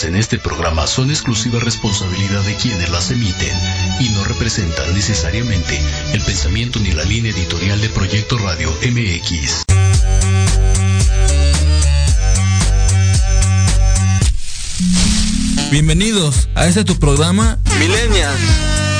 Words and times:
vertidas 0.00 0.04
en 0.04 0.16
este 0.16 0.38
programa 0.38 0.86
son 0.86 1.10
exclusiva 1.10 1.58
responsabilidad 1.60 2.42
de 2.42 2.54
quienes 2.56 2.90
las 2.90 3.10
emiten 3.10 3.56
y 4.00 4.08
no 4.10 4.24
representan 4.24 4.94
necesariamente 4.94 5.80
el 6.12 6.20
pensamiento 6.22 6.78
ni 6.80 6.92
la 6.92 7.04
línea 7.04 7.32
editorial 7.32 7.80
de 7.80 7.88
Proyecto 7.88 8.38
Radio 8.38 8.70
MX. 8.82 9.64
Bienvenidos 15.70 16.48
a 16.54 16.66
este 16.66 16.84
tu 16.84 16.98
programa 16.98 17.58
Millennials, 17.78 18.40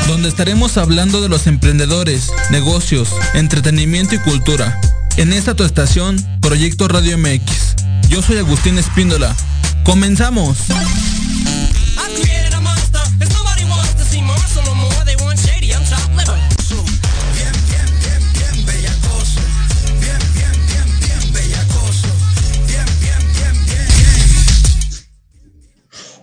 donde 0.06 0.28
estaremos 0.28 0.76
hablando 0.76 1.20
de 1.20 1.28
los 1.28 1.46
emprendedores, 1.46 2.30
negocios, 2.50 3.14
entretenimiento 3.34 4.14
y 4.14 4.18
cultura. 4.18 4.80
En 5.16 5.32
esta 5.32 5.54
tu 5.54 5.64
estación, 5.64 6.16
Proyecto 6.40 6.88
Radio 6.88 7.18
MX. 7.18 7.76
Yo 8.08 8.22
soy 8.22 8.38
Agustín 8.38 8.78
Espíndola. 8.78 9.34
¡Comenzamos! 9.84 10.58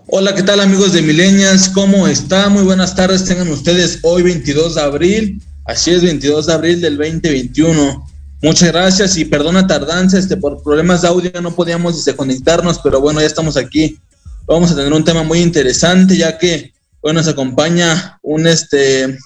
Hola, 0.10 0.34
¿qué 0.34 0.42
tal 0.42 0.62
amigos 0.62 0.94
de 0.94 1.02
Milenias? 1.02 1.70
¿Cómo 1.70 2.08
está? 2.08 2.50
Muy 2.50 2.64
buenas 2.64 2.96
tardes, 2.96 3.26
tengan 3.26 3.50
ustedes 3.50 4.00
hoy 4.04 4.24
22 4.24 4.76
de 4.76 4.82
abril, 4.82 5.42
así 5.66 5.92
es, 5.92 6.02
22 6.02 6.48
de 6.48 6.54
abril 6.54 6.82
del 6.82 6.98
2021. 6.98 8.07
Muchas 8.42 8.72
gracias 8.72 9.18
y 9.18 9.26
perdona 9.26 9.66
tardanza, 9.66 10.20
este, 10.20 10.38
por 10.38 10.62
problemas 10.62 11.02
de 11.02 11.08
audio 11.08 11.42
no 11.42 11.56
podíamos 11.56 11.98
este, 11.98 12.16
conectarnos, 12.16 12.80
pero 12.80 13.02
bueno, 13.02 13.20
ya 13.20 13.26
estamos 13.26 13.58
aquí. 13.58 13.98
Vamos 14.46 14.72
a 14.72 14.76
tener 14.76 14.94
un 14.94 15.04
tema 15.04 15.24
muy 15.24 15.40
interesante, 15.40 16.16
ya 16.16 16.38
que 16.38 16.72
hoy 17.02 17.14
nos 17.14 17.28
acompaña 17.28 18.20
un, 18.22 18.46
este, 18.46 19.18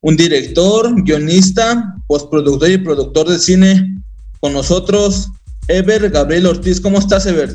un 0.00 0.16
director, 0.16 1.02
guionista, 1.02 1.96
postproductor 2.06 2.70
y 2.70 2.78
productor 2.78 3.28
de 3.28 3.38
cine 3.40 4.00
con 4.38 4.52
nosotros, 4.52 5.28
Ever 5.66 6.08
Gabriel 6.10 6.46
Ortiz. 6.46 6.80
¿Cómo 6.80 7.00
estás, 7.00 7.26
Ever? 7.26 7.52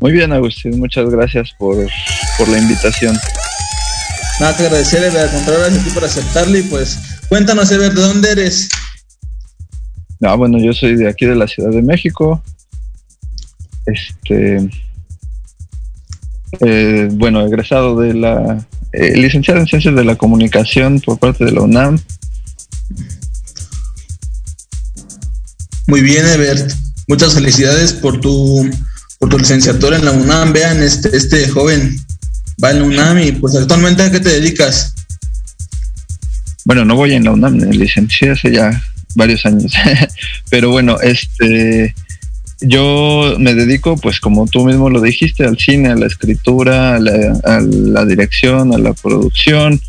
Muy 0.00 0.12
bien, 0.12 0.32
Agustín, 0.34 0.78
muchas 0.78 1.08
gracias 1.08 1.48
por, 1.58 1.78
la 1.78 2.58
invitación. 2.58 3.18
Nada 4.38 4.54
que 4.54 4.64
agradecer, 4.64 5.16
al 5.16 5.30
contrario, 5.30 5.62
gracias 5.62 5.80
a 5.80 5.84
ti 5.84 5.90
por 5.94 6.04
aceptarle 6.04 6.58
y 6.58 6.62
pues 6.64 6.98
cuéntanos, 7.30 7.70
Ever, 7.70 7.94
¿de 7.94 8.02
dónde 8.02 8.32
eres? 8.32 8.68
Ah, 10.22 10.34
bueno, 10.34 10.58
yo 10.58 10.72
soy 10.72 10.96
de 10.96 11.08
aquí 11.08 11.26
de 11.26 11.36
la 11.36 11.46
Ciudad 11.46 11.70
de 11.70 11.82
México. 11.82 12.42
Este, 13.86 14.68
eh, 16.60 17.08
bueno, 17.12 17.46
egresado 17.46 18.00
de 18.00 18.14
la, 18.14 18.66
eh, 18.92 19.16
licenciado 19.16 19.60
en 19.60 19.66
Ciencias 19.66 19.94
de 19.94 20.04
la 20.04 20.16
Comunicación 20.16 21.00
por 21.00 21.18
parte 21.18 21.44
de 21.44 21.52
la 21.52 21.62
UNAM. 21.62 21.98
Muy 25.86 26.00
bien, 26.00 26.26
Ever. 26.26 26.66
Muchas 27.08 27.34
felicidades 27.34 27.92
por 27.92 28.20
tu 28.20 28.68
por 29.18 29.28
tu 29.28 29.38
licenciatura 29.38 29.96
en 29.96 30.04
la 30.04 30.12
UNAM. 30.12 30.52
Vean, 30.52 30.82
este, 30.82 31.16
este 31.16 31.48
joven 31.48 31.96
va 32.62 32.70
en 32.70 32.78
la 32.80 32.84
UNAM 32.84 33.18
y 33.18 33.32
pues 33.32 33.54
actualmente 33.54 34.02
a 34.02 34.10
qué 34.10 34.20
te 34.20 34.28
dedicas? 34.30 34.94
Bueno, 36.64 36.84
no 36.84 36.96
voy 36.96 37.12
en 37.12 37.24
la 37.24 37.30
UNAM, 37.30 37.56
me 37.56 37.66
licencié 37.66 38.30
hace 38.30 38.52
ya 38.52 38.82
varios 39.16 39.44
años. 39.44 39.72
Pero 40.50 40.70
bueno, 40.70 41.00
este 41.00 41.94
yo 42.60 43.36
me 43.38 43.54
dedico, 43.54 43.98
pues 43.98 44.18
como 44.18 44.46
tú 44.46 44.64
mismo 44.64 44.88
lo 44.88 45.00
dijiste, 45.00 45.44
al 45.44 45.58
cine, 45.58 45.90
a 45.90 45.96
la 45.96 46.06
escritura, 46.06 46.94
a 46.94 46.98
la, 47.00 47.38
a 47.44 47.60
la 47.60 48.04
dirección, 48.06 48.72
a 48.72 48.78
la 48.78 48.94
producción, 48.94 49.80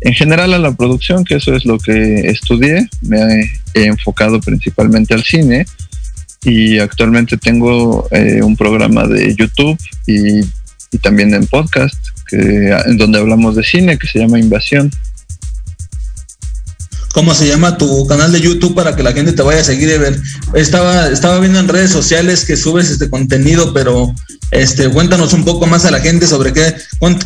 en 0.00 0.14
general 0.14 0.52
a 0.54 0.58
la 0.58 0.72
producción, 0.72 1.24
que 1.24 1.36
eso 1.36 1.54
es 1.54 1.64
lo 1.64 1.78
que 1.78 2.28
estudié. 2.28 2.88
Me 3.02 3.50
he 3.74 3.84
enfocado 3.84 4.40
principalmente 4.40 5.14
al 5.14 5.24
cine 5.24 5.66
y 6.44 6.78
actualmente 6.78 7.36
tengo 7.36 8.06
eh, 8.10 8.42
un 8.42 8.56
programa 8.56 9.06
de 9.06 9.34
YouTube 9.34 9.78
y, 10.06 10.42
también 10.98 11.34
en 11.34 11.46
podcast 11.46 11.98
que, 12.26 12.74
en 12.86 12.96
donde 12.96 13.18
hablamos 13.18 13.54
de 13.56 13.62
cine 13.62 13.98
que 13.98 14.06
se 14.06 14.18
llama 14.18 14.38
Invasión. 14.38 14.90
¿Cómo 17.16 17.34
se 17.34 17.48
llama 17.48 17.78
tu 17.78 18.06
canal 18.06 18.30
de 18.30 18.42
YouTube 18.42 18.74
para 18.74 18.94
que 18.94 19.02
la 19.02 19.14
gente 19.14 19.32
te 19.32 19.40
vaya 19.40 19.62
a 19.62 19.64
seguir 19.64 19.88
y 19.88 19.96
ver? 19.96 20.20
Estaba, 20.52 21.08
estaba 21.08 21.40
viendo 21.40 21.58
en 21.58 21.66
redes 21.66 21.90
sociales 21.90 22.44
que 22.44 22.58
subes 22.58 22.90
este 22.90 23.08
contenido, 23.08 23.72
pero 23.72 24.14
este, 24.50 24.90
cuéntanos 24.90 25.32
un 25.32 25.42
poco 25.42 25.66
más 25.66 25.86
a 25.86 25.90
la 25.90 26.00
gente 26.00 26.26
sobre 26.26 26.52
qué, 26.52 26.76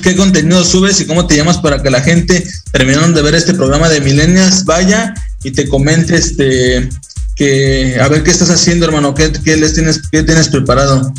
qué 0.01 0.15
contenido 0.15 0.63
subes 0.63 1.01
y 1.01 1.07
cómo 1.07 1.27
te 1.27 1.37
llamas 1.37 1.59
para 1.59 1.83
que 1.83 1.91
la 1.91 2.03
gente, 2.03 2.49
terminando 2.71 3.17
de 3.17 3.23
ver 3.25 3.35
este 3.35 3.53
programa 3.53 3.89
de 3.89 4.01
Milenias, 4.01 4.65
vaya 4.65 5.13
y 5.43 5.51
te 5.51 5.69
comente 5.69 6.15
este, 6.15 6.89
a 8.01 8.07
ver 8.07 8.23
qué 8.23 8.31
estás 8.31 8.51
haciendo, 8.51 8.87
hermano, 8.87 9.13
qué, 9.13 9.33
les 9.57 9.75
tienes, 9.75 10.03
qué 10.13 10.23
tienes 10.23 10.51
preparado. 10.51 11.13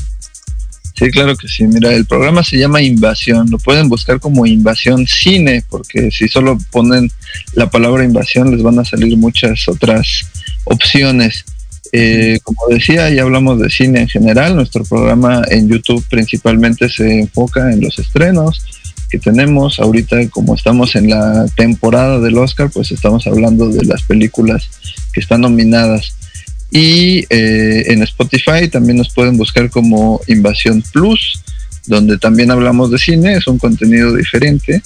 Sí, 1.01 1.09
claro 1.09 1.35
que 1.35 1.47
sí. 1.47 1.63
Mira, 1.65 1.91
el 1.93 2.05
programa 2.05 2.43
se 2.43 2.59
llama 2.59 2.79
Invasión. 2.79 3.49
Lo 3.49 3.57
pueden 3.57 3.89
buscar 3.89 4.19
como 4.19 4.45
Invasión 4.45 5.07
Cine, 5.07 5.63
porque 5.67 6.11
si 6.11 6.27
solo 6.27 6.59
ponen 6.69 7.11
la 7.53 7.71
palabra 7.71 8.03
invasión 8.03 8.51
les 8.51 8.61
van 8.61 8.77
a 8.77 8.85
salir 8.85 9.17
muchas 9.17 9.67
otras 9.67 10.27
opciones. 10.63 11.43
Eh, 11.91 12.37
como 12.43 12.67
decía, 12.69 13.09
ya 13.09 13.23
hablamos 13.23 13.59
de 13.59 13.71
cine 13.71 14.01
en 14.01 14.09
general. 14.09 14.55
Nuestro 14.55 14.83
programa 14.83 15.41
en 15.49 15.67
YouTube 15.69 16.05
principalmente 16.07 16.87
se 16.87 17.21
enfoca 17.21 17.73
en 17.73 17.81
los 17.81 17.97
estrenos 17.97 18.63
que 19.09 19.17
tenemos. 19.17 19.79
Ahorita, 19.79 20.29
como 20.29 20.53
estamos 20.53 20.95
en 20.95 21.09
la 21.09 21.47
temporada 21.55 22.19
del 22.19 22.37
Oscar, 22.37 22.69
pues 22.69 22.91
estamos 22.91 23.25
hablando 23.25 23.69
de 23.69 23.85
las 23.85 24.03
películas 24.03 24.69
que 25.13 25.19
están 25.19 25.41
nominadas. 25.41 26.13
Y 26.71 27.25
eh, 27.29 27.91
en 27.91 28.01
Spotify 28.03 28.69
también 28.71 28.97
nos 28.97 29.13
pueden 29.13 29.37
buscar 29.37 29.69
como 29.69 30.21
Invasión 30.27 30.81
Plus, 30.93 31.43
donde 31.85 32.17
también 32.17 32.49
hablamos 32.49 32.89
de 32.91 32.97
cine, 32.97 33.33
es 33.33 33.47
un 33.47 33.59
contenido 33.59 34.15
diferente, 34.15 34.81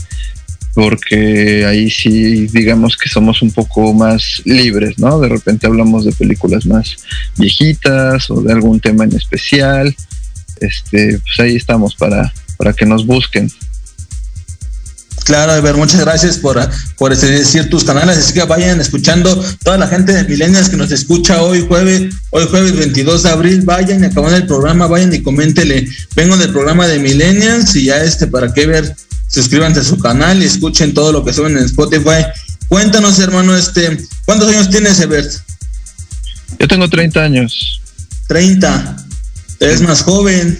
porque 0.74 1.64
ahí 1.66 1.92
sí 1.92 2.48
digamos 2.48 2.98
que 2.98 3.08
somos 3.08 3.44
un 3.44 3.52
poco 3.52 3.94
más 3.94 4.42
libres, 4.46 4.98
¿no? 4.98 5.20
De 5.20 5.30
repente 5.30 5.68
hablamos 5.68 6.06
de 6.06 6.12
películas 6.12 6.66
más 6.66 6.98
viejitas 7.38 8.32
o 8.32 8.42
de 8.42 8.52
algún 8.52 8.80
tema 8.80 9.04
en 9.04 9.16
especial. 9.16 9.96
Este, 10.60 11.20
pues 11.20 11.40
ahí 11.40 11.56
estamos 11.56 11.96
para, 11.96 12.34
para 12.58 12.74
que 12.74 12.86
nos 12.86 13.06
busquen. 13.06 13.50
Claro, 15.26 15.60
ver, 15.60 15.76
muchas 15.76 16.02
gracias 16.02 16.38
por, 16.38 16.60
por 17.00 17.12
este, 17.12 17.26
decir 17.26 17.68
tus 17.68 17.84
canales, 17.84 18.20
así 18.20 18.32
que 18.32 18.44
vayan 18.44 18.80
escuchando 18.80 19.44
toda 19.64 19.76
la 19.76 19.88
gente 19.88 20.14
de 20.14 20.24
Milenias 20.24 20.70
que 20.70 20.78
nos 20.78 20.92
escucha 20.92 21.42
hoy 21.42 21.66
jueves, 21.68 22.14
hoy 22.30 22.46
jueves 22.48 22.78
22 22.78 23.24
de 23.24 23.30
abril, 23.32 23.62
vayan 23.64 24.04
y 24.04 24.06
acaban 24.06 24.36
el 24.36 24.46
programa, 24.46 24.86
vayan 24.86 25.12
y 25.16 25.24
coméntele, 25.24 25.88
vengo 26.16 26.38
del 26.38 26.52
programa 26.52 26.86
de 26.86 27.00
Millennials 27.00 27.76
y 27.76 27.86
ya 27.86 28.04
este, 28.04 28.28
para 28.28 28.54
que 28.54 28.68
ver, 28.68 28.96
suscríbanse 29.28 29.80
a 29.80 29.84
su 29.84 29.98
canal 29.98 30.44
y 30.44 30.46
escuchen 30.46 30.94
todo 30.94 31.12
lo 31.12 31.26
que 31.26 31.34
suben 31.34 31.58
en 31.58 31.66
Spotify. 31.66 32.24
Cuéntanos, 32.68 33.18
hermano, 33.18 33.56
este, 33.56 33.98
¿cuántos 34.26 34.48
años 34.50 34.70
tienes, 34.70 35.00
Ebert? 35.00 35.32
Yo 36.60 36.68
tengo 36.68 36.88
30 36.88 37.20
años. 37.20 37.82
30. 38.28 38.96
Eres 39.60 39.82
más 39.82 40.04
joven. 40.04 40.60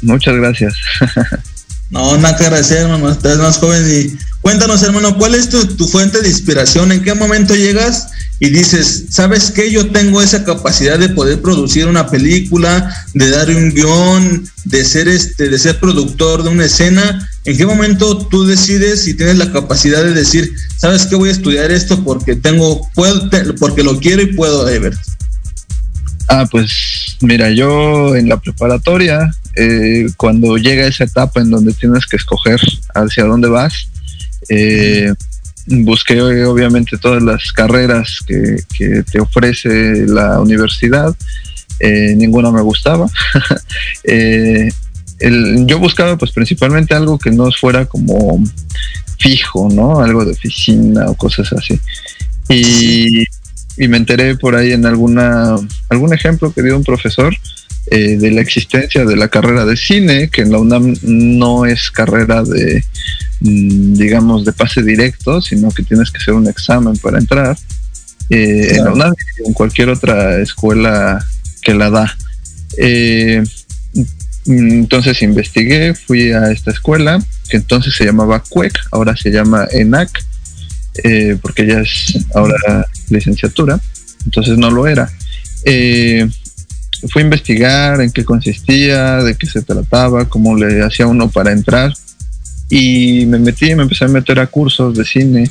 Muchas 0.00 0.36
gracias. 0.36 0.74
No, 1.94 2.18
nada 2.18 2.36
que 2.36 2.42
agradecer, 2.42 2.78
hermano. 2.78 3.08
Estás 3.08 3.38
más 3.38 3.58
joven 3.58 3.84
y 3.88 4.18
cuéntanos, 4.40 4.82
hermano, 4.82 5.16
¿cuál 5.16 5.36
es 5.36 5.48
tu, 5.48 5.86
fuente 5.86 6.20
de 6.20 6.28
inspiración? 6.28 6.90
¿En 6.90 7.04
qué 7.04 7.14
momento 7.14 7.54
llegas 7.54 8.08
y 8.40 8.50
dices, 8.50 9.04
sabes 9.10 9.52
qué? 9.52 9.70
Yo 9.70 9.92
tengo 9.92 10.20
esa 10.20 10.44
capacidad 10.44 10.98
de 10.98 11.10
poder 11.10 11.40
producir 11.40 11.86
una 11.86 12.08
película, 12.08 12.92
de 13.14 13.30
dar 13.30 13.48
un 13.48 13.72
guion, 13.72 14.44
de 14.64 14.84
ser 14.84 15.06
este, 15.06 15.48
de 15.48 15.56
ser 15.56 15.78
productor 15.78 16.42
de 16.42 16.48
una 16.48 16.64
escena. 16.64 17.30
¿En 17.44 17.56
qué 17.56 17.64
momento 17.64 18.26
tú 18.26 18.44
decides 18.44 19.06
y 19.06 19.14
tienes 19.14 19.38
la 19.38 19.52
capacidad 19.52 20.02
de 20.02 20.14
decir, 20.14 20.52
sabes 20.76 21.06
qué? 21.06 21.14
Voy 21.14 21.28
a 21.28 21.32
estudiar 21.32 21.70
esto 21.70 22.02
porque 22.02 22.34
tengo, 22.34 22.90
puedo, 22.96 23.30
porque 23.60 23.84
lo 23.84 24.00
quiero 24.00 24.20
y 24.20 24.34
puedo, 24.34 24.68
Ever? 24.68 24.96
Ah, 26.26 26.44
pues 26.50 27.16
mira, 27.20 27.50
yo 27.50 28.16
en 28.16 28.28
la 28.28 28.40
preparatoria 28.40 29.30
eh, 29.56 30.06
cuando 30.16 30.56
llega 30.56 30.86
esa 30.86 31.04
etapa 31.04 31.40
en 31.40 31.50
donde 31.50 31.72
tienes 31.72 32.06
que 32.06 32.16
escoger 32.16 32.60
hacia 32.94 33.24
dónde 33.24 33.48
vas, 33.48 33.88
eh, 34.48 35.12
busqué 35.66 36.20
obviamente 36.20 36.98
todas 36.98 37.22
las 37.22 37.52
carreras 37.52 38.18
que, 38.26 38.64
te 39.10 39.20
ofrece 39.20 40.06
la 40.06 40.40
universidad, 40.40 41.14
eh, 41.80 42.14
ninguna 42.16 42.50
me 42.50 42.62
gustaba. 42.62 43.08
yo 45.66 45.78
buscaba 45.78 46.18
pues 46.18 46.32
principalmente 46.32 46.94
algo 46.94 47.18
que 47.18 47.30
no 47.30 47.50
fuera 47.52 47.86
como 47.86 48.42
fijo, 49.18 49.68
¿no? 49.72 50.00
Algo 50.00 50.24
de 50.24 50.32
oficina 50.32 51.06
o 51.06 51.14
cosas 51.14 51.52
así. 51.52 51.80
Y 52.48 53.24
y 53.76 53.88
me 53.88 53.96
enteré 53.96 54.36
por 54.36 54.54
ahí 54.54 54.72
en 54.72 54.86
alguna 54.86 55.56
algún 55.88 56.14
ejemplo 56.14 56.52
que 56.52 56.62
dio 56.62 56.76
un 56.76 56.84
profesor 56.84 57.34
eh, 57.86 58.16
de 58.16 58.30
la 58.30 58.40
existencia 58.40 59.04
de 59.04 59.16
la 59.16 59.28
carrera 59.28 59.66
de 59.66 59.76
cine, 59.76 60.30
que 60.30 60.42
en 60.42 60.52
la 60.52 60.58
UNAM 60.58 60.94
no 61.02 61.66
es 61.66 61.90
carrera 61.90 62.42
de, 62.42 62.82
mm, 63.40 63.94
digamos, 63.94 64.44
de 64.44 64.52
pase 64.52 64.82
directo, 64.82 65.42
sino 65.42 65.70
que 65.70 65.82
tienes 65.82 66.10
que 66.10 66.18
hacer 66.18 66.34
un 66.34 66.48
examen 66.48 66.96
para 66.96 67.18
entrar. 67.18 67.56
Eh, 68.30 68.76
en 68.76 68.84
la 68.84 68.92
UNAM 68.92 69.14
y 69.38 69.48
en 69.48 69.52
cualquier 69.52 69.90
otra 69.90 70.40
escuela 70.40 71.24
que 71.60 71.74
la 71.74 71.90
da. 71.90 72.16
Eh, 72.78 73.44
entonces 74.46 75.22
investigué, 75.22 75.94
fui 75.94 76.32
a 76.32 76.50
esta 76.50 76.70
escuela, 76.70 77.22
que 77.50 77.58
entonces 77.58 77.94
se 77.94 78.04
llamaba 78.04 78.42
CUEC, 78.48 78.78
ahora 78.92 79.14
se 79.16 79.30
llama 79.30 79.66
ENAC, 79.70 80.24
porque 81.42 81.66
ya 81.66 81.80
es 81.80 82.18
ahora 82.34 82.86
licenciatura, 83.10 83.78
entonces 84.24 84.56
no 84.56 84.70
lo 84.70 84.86
era. 84.86 85.10
Eh, 85.64 86.28
fui 87.08 87.22
a 87.22 87.24
investigar 87.24 88.00
en 88.00 88.10
qué 88.10 88.24
consistía, 88.24 89.22
de 89.22 89.36
qué 89.36 89.46
se 89.46 89.62
trataba, 89.62 90.28
cómo 90.28 90.56
le 90.56 90.82
hacía 90.82 91.06
uno 91.06 91.30
para 91.30 91.52
entrar. 91.52 91.92
Y 92.70 93.26
me 93.26 93.38
metí, 93.38 93.74
me 93.74 93.82
empecé 93.82 94.04
a 94.04 94.08
meter 94.08 94.38
a 94.40 94.46
cursos 94.46 94.96
de 94.96 95.04
cine. 95.04 95.50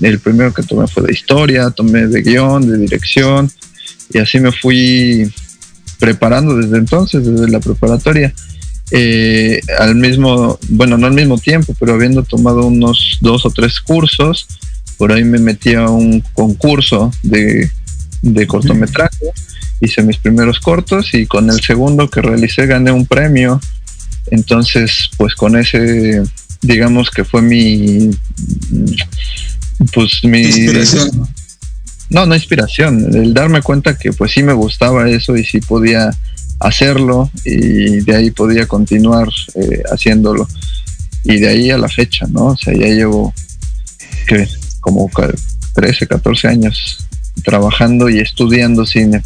El 0.00 0.18
primero 0.18 0.52
que 0.52 0.62
tomé 0.62 0.86
fue 0.86 1.04
de 1.04 1.12
historia, 1.12 1.70
tomé 1.70 2.06
de 2.06 2.22
guion, 2.22 2.68
de 2.68 2.78
dirección. 2.78 3.50
Y 4.12 4.18
así 4.18 4.40
me 4.40 4.52
fui 4.52 5.30
preparando 5.98 6.56
desde 6.56 6.78
entonces, 6.78 7.26
desde 7.26 7.48
la 7.48 7.60
preparatoria. 7.60 8.32
Eh, 8.90 9.60
al 9.78 9.96
mismo, 9.96 10.58
bueno, 10.68 10.96
no 10.96 11.06
al 11.06 11.14
mismo 11.14 11.38
tiempo, 11.38 11.74
pero 11.78 11.94
habiendo 11.94 12.22
tomado 12.22 12.66
unos 12.66 13.18
dos 13.20 13.44
o 13.44 13.50
tres 13.50 13.80
cursos, 13.80 14.46
por 14.96 15.12
ahí 15.12 15.24
me 15.24 15.38
metí 15.38 15.74
a 15.74 15.88
un 15.88 16.22
concurso 16.32 17.10
de, 17.22 17.70
de 18.22 18.46
cortometraje 18.46 19.32
hice 19.80 20.02
mis 20.02 20.18
primeros 20.18 20.60
cortos 20.60 21.14
y 21.14 21.26
con 21.26 21.50
el 21.50 21.60
segundo 21.60 22.08
que 22.08 22.22
realicé 22.22 22.66
gané 22.66 22.92
un 22.92 23.06
premio. 23.06 23.60
Entonces, 24.30 25.10
pues 25.16 25.34
con 25.34 25.56
ese, 25.56 26.22
digamos 26.62 27.10
que 27.10 27.24
fue 27.24 27.42
mi, 27.42 28.10
pues 29.92 30.24
mi... 30.24 30.42
Inspiración. 30.42 31.28
No, 32.08 32.24
no 32.24 32.34
inspiración, 32.34 33.14
el 33.16 33.34
darme 33.34 33.62
cuenta 33.62 33.98
que 33.98 34.12
pues 34.12 34.32
sí 34.32 34.42
me 34.42 34.52
gustaba 34.52 35.10
eso 35.10 35.36
y 35.36 35.44
sí 35.44 35.60
podía 35.60 36.10
hacerlo 36.60 37.30
y 37.44 38.00
de 38.00 38.16
ahí 38.16 38.30
podía 38.30 38.66
continuar 38.66 39.28
eh, 39.54 39.82
haciéndolo. 39.92 40.48
Y 41.24 41.38
de 41.38 41.48
ahí 41.48 41.70
a 41.70 41.78
la 41.78 41.88
fecha, 41.88 42.26
¿no? 42.30 42.46
O 42.46 42.56
sea, 42.56 42.72
ya 42.72 42.86
llevo 42.86 43.34
que 44.28 44.46
como 44.80 45.10
13, 45.74 46.06
14 46.06 46.48
años 46.48 47.04
trabajando 47.42 48.08
y 48.08 48.18
estudiando 48.18 48.86
cine. 48.86 49.22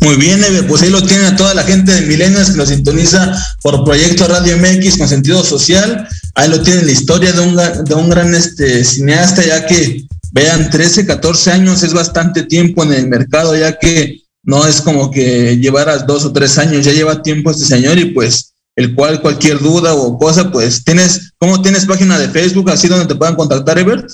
Muy 0.00 0.16
bien, 0.16 0.42
Eve, 0.42 0.62
pues 0.62 0.80
ahí 0.80 0.90
lo 0.90 1.02
tiene 1.02 1.26
a 1.26 1.36
toda 1.36 1.52
la 1.52 1.62
gente 1.62 1.92
de 1.92 2.02
Milenias 2.02 2.50
que 2.50 2.56
lo 2.56 2.64
sintoniza 2.64 3.36
por 3.62 3.84
Proyecto 3.84 4.26
Radio 4.26 4.56
MX 4.56 4.96
con 4.96 5.08
sentido 5.08 5.44
social. 5.44 6.08
Ahí 6.34 6.48
lo 6.48 6.62
tienen 6.62 6.86
la 6.86 6.92
historia 6.92 7.32
de 7.32 7.40
un, 7.40 7.56
de 7.56 7.94
un 7.94 8.08
gran 8.08 8.34
este, 8.34 8.82
cineasta, 8.82 9.44
ya 9.44 9.66
que 9.66 10.06
vean, 10.32 10.70
13, 10.70 11.04
14 11.04 11.52
años 11.52 11.82
es 11.82 11.92
bastante 11.92 12.44
tiempo 12.44 12.82
en 12.82 12.94
el 12.94 13.08
mercado, 13.08 13.54
ya 13.54 13.78
que 13.78 14.22
no 14.42 14.66
es 14.66 14.80
como 14.80 15.10
que 15.10 15.58
llevaras 15.58 16.06
dos 16.06 16.24
o 16.24 16.32
tres 16.32 16.56
años, 16.56 16.84
ya 16.84 16.92
lleva 16.92 17.22
tiempo 17.22 17.50
este 17.50 17.66
señor 17.66 17.98
y 17.98 18.06
pues 18.06 18.54
el 18.76 18.94
cual 18.94 19.20
cualquier 19.20 19.58
duda 19.58 19.92
o 19.92 20.18
cosa, 20.18 20.50
pues 20.50 20.82
tienes, 20.82 21.32
¿cómo 21.36 21.60
tienes 21.60 21.84
página 21.84 22.18
de 22.18 22.30
Facebook 22.30 22.70
así 22.70 22.88
donde 22.88 23.06
te 23.06 23.16
puedan 23.16 23.36
contactar, 23.36 23.78
Ebert? 23.78 24.10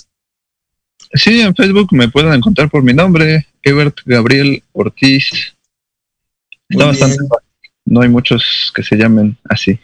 Sí, 1.14 1.40
en 1.40 1.54
Facebook 1.54 1.92
me 1.92 2.08
pueden 2.08 2.32
encontrar 2.32 2.68
por 2.68 2.82
mi 2.82 2.92
nombre, 2.92 3.46
Ebert 3.62 3.98
Gabriel 4.04 4.64
Ortiz 4.72 5.55
no 6.68 8.00
hay 8.00 8.08
muchos 8.08 8.72
que 8.74 8.82
se 8.82 8.96
llamen 8.96 9.36
así. 9.48 9.78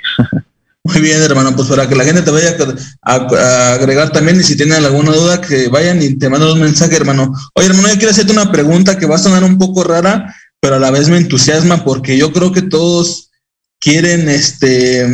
Muy 0.85 1.01
bien, 1.01 1.23
hermano, 1.23 1.55
pues 1.55 1.69
para 1.69 1.89
que 1.89 1.95
la 1.95 2.05
gente 2.05 2.23
te 2.23 2.31
vaya 2.33 2.57
a, 3.03 3.75
agregar 3.75 4.11
también 4.11 4.41
y 4.41 4.43
si 4.43 4.57
tienen 4.57 4.85
alguna 4.85 5.13
duda 5.13 5.41
que 5.41 5.69
vayan 5.69 6.03
y 6.03 6.15
te 6.19 6.29
manden 6.29 6.51
un 6.51 6.61
mensaje, 6.61 6.97
hermano. 6.97 7.33
Oye, 7.55 7.69
hermano, 7.69 7.89
yo 7.89 7.95
quiero 7.95 8.11
hacerte 8.11 8.33
una 8.33 8.51
pregunta 8.51 8.99
que 8.99 9.07
va 9.07 9.15
a 9.15 9.19
sonar 9.19 9.45
un 9.45 9.59
poco 9.59 9.85
rara, 9.85 10.35
pero 10.61 10.77
a 10.77 10.81
la 10.81 10.91
vez 10.91 11.09
me 11.09 11.19
entusiasma 11.19 11.85
porque 11.85 12.19
yo 12.19 12.33
creo 12.33 12.51
que 12.51 12.63
todos 12.63 13.31
quieren, 13.79 14.29
este, 14.29 15.07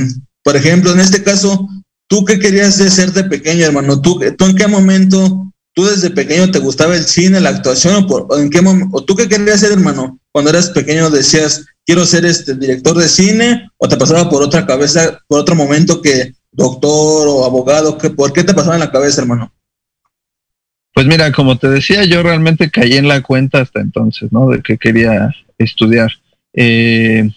por 0.43 0.57
ejemplo, 0.57 0.91
en 0.93 1.01
este 1.01 1.23
caso, 1.23 1.69
¿tú 2.07 2.25
qué 2.25 2.39
querías 2.39 2.77
ser 2.77 3.13
de 3.13 3.25
pequeño, 3.25 3.67
hermano? 3.67 4.01
¿Tú, 4.01 4.21
¿Tú 4.39 4.47
en 4.47 4.57
qué 4.57 4.69
momento, 4.69 5.53
tú 5.79 5.85
desde 5.85 6.11
pequeño 6.11 6.51
te 6.51 6.59
gustaba 6.59 6.97
el 6.97 7.05
cine, 7.05 7.39
la 7.39 7.51
actuación 7.51 8.05
o, 8.11 8.37
en 8.37 8.51
qué 8.51 8.61
o 8.91 9.05
tú 9.05 9.15
qué 9.15 9.29
querías 9.29 9.61
ser, 9.61 9.71
hermano? 9.71 10.19
cuando 10.33 10.51
eras 10.51 10.71
pequeño 10.71 11.09
decías, 11.09 11.67
quiero 11.87 12.05
ser 12.05 12.25
este 12.25 12.57
director 12.57 12.97
de 12.97 13.09
cine, 13.09 13.71
o 13.77 13.89
te 13.89 13.97
pasaba 13.97 14.29
por 14.29 14.43
otra 14.43 14.67
cabeza, 14.67 15.21
por 15.29 15.39
otro 15.39 15.55
momento 15.55 16.03
que 16.03 16.33
doctor 16.51 17.29
o 17.29 17.45
abogado, 17.45 17.97
que, 17.97 18.11
¿por 18.11 18.33
qué 18.33 18.43
te 18.43 18.55
pasaba 18.55 18.75
en 18.75 18.81
la 18.81 18.91
cabeza, 18.91 19.21
hermano? 19.21 19.53
Pues 20.95 21.07
mira, 21.07 21.31
como 21.31 21.57
te 21.57 21.69
decía, 21.69 22.03
yo 22.03 22.25
realmente 22.25 22.73
caí 22.73 22.95
en 22.95 23.07
la 23.07 23.23
cuenta 23.23 23.61
hasta 23.61 23.81
entonces, 23.81 24.33
¿no? 24.33 24.51
De 24.51 24.61
que 24.61 24.79
quería 24.79 25.33
estudiar. 25.59 26.11
Eh, 26.55 27.31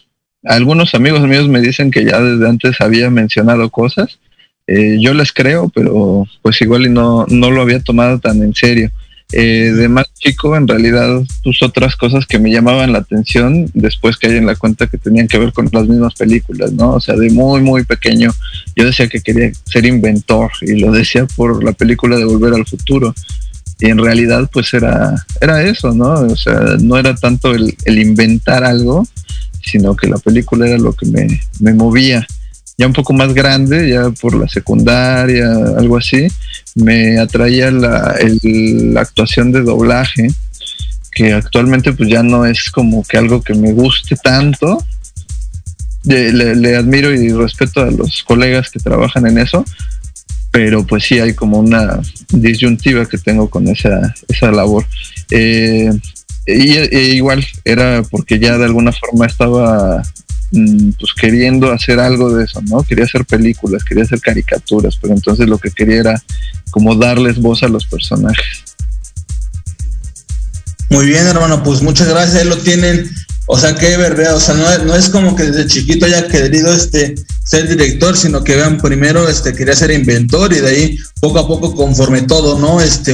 algunos 0.46 0.96
amigos 0.96 1.22
míos 1.28 1.48
me 1.48 1.62
dicen 1.62 1.92
que 1.92 2.06
ya 2.06 2.20
desde 2.20 2.50
antes 2.50 2.82
había 2.82 3.12
mencionado 3.12 3.70
cosas. 3.70 4.18
Eh, 4.68 4.98
yo 5.00 5.14
les 5.14 5.32
creo, 5.34 5.70
pero 5.70 6.26
pues 6.42 6.62
igual 6.62 6.86
y 6.86 6.90
no, 6.90 7.26
no 7.30 7.52
lo 7.52 7.62
había 7.62 7.80
tomado 7.80 8.20
tan 8.20 8.42
en 8.42 8.54
serio. 8.54 8.92
Eh, 9.34 9.72
de 9.72 9.88
más 9.88 10.08
chico, 10.14 10.58
en 10.58 10.68
realidad, 10.68 11.22
pues 11.44 11.62
otras 11.64 11.96
cosas 11.96 12.26
que 12.26 12.38
me 12.38 12.52
llamaban 12.52 12.92
la 12.92 13.00
atención 13.00 13.70
después 13.74 14.18
que 14.18 14.28
hay 14.28 14.36
en 14.36 14.46
la 14.46 14.56
cuenta 14.56 14.88
que 14.88 14.98
tenían 14.98 15.28
que 15.30 15.38
ver 15.38 15.54
con 15.54 15.70
las 15.72 15.88
mismas 15.88 16.16
películas, 16.16 16.74
¿no? 16.74 16.96
O 16.96 17.00
sea, 17.00 17.16
de 17.16 17.30
muy, 17.30 17.62
muy 17.62 17.86
pequeño, 17.86 18.32
yo 18.76 18.86
decía 18.86 19.08
que 19.08 19.22
quería 19.22 19.52
ser 19.66 19.86
inventor 19.86 20.52
y 20.62 20.80
lo 20.80 20.92
decía 20.92 21.26
por 21.36 21.64
la 21.64 21.72
película 21.72 22.18
de 22.18 22.26
Volver 22.26 22.54
al 22.54 22.66
Futuro. 22.66 23.14
Y 23.80 23.86
en 23.88 23.98
realidad, 23.98 24.50
pues 24.52 24.74
era, 24.74 25.16
era 25.40 25.64
eso, 25.64 25.94
¿no? 25.94 26.12
O 26.12 26.36
sea, 26.36 26.60
no 26.82 26.98
era 26.98 27.16
tanto 27.16 27.56
el, 27.56 27.76
el 27.86 28.00
inventar 28.00 28.66
algo, 28.66 29.08
sino 29.64 29.96
que 29.96 30.08
la 30.08 30.18
película 30.18 30.68
era 30.68 30.78
lo 30.78 30.94
que 30.94 31.06
me, 31.06 31.40
me 31.60 31.74
movía 31.74 32.28
ya 32.82 32.88
un 32.88 32.94
poco 32.94 33.14
más 33.14 33.32
grande, 33.36 33.92
ya 33.92 34.10
por 34.10 34.34
la 34.34 34.48
secundaria, 34.48 35.46
algo 35.78 35.98
así, 35.98 36.28
me 36.74 37.20
atraía 37.20 37.70
la, 37.70 38.16
actuación 38.96 39.52
de 39.52 39.62
doblaje, 39.62 40.30
que 41.12 41.32
actualmente 41.32 41.94
pues 41.94 42.10
ya 42.10 42.24
no 42.24 42.44
es 42.44 42.72
como 42.72 43.04
que 43.04 43.18
algo 43.20 43.44
que 43.44 43.54
me 43.54 43.72
guste 43.72 44.16
tanto. 44.16 44.84
Le, 46.06 46.76
admiro 46.76 47.14
y 47.14 47.32
respeto 47.32 47.82
a 47.82 47.92
los 47.92 48.24
colegas 48.24 48.72
que 48.72 48.80
trabajan 48.80 49.28
en 49.28 49.38
eso, 49.38 49.64
pero 50.50 50.84
pues 50.84 51.04
sí 51.04 51.20
hay 51.20 51.36
como 51.36 51.60
una 51.60 52.00
disyuntiva 52.30 53.06
que 53.06 53.20
tengo 53.20 53.48
con 53.48 53.68
esa, 53.68 54.12
esa 54.28 54.52
labor. 54.52 54.88
Eh, 55.30 55.92
y, 56.48 56.78
e 56.78 57.14
igual 57.14 57.46
era 57.64 58.02
porque 58.10 58.40
ya 58.40 58.58
de 58.58 58.66
alguna 58.66 58.92
forma 58.92 59.28
estaba 59.28 60.02
pues 60.52 61.14
queriendo 61.20 61.72
hacer 61.72 62.00
algo 62.00 62.34
de 62.34 62.44
eso, 62.44 62.62
¿no? 62.64 62.84
Quería 62.84 63.06
hacer 63.06 63.26
películas, 63.26 63.84
quería 63.84 64.04
hacer 64.04 64.20
caricaturas, 64.20 64.98
pero 65.02 65.14
entonces 65.14 65.48
lo 65.48 65.58
que 65.58 65.72
quería 65.72 66.00
era 66.00 66.24
como 66.72 66.96
darles 66.96 67.40
voz 67.40 67.64
a 67.64 67.70
los 67.70 67.86
personajes. 67.86 68.64
Muy 70.90 71.06
bien, 71.06 71.26
hermano, 71.26 71.64
pues 71.64 71.82
muchas 71.82 72.10
gracias, 72.10 72.36
ahí 72.36 72.48
lo 72.48 72.58
tienen. 72.58 73.10
O 73.46 73.58
sea, 73.58 73.76
que 73.76 73.96
verdad, 73.98 74.36
o 74.36 74.40
sea, 74.40 74.56
no, 74.56 74.96
es 74.96 75.10
como 75.10 75.36
que 75.36 75.44
desde 75.44 75.68
chiquito 75.68 76.06
haya 76.06 76.28
querido 76.28 76.74
este 76.74 77.16
ser 77.46 77.68
director, 77.68 78.16
sino 78.16 78.44
que 78.44 78.56
vean 78.56 78.78
primero 78.78 79.28
este 79.28 79.54
quería 79.54 79.76
ser 79.76 79.92
inventor 79.92 80.54
y 80.54 80.60
de 80.60 80.70
ahí 80.70 80.98
poco 81.20 81.40
a 81.40 81.48
poco 81.48 81.76
conforme 81.76 82.22
todo, 82.22 82.60
¿no? 82.60 82.82
Este 82.82 83.14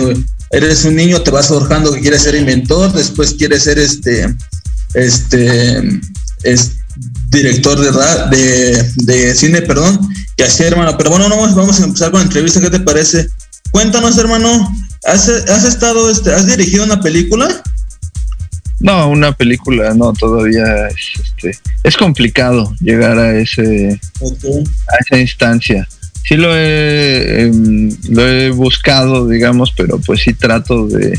eres 0.52 0.86
un 0.86 0.96
niño, 0.96 1.22
te 1.22 1.32
vas 1.32 1.48
forjando 1.48 1.92
que 1.92 2.02
quieres 2.02 2.24
ser 2.24 2.36
inventor, 2.36 2.94
después 2.94 3.34
quieres 3.34 3.64
ser 3.64 3.80
este 3.80 4.36
este, 4.94 5.82
este 6.44 6.87
director 7.30 7.80
de, 7.80 8.38
de, 8.38 8.92
de, 8.96 9.36
cine, 9.36 9.62
perdón, 9.62 10.00
y 10.38 10.44
así, 10.44 10.64
hermano. 10.64 10.98
Pero 10.98 11.10
bueno, 11.10 11.30
no, 11.30 11.38
vamos 11.38 11.80
a 11.80 11.86
empezar 11.86 12.12
con 12.12 12.20
la 12.22 12.26
entrevista, 12.26 12.62
¿qué 12.62 12.70
te 12.70 12.80
parece? 12.80 13.28
Cuéntanos, 13.72 14.18
hermano, 14.18 14.74
¿has, 15.06 15.28
has 15.28 15.64
estado, 15.66 16.10
este, 16.10 16.34
has 16.34 16.48
dirigido 16.48 16.84
una 16.84 17.00
película? 17.02 17.50
No, 18.80 19.10
una 19.10 19.32
película 19.32 19.94
no, 19.96 20.14
todavía 20.14 20.88
es, 20.88 21.20
este, 21.22 21.58
es 21.84 21.98
complicado 21.98 22.76
llegar 22.80 23.18
a 23.18 23.40
ese 23.40 24.00
a 24.22 24.96
esa 25.06 25.20
instancia. 25.20 25.88
Sí 26.24 26.36
lo 26.36 26.56
he, 26.56 27.44
em, 27.44 27.90
lo 28.10 28.28
he 28.28 28.50
buscado, 28.52 29.28
digamos, 29.28 29.72
pero 29.76 30.00
pues 30.00 30.22
sí 30.22 30.34
trato 30.34 30.88
de... 30.88 31.18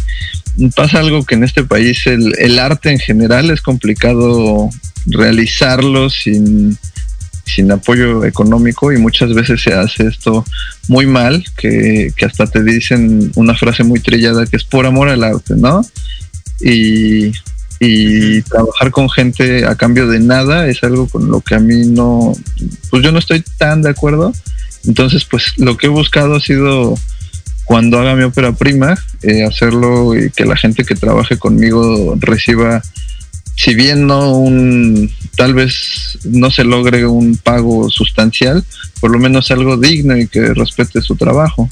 Pasa 0.75 0.99
algo 0.99 1.25
que 1.25 1.37
en 1.37 1.45
este 1.45 1.65
país 1.65 2.07
el, 2.07 2.35
el 2.39 2.59
arte 2.59 2.91
en 2.91 2.99
general 2.99 3.51
es 3.51 3.63
complicado 3.63 4.69
realizarlo 5.07 6.11
sin, 6.11 6.77
sin 7.49 7.73
apoyo 7.73 8.25
económico 8.25 8.93
y 8.93 8.99
muchas 8.99 9.33
veces 9.35 9.63
se 9.63 9.73
hace 9.73 10.07
esto 10.07 10.45
muy 10.89 11.07
mal, 11.07 11.45
que, 11.57 12.13
que 12.15 12.25
hasta 12.27 12.47
te 12.47 12.63
dicen 12.63 13.33
una 13.35 13.55
frase 13.55 13.85
muy 13.85 14.01
trillada 14.01 14.47
que 14.47 14.57
es 14.57 14.65
por 14.65 14.87
amor 14.87 15.09
al 15.09 15.25
arte, 15.25 15.55
¿no? 15.57 15.81
Y, 16.61 17.33
y 17.81 18.43
trabajar 18.43 18.91
con 18.91 19.09
gente 19.09 19.65
a 19.65 19.77
cambio 19.77 20.09
de 20.09 20.21
nada 20.21 20.67
es 20.67 20.83
algo 20.83 21.09
con 21.09 21.31
lo 21.31 21.41
que 21.41 21.55
a 21.55 21.61
mí 21.61 21.87
no, 21.87 22.33
pues 22.91 23.03
yo 23.03 23.13
no 23.13 23.19
estoy 23.19 23.43
tan 23.57 23.83
de 23.83 23.91
acuerdo. 23.91 24.33
Entonces, 24.87 25.25
pues 25.25 25.55
lo 25.59 25.77
que 25.77 25.87
he 25.87 25.91
buscado 25.91 26.37
ha 26.37 26.41
sido 26.41 26.95
cuando 27.69 27.99
haga 27.99 28.17
mi 28.17 28.23
ópera 28.23 28.53
prima, 28.53 28.99
eh, 29.23 29.45
hacerlo 29.45 30.19
y 30.19 30.31
que 30.31 30.47
la 30.47 30.57
gente 30.57 30.85
que 30.85 30.95
trabaje 30.95 31.37
conmigo 31.37 32.17
reciba, 32.19 32.83
si 33.57 33.75
bien 33.75 34.07
no 34.07 34.39
un, 34.39 35.13
tal 35.37 35.53
vez 35.53 36.19
no 36.25 36.51
se 36.51 36.65
logre 36.65 37.07
un 37.07 37.37
pago 37.37 37.91
sustancial, 37.91 38.65
por 39.01 39.11
lo 39.11 39.19
menos 39.19 39.51
algo 39.51 39.77
digno 39.77 40.17
y 40.17 40.27
que 40.29 40.55
respete 40.55 41.03
su 41.03 41.15
trabajo. 41.17 41.69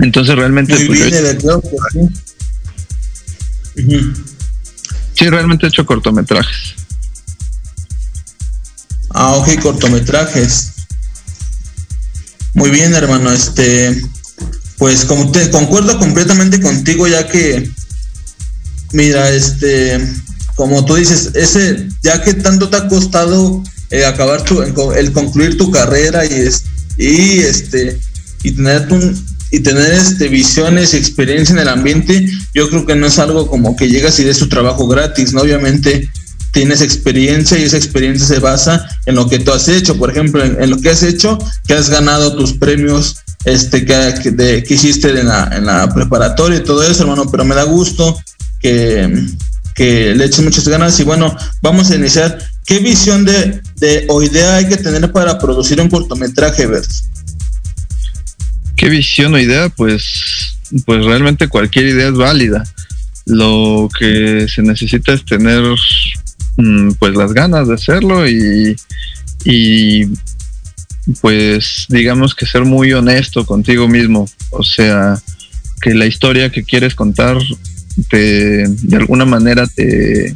Entonces 0.00 0.34
realmente... 0.36 0.74
Muy 0.74 0.86
pues, 0.86 1.10
bien, 1.10 2.10
sí. 3.74 4.12
sí, 5.14 5.30
realmente 5.30 5.64
he 5.64 5.68
hecho 5.70 5.86
cortometrajes. 5.86 6.81
Ah, 9.14 9.36
ok, 9.36 9.60
cortometrajes. 9.60 10.72
Muy 12.54 12.70
bien, 12.70 12.94
hermano. 12.94 13.30
Este, 13.32 14.02
pues 14.78 15.04
como 15.04 15.30
te 15.30 15.50
concuerdo 15.50 15.98
completamente 15.98 16.60
contigo, 16.60 17.06
ya 17.06 17.28
que, 17.28 17.70
mira, 18.92 19.30
este, 19.30 20.00
como 20.56 20.84
tú 20.84 20.96
dices, 20.96 21.30
ese, 21.34 21.88
ya 22.02 22.22
que 22.22 22.34
tanto 22.34 22.68
te 22.68 22.76
ha 22.76 22.88
costado 22.88 23.62
eh, 23.90 24.04
acabar 24.04 24.42
tu, 24.42 24.62
el 24.92 25.12
concluir 25.12 25.56
tu 25.56 25.70
carrera 25.70 26.24
y, 26.24 26.48
y 26.96 27.38
este, 27.40 27.98
y 28.42 28.52
tener 28.52 28.88
y 29.50 29.60
tener 29.60 29.92
este 29.92 30.28
visiones 30.28 30.94
y 30.94 30.96
experiencia 30.96 31.52
en 31.52 31.58
el 31.58 31.68
ambiente, 31.68 32.26
yo 32.54 32.70
creo 32.70 32.86
que 32.86 32.94
no 32.94 33.06
es 33.06 33.18
algo 33.18 33.46
como 33.46 33.76
que 33.76 33.88
llegas 33.88 34.18
y 34.18 34.24
des 34.24 34.38
tu 34.38 34.48
trabajo 34.48 34.88
gratis, 34.88 35.34
¿no? 35.34 35.42
Obviamente 35.42 36.10
tienes 36.52 36.82
experiencia 36.82 37.58
y 37.58 37.64
esa 37.64 37.78
experiencia 37.78 38.26
se 38.26 38.38
basa 38.38 38.86
en 39.06 39.16
lo 39.16 39.28
que 39.28 39.38
tú 39.38 39.52
has 39.52 39.68
hecho. 39.68 39.96
Por 39.96 40.10
ejemplo, 40.10 40.44
en, 40.44 40.70
lo 40.70 40.78
que 40.78 40.90
has 40.90 41.02
hecho, 41.02 41.38
que 41.66 41.74
has 41.74 41.90
ganado 41.90 42.36
tus 42.36 42.52
premios 42.52 43.16
este, 43.44 43.84
que, 43.84 44.30
de, 44.30 44.64
hiciste 44.68 45.08
en 45.18 45.26
la, 45.26 45.50
en 45.52 45.66
la, 45.66 45.92
preparatoria 45.92 46.58
y 46.58 46.64
todo 46.64 46.82
eso, 46.82 47.02
hermano, 47.02 47.28
pero 47.30 47.44
me 47.44 47.54
da 47.54 47.64
gusto 47.64 48.16
que, 48.60 49.26
le 49.78 50.24
eches 50.24 50.44
muchas 50.44 50.68
ganas. 50.68 51.00
Y 51.00 51.04
bueno, 51.04 51.36
vamos 51.60 51.90
a 51.90 51.96
iniciar. 51.96 52.38
¿Qué 52.64 52.78
visión 52.78 53.24
de, 53.24 53.60
de, 53.76 54.04
o 54.08 54.22
idea 54.22 54.56
hay 54.56 54.68
que 54.68 54.76
tener 54.76 55.10
para 55.10 55.38
producir 55.38 55.80
un 55.80 55.88
cortometraje, 55.88 56.66
Bert? 56.66 56.88
¿Qué 58.76 58.88
visión 58.88 59.34
o 59.34 59.38
idea? 59.38 59.68
Pues, 59.70 60.04
pues 60.84 61.04
realmente 61.04 61.48
cualquier 61.48 61.86
idea 61.86 62.08
es 62.08 62.14
válida. 62.14 62.62
Lo 63.24 63.88
que 63.98 64.46
se 64.48 64.62
necesita 64.62 65.12
es 65.12 65.24
tener 65.24 65.64
pues 66.98 67.16
las 67.16 67.32
ganas 67.32 67.68
de 67.68 67.74
hacerlo 67.74 68.28
y, 68.28 68.76
y 69.44 70.06
pues 71.20 71.86
digamos 71.88 72.34
que 72.34 72.46
ser 72.46 72.64
muy 72.64 72.92
honesto 72.92 73.44
contigo 73.44 73.88
mismo, 73.88 74.28
o 74.50 74.62
sea, 74.62 75.20
que 75.80 75.94
la 75.94 76.06
historia 76.06 76.50
que 76.50 76.62
quieres 76.62 76.94
contar 76.94 77.38
te, 78.08 78.68
de 78.68 78.96
alguna 78.96 79.24
manera 79.24 79.66
te, 79.66 80.34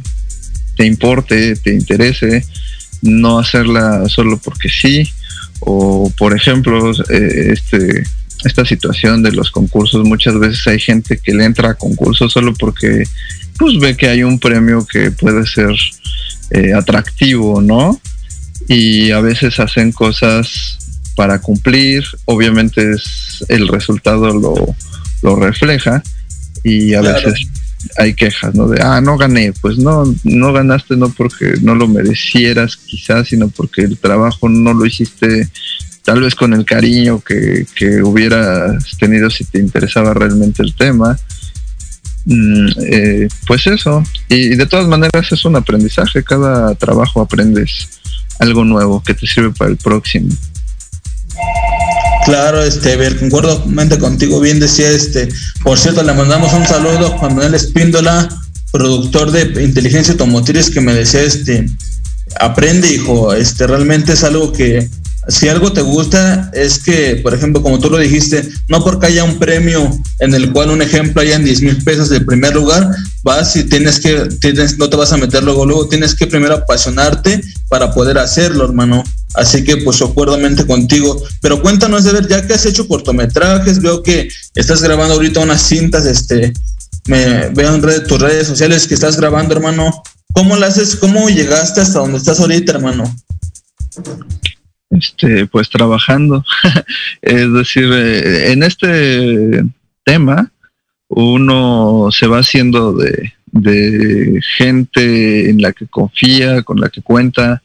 te 0.75 0.85
importe, 0.85 1.55
te 1.55 1.73
interese, 1.73 2.45
no 3.01 3.39
hacerla 3.39 4.07
solo 4.09 4.37
porque 4.37 4.69
sí, 4.69 5.07
o 5.59 6.11
por 6.17 6.35
ejemplo, 6.35 6.91
eh, 7.09 7.53
este, 7.53 8.03
esta 8.43 8.65
situación 8.65 9.23
de 9.23 9.31
los 9.31 9.51
concursos, 9.51 10.05
muchas 10.05 10.37
veces 10.39 10.65
hay 10.67 10.79
gente 10.79 11.17
que 11.17 11.33
le 11.33 11.45
entra 11.45 11.71
a 11.71 11.73
concursos 11.75 12.31
solo 12.31 12.53
porque 12.53 13.03
pues 13.57 13.79
ve 13.79 13.97
que 13.97 14.07
hay 14.07 14.23
un 14.23 14.39
premio 14.39 14.85
que 14.85 15.11
puede 15.11 15.45
ser 15.45 15.75
eh, 16.51 16.73
atractivo, 16.73 17.61
¿no? 17.61 17.99
Y 18.67 19.11
a 19.11 19.21
veces 19.21 19.59
hacen 19.59 19.91
cosas 19.91 20.77
para 21.15 21.39
cumplir, 21.39 22.03
obviamente 22.25 22.91
es, 22.91 23.43
el 23.49 23.67
resultado 23.67 24.33
lo, 24.33 24.75
lo 25.23 25.35
refleja 25.35 26.03
y 26.63 26.93
a 26.93 27.01
veces 27.01 27.47
hay 27.97 28.13
quejas, 28.13 28.53
¿no? 28.53 28.67
De, 28.67 28.81
ah, 28.81 29.01
no 29.01 29.17
gané, 29.17 29.53
pues 29.61 29.77
no, 29.77 30.03
no 30.23 30.53
ganaste 30.53 30.95
no 30.95 31.09
porque 31.09 31.55
no 31.61 31.75
lo 31.75 31.87
merecieras 31.87 32.75
quizás, 32.77 33.29
sino 33.29 33.49
porque 33.49 33.81
el 33.81 33.97
trabajo 33.97 34.49
no 34.49 34.73
lo 34.73 34.85
hiciste 34.85 35.49
tal 36.07 36.21
vez 36.21 36.35
con 36.35 36.53
el 36.53 36.63
cariño 36.63 37.19
que, 37.19 37.67
que 37.75 38.01
hubieras 38.01 38.95
tenido 38.97 39.29
si 39.29 39.43
te 39.43 39.59
interesaba 39.59 40.13
realmente 40.13 40.63
el 40.63 40.73
tema. 40.73 41.19
Mm, 42.23 42.67
eh, 42.81 43.27
pues 43.45 43.67
eso, 43.67 44.01
y, 44.29 44.55
de 44.55 44.65
todas 44.67 44.87
maneras 44.87 45.29
es 45.29 45.43
un 45.43 45.57
aprendizaje, 45.57 46.23
cada 46.23 46.73
trabajo 46.75 47.19
aprendes 47.19 47.89
algo 48.39 48.63
nuevo 48.63 49.03
que 49.03 49.15
te 49.15 49.27
sirve 49.27 49.51
para 49.51 49.69
el 49.69 49.75
próximo. 49.75 50.29
Claro, 52.23 52.63
este, 52.63 52.95
ver, 52.95 53.19
concuerdo 53.19 53.65
contigo, 53.99 54.39
bien 54.39 54.61
decía 54.61 54.89
este, 54.89 55.27
por 55.61 55.77
cierto, 55.77 56.03
le 56.03 56.13
mandamos 56.13 56.53
un 56.53 56.65
saludo 56.65 57.07
a 57.07 57.17
Juan 57.17 57.35
Manuel 57.35 57.53
Espíndola, 57.53 58.29
productor 58.71 59.31
de 59.31 59.61
inteligencia 59.61 60.13
automotriz, 60.13 60.69
que 60.69 60.79
me 60.79 60.93
decía 60.93 61.23
este, 61.23 61.65
aprende, 62.39 62.93
hijo, 62.93 63.33
este, 63.33 63.67
realmente 63.67 64.13
es 64.13 64.23
algo 64.23 64.53
que 64.53 64.89
si 65.29 65.49
algo 65.49 65.73
te 65.73 65.81
gusta 65.81 66.49
es 66.53 66.79
que, 66.79 67.17
por 67.17 67.33
ejemplo, 67.33 67.61
como 67.61 67.79
tú 67.79 67.89
lo 67.89 67.97
dijiste, 67.97 68.47
no 68.67 68.83
porque 68.83 69.07
haya 69.07 69.23
un 69.23 69.39
premio 69.39 69.91
en 70.19 70.33
el 70.33 70.51
cual 70.53 70.69
un 70.69 70.81
ejemplo 70.81 71.21
hayan 71.21 71.43
10 71.43 71.61
mil 71.61 71.83
pesos 71.83 72.09
del 72.09 72.25
primer 72.25 72.53
lugar, 72.53 72.89
vas 73.23 73.55
y 73.55 73.63
tienes 73.63 73.99
que, 73.99 74.27
tienes, 74.39 74.77
no 74.77 74.89
te 74.89 74.95
vas 74.95 75.11
a 75.11 75.17
meter 75.17 75.43
luego, 75.43 75.65
luego 75.65 75.87
tienes 75.87 76.15
que 76.15 76.27
primero 76.27 76.55
apasionarte 76.55 77.41
para 77.67 77.93
poder 77.93 78.17
hacerlo, 78.17 78.65
hermano. 78.65 79.03
Así 79.33 79.63
que 79.63 79.77
pues 79.77 80.01
acuerdamente 80.01 80.65
contigo. 80.65 81.21
Pero 81.41 81.61
cuéntanos 81.61 82.05
de 82.05 82.13
ver, 82.13 82.27
ya 82.27 82.47
que 82.47 82.53
has 82.53 82.65
hecho 82.65 82.87
cortometrajes, 82.87 83.81
veo 83.81 84.01
que 84.01 84.29
estás 84.55 84.81
grabando 84.81 85.15
ahorita 85.15 85.41
unas 85.41 85.61
cintas, 85.61 86.05
este, 86.05 86.53
me 87.07 87.49
veo 87.49 87.75
en 87.75 88.07
tus 88.07 88.19
redes 88.19 88.47
sociales 88.47 88.87
que 88.87 88.93
estás 88.93 89.17
grabando, 89.17 89.53
hermano. 89.53 90.03
¿Cómo 90.33 90.55
lo 90.55 90.65
haces? 90.65 90.95
¿Cómo 90.95 91.29
llegaste 91.29 91.81
hasta 91.81 91.99
donde 91.99 92.17
estás 92.17 92.39
ahorita, 92.39 92.73
hermano? 92.73 93.13
Este, 94.89 95.47
pues 95.47 95.69
trabajando. 95.69 96.45
es 97.21 97.53
decir, 97.53 97.89
eh, 97.91 98.51
en 98.51 98.63
este 98.63 99.63
tema 100.03 100.51
uno 101.09 102.09
se 102.11 102.27
va 102.27 102.39
haciendo 102.39 102.93
de, 102.93 103.33
de 103.51 104.41
gente 104.57 105.49
en 105.49 105.61
la 105.61 105.71
que 105.71 105.87
confía, 105.87 106.63
con 106.63 106.79
la 106.79 106.89
que 106.89 107.01
cuenta. 107.01 107.63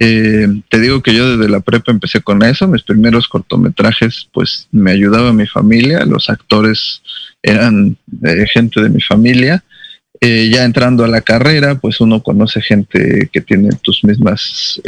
Eh, 0.00 0.46
te 0.68 0.78
digo 0.78 1.02
que 1.02 1.14
yo 1.14 1.36
desde 1.36 1.50
la 1.50 1.60
prepa 1.60 1.90
empecé 1.90 2.20
con 2.20 2.42
eso, 2.44 2.68
mis 2.68 2.84
primeros 2.84 3.26
cortometrajes 3.26 4.28
pues 4.32 4.68
me 4.70 4.92
ayudaba 4.92 5.32
mi 5.32 5.46
familia, 5.46 6.04
los 6.04 6.30
actores 6.30 7.02
eran 7.42 7.96
eh, 8.22 8.46
gente 8.52 8.80
de 8.80 8.90
mi 8.90 9.00
familia. 9.00 9.64
ya 10.20 10.64
entrando 10.64 11.04
a 11.04 11.08
la 11.08 11.20
carrera, 11.20 11.76
pues 11.76 12.00
uno 12.00 12.22
conoce 12.22 12.60
gente 12.60 13.28
que 13.32 13.40
tiene 13.40 13.70
tus 13.82 14.02
mismas 14.02 14.80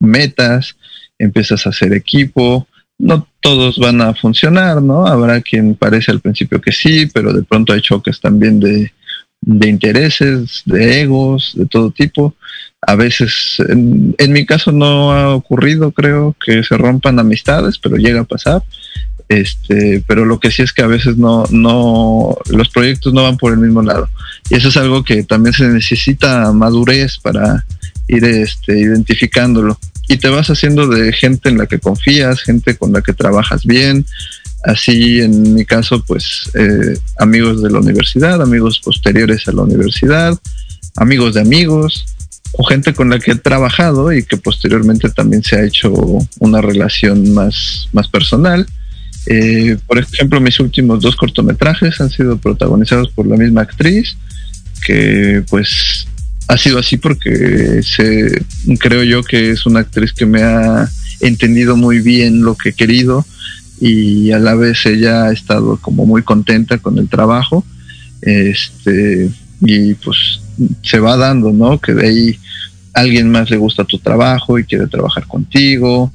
metas, 0.00 0.76
empiezas 1.18 1.66
a 1.66 1.70
hacer 1.70 1.92
equipo, 1.92 2.66
no 2.98 3.26
todos 3.40 3.78
van 3.78 4.00
a 4.00 4.14
funcionar, 4.14 4.82
¿no? 4.82 5.06
Habrá 5.06 5.40
quien 5.40 5.74
parece 5.74 6.10
al 6.10 6.20
principio 6.20 6.60
que 6.60 6.72
sí, 6.72 7.06
pero 7.06 7.32
de 7.32 7.42
pronto 7.42 7.72
hay 7.72 7.80
choques 7.80 8.20
también 8.20 8.60
de, 8.60 8.90
intereses, 9.68 10.62
de 10.64 11.02
egos, 11.02 11.52
de 11.54 11.66
todo 11.66 11.90
tipo. 11.90 12.34
A 12.80 12.94
veces, 12.94 13.56
en, 13.68 14.32
mi 14.32 14.46
caso 14.46 14.72
no 14.72 15.12
ha 15.12 15.34
ocurrido, 15.34 15.92
creo, 15.92 16.36
que 16.44 16.62
se 16.62 16.76
rompan 16.76 17.18
amistades, 17.18 17.78
pero 17.78 17.96
llega 17.96 18.20
a 18.20 18.24
pasar. 18.24 18.62
Este, 19.28 20.04
pero 20.06 20.26
lo 20.26 20.38
que 20.38 20.50
sí 20.50 20.62
es 20.62 20.72
que 20.72 20.82
a 20.82 20.86
veces 20.86 21.16
no, 21.16 21.44
no, 21.50 22.36
los 22.50 22.68
proyectos 22.68 23.12
no 23.12 23.22
van 23.22 23.38
por 23.38 23.52
el 23.52 23.58
mismo 23.58 23.82
lado. 23.82 24.08
Y 24.50 24.56
eso 24.56 24.68
es 24.68 24.76
algo 24.76 25.02
que 25.02 25.24
también 25.24 25.54
se 25.54 25.66
necesita 25.68 26.52
madurez 26.52 27.18
para 27.18 27.64
ir 28.06 28.24
este, 28.24 28.78
identificándolo 28.78 29.78
y 30.08 30.16
te 30.16 30.28
vas 30.28 30.48
haciendo 30.48 30.86
de 30.86 31.12
gente 31.12 31.48
en 31.48 31.58
la 31.58 31.66
que 31.66 31.78
confías, 31.78 32.42
gente 32.42 32.76
con 32.76 32.92
la 32.92 33.02
que 33.02 33.12
trabajas 33.12 33.64
bien. 33.64 34.04
Así, 34.64 35.20
en 35.20 35.54
mi 35.54 35.64
caso, 35.64 36.02
pues 36.04 36.50
eh, 36.54 36.98
amigos 37.18 37.62
de 37.62 37.70
la 37.70 37.80
universidad, 37.80 38.40
amigos 38.40 38.80
posteriores 38.80 39.46
a 39.48 39.52
la 39.52 39.62
universidad, 39.62 40.38
amigos 40.96 41.34
de 41.34 41.42
amigos, 41.42 42.06
o 42.56 42.64
gente 42.64 42.94
con 42.94 43.10
la 43.10 43.18
que 43.18 43.32
he 43.32 43.36
trabajado 43.36 44.12
y 44.12 44.22
que 44.22 44.36
posteriormente 44.36 45.10
también 45.10 45.42
se 45.42 45.56
ha 45.56 45.64
hecho 45.64 45.92
una 46.38 46.60
relación 46.60 47.34
más, 47.34 47.88
más 47.92 48.08
personal. 48.08 48.66
Eh, 49.26 49.76
por 49.86 49.98
ejemplo, 49.98 50.40
mis 50.40 50.60
últimos 50.60 51.00
dos 51.00 51.16
cortometrajes 51.16 52.00
han 52.00 52.10
sido 52.10 52.36
protagonizados 52.36 53.10
por 53.10 53.26
la 53.26 53.36
misma 53.36 53.62
actriz, 53.62 54.16
que 54.86 55.42
pues 55.48 56.06
ha 56.48 56.56
sido 56.58 56.78
así 56.78 56.96
porque 56.96 57.82
se, 57.82 58.44
creo 58.78 59.02
yo 59.02 59.22
que 59.22 59.50
es 59.50 59.66
una 59.66 59.80
actriz 59.80 60.12
que 60.12 60.26
me 60.26 60.42
ha 60.42 60.88
entendido 61.20 61.76
muy 61.76 62.00
bien 62.00 62.42
lo 62.42 62.56
que 62.56 62.70
he 62.70 62.72
querido 62.74 63.24
y 63.80 64.30
a 64.32 64.38
la 64.38 64.54
vez 64.54 64.86
ella 64.86 65.24
ha 65.24 65.32
estado 65.32 65.78
como 65.78 66.06
muy 66.06 66.22
contenta 66.22 66.78
con 66.78 66.98
el 66.98 67.08
trabajo. 67.08 67.64
Este, 68.22 69.30
y 69.60 69.94
pues 69.94 70.40
se 70.82 70.98
va 70.98 71.16
dando, 71.16 71.52
¿no? 71.52 71.78
Que 71.78 71.92
de 71.94 72.06
ahí 72.06 72.38
alguien 72.92 73.30
más 73.30 73.50
le 73.50 73.56
gusta 73.56 73.84
tu 73.84 73.98
trabajo 73.98 74.58
y 74.58 74.64
quiere 74.64 74.86
trabajar 74.86 75.26
contigo. 75.26 76.12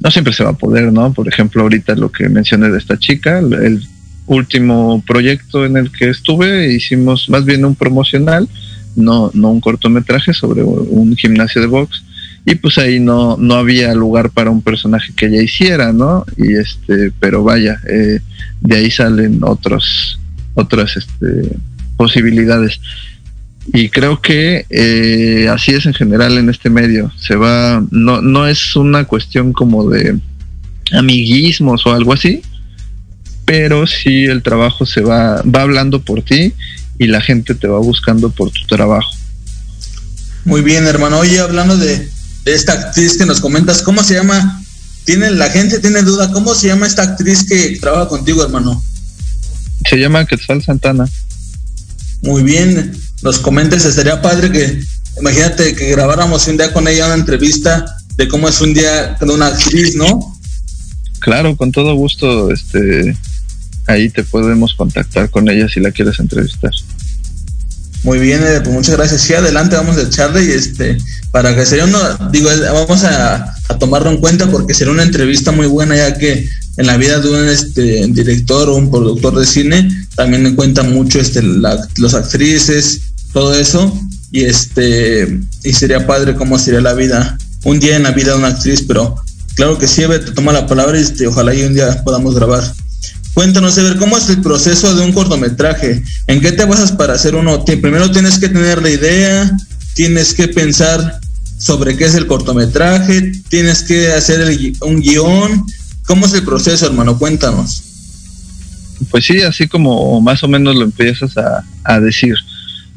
No 0.00 0.10
siempre 0.10 0.32
se 0.32 0.44
va 0.44 0.50
a 0.50 0.56
poder, 0.56 0.92
¿no? 0.92 1.12
Por 1.12 1.28
ejemplo, 1.28 1.62
ahorita 1.62 1.94
lo 1.96 2.10
que 2.10 2.28
mencioné 2.28 2.70
de 2.70 2.78
esta 2.78 2.98
chica, 2.98 3.38
el 3.38 3.86
último 4.26 5.02
proyecto 5.06 5.64
en 5.64 5.76
el 5.76 5.90
que 5.90 6.10
estuve, 6.10 6.72
hicimos 6.72 7.28
más 7.28 7.44
bien 7.44 7.64
un 7.64 7.74
promocional, 7.74 8.48
no, 8.96 9.30
no 9.34 9.50
un 9.50 9.60
cortometraje 9.60 10.32
sobre 10.32 10.62
un 10.62 11.16
gimnasio 11.16 11.60
de 11.60 11.66
box. 11.66 12.02
Y 12.44 12.56
pues 12.56 12.76
ahí 12.78 12.98
no, 12.98 13.36
no 13.36 13.54
había 13.54 13.94
lugar 13.94 14.30
para 14.30 14.50
un 14.50 14.62
personaje 14.62 15.12
que 15.14 15.26
ella 15.26 15.42
hiciera, 15.42 15.92
¿no? 15.92 16.24
Y 16.36 16.54
este, 16.54 17.12
pero 17.20 17.44
vaya, 17.44 17.80
eh, 17.88 18.18
de 18.60 18.76
ahí 18.76 18.90
salen 18.90 19.40
otros, 19.44 20.18
otras 20.54 20.96
este, 20.96 21.56
posibilidades. 21.96 22.80
Y 23.72 23.90
creo 23.90 24.20
que 24.20 24.66
eh, 24.70 25.48
así 25.48 25.70
es 25.70 25.86
en 25.86 25.94
general 25.94 26.36
en 26.36 26.50
este 26.50 26.68
medio. 26.68 27.12
Se 27.16 27.36
va, 27.36 27.84
no, 27.92 28.20
no 28.20 28.48
es 28.48 28.74
una 28.74 29.04
cuestión 29.04 29.52
como 29.52 29.88
de 29.88 30.18
amiguismos 30.92 31.86
o 31.86 31.92
algo 31.92 32.12
así, 32.12 32.42
pero 33.44 33.86
sí 33.86 34.24
el 34.24 34.42
trabajo 34.42 34.84
se 34.84 35.00
va, 35.00 35.42
va 35.42 35.62
hablando 35.62 36.00
por 36.00 36.22
ti 36.22 36.52
y 37.02 37.08
la 37.08 37.20
gente 37.20 37.56
te 37.56 37.66
va 37.66 37.80
buscando 37.80 38.30
por 38.30 38.50
tu 38.52 38.64
trabajo. 38.68 39.10
Muy 40.44 40.62
bien, 40.62 40.86
hermano. 40.86 41.18
Oye, 41.18 41.40
hablando 41.40 41.76
de, 41.76 42.08
esta 42.44 42.74
actriz 42.74 43.18
que 43.18 43.26
nos 43.26 43.40
comentas, 43.40 43.82
¿cómo 43.82 44.04
se 44.04 44.14
llama? 44.14 44.62
Tiene, 45.04 45.32
la 45.32 45.50
gente 45.50 45.80
tiene 45.80 46.02
duda, 46.02 46.30
¿cómo 46.30 46.54
se 46.54 46.68
llama 46.68 46.86
esta 46.86 47.02
actriz 47.02 47.44
que 47.44 47.76
trabaja 47.80 48.08
contigo, 48.08 48.42
hermano? 48.44 48.80
Se 49.88 49.96
llama 49.96 50.26
Quetzal 50.26 50.62
Santana. 50.62 51.08
Muy 52.22 52.44
bien, 52.44 52.96
nos 53.22 53.40
comentes, 53.40 53.84
estaría 53.84 54.22
padre 54.22 54.52
que, 54.52 54.80
imagínate 55.18 55.74
que 55.74 55.90
grabáramos 55.90 56.46
un 56.46 56.56
día 56.56 56.72
con 56.72 56.86
ella 56.86 57.06
una 57.06 57.16
entrevista 57.16 57.84
de 58.16 58.28
cómo 58.28 58.48
es 58.48 58.60
un 58.60 58.74
día 58.74 59.16
con 59.18 59.30
una 59.30 59.48
actriz, 59.48 59.96
¿no? 59.96 60.38
Claro, 61.18 61.56
con 61.56 61.72
todo 61.72 61.94
gusto, 61.94 62.52
este, 62.52 63.16
ahí 63.86 64.08
te 64.08 64.22
podemos 64.22 64.74
contactar 64.74 65.30
con 65.30 65.48
ella 65.48 65.68
si 65.68 65.80
la 65.80 65.90
quieres 65.90 66.20
entrevistar. 66.20 66.70
Muy 68.02 68.18
bien, 68.18 68.42
eh, 68.42 68.60
pues 68.62 68.74
muchas 68.74 68.96
gracias. 68.96 69.20
Sí, 69.20 69.34
adelante, 69.34 69.76
vamos 69.76 69.96
a 69.96 70.02
echarle 70.02 70.44
y 70.44 70.50
este, 70.50 70.98
para 71.30 71.54
que 71.54 71.64
sería 71.64 71.84
una, 71.84 72.18
digo, 72.32 72.50
vamos 72.72 73.04
a, 73.04 73.54
tomarlo 73.78 74.10
en 74.10 74.18
cuenta 74.18 74.50
porque 74.50 74.74
será 74.74 74.90
una 74.90 75.02
entrevista 75.02 75.50
muy 75.50 75.66
buena 75.66 75.96
ya 75.96 76.14
que 76.18 76.46
en 76.76 76.86
la 76.86 76.98
vida 76.98 77.20
de 77.20 77.30
un 77.30 77.48
este, 77.48 78.06
director 78.08 78.68
o 78.68 78.76
un 78.76 78.90
productor 78.90 79.38
de 79.38 79.46
cine 79.46 79.88
también 80.14 80.44
en 80.44 80.56
cuenta 80.56 80.82
mucho 80.82 81.20
este, 81.20 81.42
los 81.42 82.14
actrices, 82.14 83.00
todo 83.32 83.54
eso 83.54 83.98
y 84.30 84.44
este, 84.44 85.40
y 85.64 85.72
sería 85.72 86.06
padre 86.06 86.34
cómo 86.34 86.58
sería 86.58 86.80
la 86.80 86.94
vida, 86.94 87.38
un 87.64 87.80
día 87.80 87.96
en 87.96 88.02
la 88.02 88.10
vida 88.10 88.32
de 88.32 88.38
una 88.38 88.48
actriz, 88.48 88.84
pero 88.86 89.14
claro 89.54 89.78
que 89.78 89.88
sí, 89.88 90.02
te 90.02 90.32
toma 90.32 90.52
la 90.52 90.66
palabra 90.66 90.98
y 90.98 91.02
este, 91.02 91.26
ojalá 91.26 91.54
y 91.54 91.62
un 91.62 91.74
día 91.74 92.02
podamos 92.04 92.34
grabar. 92.34 92.62
Cuéntanos, 93.34 93.78
Ever, 93.78 93.96
¿cómo 93.96 94.18
es 94.18 94.28
el 94.28 94.42
proceso 94.42 94.94
de 94.94 95.04
un 95.04 95.12
cortometraje? 95.12 96.02
¿En 96.26 96.40
qué 96.40 96.52
te 96.52 96.66
basas 96.66 96.92
para 96.92 97.14
hacer 97.14 97.34
uno? 97.34 97.64
Primero 97.64 98.10
tienes 98.10 98.38
que 98.38 98.48
tener 98.48 98.82
la 98.82 98.90
idea, 98.90 99.50
tienes 99.94 100.34
que 100.34 100.48
pensar 100.48 101.18
sobre 101.58 101.96
qué 101.96 102.04
es 102.04 102.14
el 102.14 102.26
cortometraje, 102.26 103.32
tienes 103.48 103.84
que 103.84 104.12
hacer 104.12 104.40
un 104.80 105.00
guion. 105.00 105.64
¿Cómo 106.06 106.26
es 106.26 106.34
el 106.34 106.42
proceso, 106.42 106.86
hermano? 106.86 107.18
Cuéntanos. 107.18 107.82
Pues 109.10 109.24
sí, 109.24 109.40
así 109.40 109.66
como 109.66 110.20
más 110.20 110.42
o 110.42 110.48
menos 110.48 110.76
lo 110.76 110.82
empiezas 110.82 111.34
a, 111.36 112.00
decir. 112.00 112.34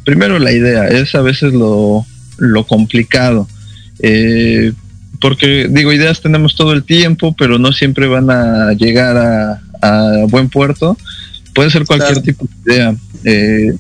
Primero 0.04 0.38
la 0.38 0.52
idea, 0.52 0.88
es 0.88 1.16
a 1.16 1.22
veces 1.22 1.54
lo, 1.54 2.06
complicado. 2.68 3.48
Eh, 4.00 4.74
porque 5.22 5.68
digo, 5.70 5.94
ideas 5.94 6.22
tenemos 6.22 6.56
todo 6.56 6.74
el 6.74 6.84
tiempo, 6.84 7.34
pero 7.38 7.58
no 7.58 7.72
siempre 7.72 8.08
van 8.08 8.30
a 8.30 8.74
llegar 8.74 9.18
a, 9.18 9.62
a 9.86 10.26
buen 10.28 10.50
puerto, 10.50 10.98
puede 11.54 11.70
ser 11.70 11.86
cualquier 11.86 12.22
tipo 12.22 12.48
de 12.64 12.74
idea 12.74 12.96
eh, 13.24 13.76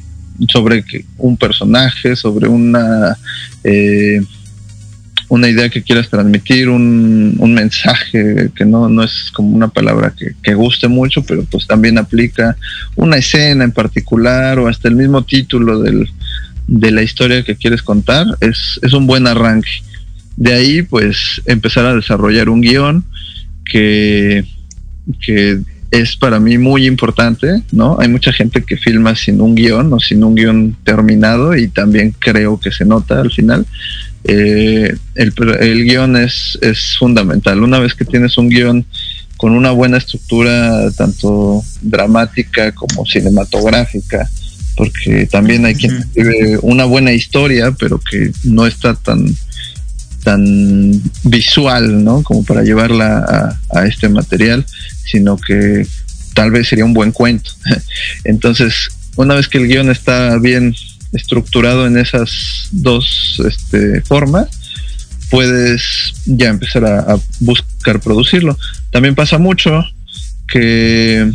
sobre 0.49 0.83
un 1.17 1.37
personaje, 1.37 2.15
sobre 2.15 2.47
una 2.47 3.17
eh, 3.63 4.21
una 5.27 5.49
idea 5.49 5.69
que 5.69 5.81
quieras 5.81 6.09
transmitir, 6.09 6.69
un, 6.69 7.53
mensaje 7.53 8.51
que 8.55 8.65
no, 8.65 8.89
no 8.89 9.03
es 9.03 9.31
como 9.33 9.55
una 9.55 9.69
palabra 9.69 10.13
que, 10.41 10.53
guste 10.53 10.87
mucho, 10.87 11.23
pero 11.23 11.43
pues 11.45 11.65
también 11.67 11.97
aplica 11.97 12.55
una 12.95 13.17
escena 13.17 13.63
en 13.63 13.71
particular 13.71 14.59
o 14.59 14.67
hasta 14.67 14.87
el 14.87 14.95
mismo 14.95 15.23
título 15.23 15.79
del, 15.79 16.09
de 16.67 16.91
la 16.91 17.01
historia 17.01 17.43
que 17.43 17.55
quieres 17.55 17.81
contar, 17.81 18.25
es, 18.39 18.79
es 18.81 18.93
un 18.93 19.07
buen 19.07 19.27
arranque. 19.27 19.69
De 20.37 20.53
ahí 20.53 20.81
pues 20.81 21.41
empezar 21.45 21.85
a 21.85 21.95
desarrollar 21.95 22.49
un 22.49 22.61
guion 22.61 23.05
que, 23.63 24.45
que 25.21 25.59
es 25.91 26.15
para 26.17 26.39
mí 26.39 26.57
muy 26.57 26.85
importante, 26.85 27.63
¿no? 27.71 27.97
Hay 27.99 28.07
mucha 28.07 28.33
gente 28.33 28.63
que 28.63 28.77
filma 28.77 29.15
sin 29.15 29.41
un 29.41 29.55
guion 29.55 29.93
o 29.93 29.99
sin 29.99 30.23
un 30.23 30.35
guion 30.35 30.75
terminado 30.83 31.55
y 31.55 31.67
también 31.67 32.13
creo 32.17 32.59
que 32.59 32.71
se 32.71 32.85
nota 32.85 33.21
al 33.21 33.31
final. 33.31 33.65
Eh, 34.23 34.95
el, 35.15 35.33
el 35.59 35.85
guion 35.85 36.15
es, 36.15 36.57
es 36.61 36.95
fundamental. 36.97 37.61
Una 37.61 37.79
vez 37.79 37.93
que 37.93 38.05
tienes 38.05 38.37
un 38.37 38.49
guion 38.49 38.85
con 39.37 39.51
una 39.51 39.71
buena 39.71 39.97
estructura, 39.97 40.89
tanto 40.91 41.63
dramática 41.81 42.71
como 42.71 43.05
cinematográfica, 43.05 44.29
porque 44.75 45.27
también 45.27 45.65
hay 45.65 45.75
quien 45.75 45.97
escribe 45.97 46.57
una 46.61 46.85
buena 46.85 47.11
historia, 47.13 47.71
pero 47.71 47.99
que 47.99 48.31
no 48.43 48.65
está 48.65 48.93
tan 48.95 49.25
tan 50.25 50.91
visual, 51.23 52.03
¿no? 52.03 52.23
Como 52.23 52.43
para 52.43 52.63
llevarla 52.63 53.55
a, 53.69 53.85
este 53.85 54.09
material, 54.09 54.65
sino 55.05 55.37
que 55.37 55.85
tal 56.33 56.49
vez 56.49 56.67
sería 56.67 56.83
un 56.83 56.95
buen 56.95 57.11
cuento. 57.11 57.51
Entonces, 58.23 58.89
una 59.15 59.35
vez 59.35 59.47
que 59.47 59.59
el 59.59 59.67
guion 59.67 59.91
está 59.91 60.37
bien 60.39 60.73
estructurado 61.13 61.85
en 61.85 61.97
esas 61.97 62.69
dos 62.71 63.39
este, 63.45 64.01
formas, 64.01 64.47
puedes 65.29 66.15
ya 66.25 66.49
empezar 66.49 66.85
a, 66.85 67.19
buscar 67.39 67.99
producirlo. 67.99 68.57
También 68.91 69.13
pasa 69.13 69.37
mucho 69.37 69.83
que, 70.47 71.31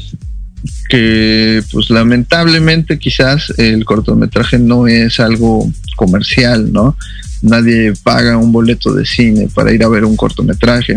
que, 0.89 1.63
pues 1.71 1.91
lamentablemente 1.91 2.99
quizás 2.99 3.55
el 3.57 3.85
cortometraje 3.85 4.59
no 4.59 4.89
es 4.89 5.21
algo 5.21 5.71
comercial, 5.95 6.73
¿no? 6.73 6.97
Nadie 7.43 7.93
paga 8.03 8.37
un 8.37 8.53
boleto 8.53 8.93
de 8.93 9.07
cine 9.07 9.49
para 9.55 9.73
ir 9.73 9.83
a 9.85 9.89
ver 9.89 10.05
un 10.05 10.17
cortometraje. 10.17 10.97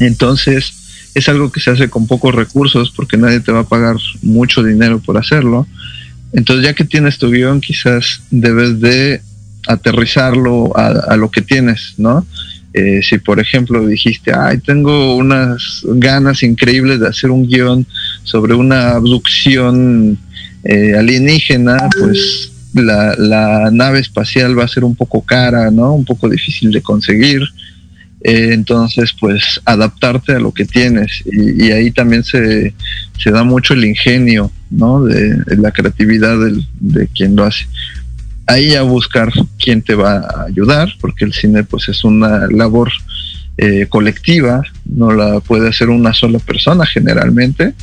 Entonces, 0.00 0.72
es 1.14 1.28
algo 1.28 1.50
que 1.50 1.60
se 1.60 1.70
hace 1.70 1.88
con 1.88 2.06
pocos 2.06 2.34
recursos 2.34 2.92
porque 2.94 3.16
nadie 3.16 3.40
te 3.40 3.52
va 3.52 3.60
a 3.60 3.68
pagar 3.68 3.96
mucho 4.22 4.62
dinero 4.62 5.00
por 5.00 5.16
hacerlo. 5.16 5.66
Entonces, 6.32 6.64
ya 6.64 6.74
que 6.74 6.84
tienes 6.84 7.18
tu 7.18 7.30
guion, 7.30 7.60
quizás 7.60 8.20
debes 8.30 8.80
de 8.80 9.20
aterrizarlo 9.66 10.76
a, 10.76 11.16
lo 11.16 11.30
que 11.30 11.42
tienes, 11.42 11.94
¿no? 11.98 12.26
Eh, 12.72 13.00
si 13.02 13.18
por 13.18 13.40
ejemplo 13.40 13.86
dijiste, 13.86 14.32
ay, 14.32 14.58
tengo 14.58 15.16
unas 15.16 15.82
ganas 15.84 16.42
increíbles 16.42 17.00
de 17.00 17.08
hacer 17.08 17.30
un 17.30 17.46
guion 17.46 17.86
sobre 18.24 18.54
una 18.54 18.90
abducción 18.90 20.18
eh, 20.64 20.94
alienígena, 20.96 21.88
pues 21.98 22.52
la, 22.74 23.70
nave 23.70 24.00
espacial 24.00 24.58
va 24.58 24.64
a 24.64 24.68
ser 24.68 24.84
un 24.84 24.94
poco 24.94 25.22
cara, 25.22 25.70
¿no? 25.70 25.94
Un 25.94 26.04
poco 26.04 26.28
difícil 26.28 26.70
de 26.70 26.82
conseguir. 26.82 27.42
Eh, 28.24 28.50
entonces, 28.52 29.14
pues 29.18 29.60
adaptarte 29.64 30.32
a 30.32 30.40
lo 30.40 30.52
que 30.52 30.64
tienes. 30.64 31.22
Y, 31.26 31.70
ahí 31.70 31.90
también 31.90 32.24
se, 32.24 32.74
se, 33.18 33.30
da 33.30 33.44
mucho 33.44 33.74
el 33.74 33.84
ingenio, 33.84 34.50
¿no? 34.70 35.04
De, 35.04 35.56
la 35.56 35.70
creatividad 35.70 36.36
de 36.80 37.08
quien 37.08 37.36
lo 37.36 37.44
hace. 37.44 37.66
Ahí 38.46 38.74
a 38.74 38.82
buscar 38.82 39.30
quién 39.58 39.82
te 39.82 39.94
va 39.94 40.18
a 40.18 40.44
ayudar, 40.44 40.88
porque 41.00 41.26
el 41.26 41.34
cine 41.34 41.64
pues 41.64 41.88
es 41.88 42.02
una 42.02 42.46
labor 42.46 42.90
eh, 43.60 43.86
colectiva, 43.88 44.62
no 44.84 45.12
la 45.12 45.40
puede 45.40 45.68
hacer 45.68 45.88
una 45.90 46.14
sola 46.14 46.38
persona 46.38 46.86
generalmente. 46.86 47.74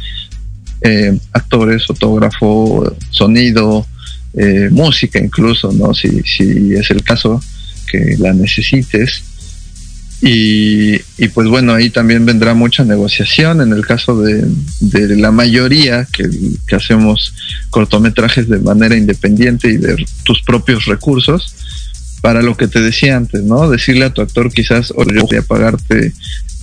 Eh, 0.80 1.20
actores, 1.34 1.86
fotógrafo, 1.86 2.96
sonido, 3.10 3.86
eh, 4.38 4.70
música 4.72 5.20
incluso, 5.20 5.72
¿no? 5.72 5.94
Si, 5.94 6.22
si 6.24 6.74
es 6.74 6.92
el 6.92 7.04
caso 7.04 7.42
que 7.90 8.16
la 8.18 8.34
necesites. 8.34 9.24
Y, 10.22 10.98
pues 11.34 11.48
bueno, 11.50 11.74
ahí 11.74 11.90
también 11.90 12.26
vendrá 12.26 12.54
mucha 12.54 12.84
negociación 12.84 13.62
en 13.62 13.74
el 13.74 13.86
caso 13.86 14.20
de, 14.22 14.44
de 14.80 15.16
la 15.18 15.30
mayoría 15.30 16.08
que, 16.12 16.24
que, 16.66 16.76
hacemos 16.76 17.36
cortometrajes 17.70 18.48
de 18.50 18.58
manera 18.60 18.96
independiente 18.96 19.70
y 19.70 19.78
de 19.78 20.04
tus 20.24 20.42
propios 20.42 20.86
recursos, 20.86 21.54
para 22.22 22.42
lo 22.42 22.58
que 22.58 22.68
te 22.68 22.80
decía 22.80 23.18
antes, 23.18 23.44
¿no? 23.44 23.70
Decirle 23.70 24.06
a 24.06 24.14
tu 24.14 24.22
actor 24.22 24.52
quizás, 24.52 24.92
oye, 24.96 25.14
yo 25.16 25.28
voy 25.28 25.38
a 25.38 25.44
pagarte 25.44 26.12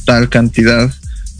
tal 0.04 0.28
cantidad, 0.28 0.92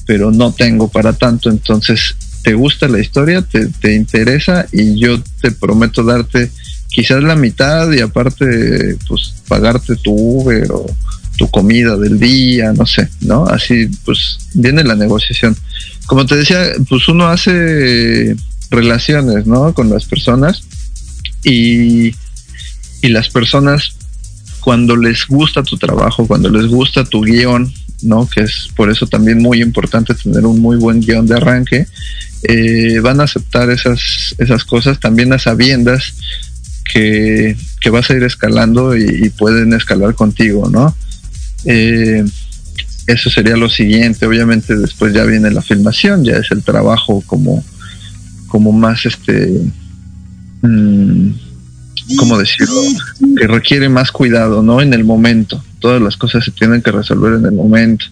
pero 0.07 0.31
no 0.31 0.53
tengo 0.53 0.89
para 0.89 1.15
tanto, 1.15 1.51
entonces 1.51 2.15
te 2.43 2.55
gusta 2.55 2.89
la 2.89 2.99
historia, 3.01 3.43
te, 3.43 3.67
te 3.67 3.95
interesa 3.95 4.67
y 4.73 4.99
yo 4.99 5.23
te 5.41 5.53
prometo 5.53 6.03
darte 6.03 6.51
quizás 6.89 7.23
la 7.23 7.37
mitad 7.37 7.91
y 7.93 8.01
aparte 8.01 8.97
pues 9.09 9.35
pagarte 9.49 9.97
tu 9.97 10.13
Uber 10.13 10.71
o 10.73 10.87
tu 11.37 11.49
comida 11.51 11.97
del 11.97 12.19
día, 12.19 12.73
no 12.73 12.85
sé, 12.87 13.09
¿no? 13.21 13.47
Así 13.47 13.89
pues 14.05 14.39
viene 14.55 14.85
la 14.85 14.95
negociación. 14.95 15.57
Como 16.07 16.27
te 16.27 16.37
decía, 16.37 16.73
pues 16.89 17.09
uno 17.09 17.29
hace 17.29 18.37
relaciones, 18.71 19.47
¿no? 19.47 19.73
Con 19.73 19.89
las 19.89 20.05
personas 20.05 20.63
y, 21.45 22.09
y 23.01 23.09
las 23.09 23.29
personas 23.31 23.97
cuando 24.61 24.97
les 24.97 25.27
gusta 25.27 25.63
tu 25.63 25.77
trabajo, 25.77 26.27
cuando 26.27 26.49
les 26.49 26.67
gusta 26.67 27.05
tu 27.05 27.23
guion, 27.23 27.73
¿no? 28.03 28.29
Que 28.29 28.43
es 28.43 28.69
por 28.77 28.91
eso 28.91 29.07
también 29.07 29.39
muy 29.39 29.63
importante 29.63 30.15
tener 30.15 30.45
un 30.45 30.61
muy 30.61 30.77
buen 30.77 31.01
guion 31.01 31.27
de 31.27 31.37
arranque, 31.37 31.87
eh, 32.43 33.01
van 33.01 33.21
a 33.21 33.25
aceptar 33.25 33.71
esas, 33.71 34.35
esas 34.39 34.65
cosas 34.65 34.99
también 34.99 35.33
a 35.33 35.39
sabiendas 35.39 36.15
que, 36.93 37.57
que 37.81 37.91
vas 37.91 38.11
a 38.11 38.15
ir 38.15 38.23
escalando 38.25 38.97
y, 38.97 39.31
pueden 39.31 39.73
escalar 39.73 40.15
contigo, 40.15 40.69
¿no? 40.69 40.95
Eh, 41.65 42.25
eso 43.07 43.31
sería 43.31 43.57
lo 43.57 43.69
siguiente. 43.69 44.27
Obviamente 44.27 44.77
después 44.77 45.13
ya 45.13 45.25
viene 45.25 45.51
la 45.51 45.63
filmación, 45.63 46.25
ya 46.25 46.37
es 46.37 46.51
el 46.51 46.63
trabajo 46.63 47.23
como, 47.27 47.65
como 48.49 48.73
más 48.73 49.07
este... 49.07 49.61
Mmm, 50.63 51.31
¿cómo 52.19 52.39
decirlo? 52.39 52.81
Que 53.37 53.47
requiere 53.47 53.89
más 53.89 54.13
cuidado, 54.13 54.63
¿no? 54.63 54.81
En 54.81 54.93
el 54.93 55.05
momento. 55.05 55.63
Todas 55.79 56.01
las 56.01 56.17
cosas 56.17 56.45
se 56.45 56.51
tienen 56.51 56.83
que 56.83 56.93
resolver 56.93 57.35
en 57.35 57.47
el 57.47 57.53
momento. 57.53 58.07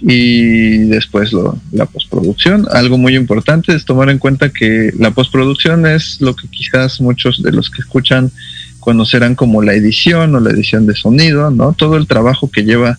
Y 0.00 0.78
después 0.88 1.32
lo, 1.32 1.58
la 1.70 1.86
postproducción. 1.86 2.66
Algo 2.72 2.98
muy 2.98 3.16
importante 3.16 3.74
es 3.74 3.84
tomar 3.84 4.10
en 4.10 4.18
cuenta 4.18 4.50
que 4.50 4.92
la 4.98 5.12
postproducción 5.12 5.86
es 5.86 6.20
lo 6.20 6.34
que 6.34 6.48
quizás 6.48 7.00
muchos 7.00 7.42
de 7.42 7.52
los 7.52 7.70
que 7.70 7.82
escuchan 7.82 8.32
conocerán 8.80 9.36
como 9.36 9.62
la 9.62 9.74
edición 9.74 10.34
o 10.34 10.40
la 10.40 10.50
edición 10.50 10.86
de 10.86 10.96
sonido, 10.96 11.50
¿no? 11.50 11.72
Todo 11.72 11.96
el 11.96 12.08
trabajo 12.08 12.50
que 12.50 12.64
lleva 12.64 12.98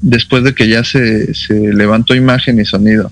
después 0.00 0.44
de 0.44 0.54
que 0.54 0.68
ya 0.68 0.84
se, 0.84 1.34
se 1.34 1.54
levantó 1.74 2.14
imagen 2.14 2.60
y 2.60 2.64
sonido. 2.64 3.10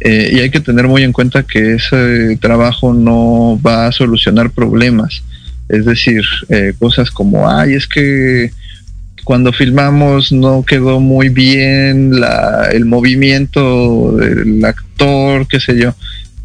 Eh, 0.00 0.30
y 0.34 0.38
hay 0.40 0.50
que 0.50 0.60
tener 0.60 0.86
muy 0.86 1.02
en 1.02 1.12
cuenta 1.12 1.42
que 1.42 1.74
ese 1.74 2.36
trabajo 2.40 2.92
no 2.92 3.58
va 3.66 3.86
a 3.86 3.92
solucionar 3.92 4.50
problemas 4.50 5.22
es 5.68 5.84
decir, 5.84 6.22
eh, 6.48 6.74
cosas 6.78 7.10
como, 7.10 7.48
ay, 7.48 7.74
es 7.74 7.86
que 7.86 8.50
cuando 9.24 9.52
filmamos 9.52 10.30
no 10.30 10.64
quedó 10.64 11.00
muy 11.00 11.30
bien 11.30 12.20
la, 12.20 12.68
el 12.72 12.84
movimiento 12.84 14.12
del 14.12 14.64
actor, 14.64 15.48
qué 15.48 15.58
sé 15.58 15.76
yo. 15.76 15.94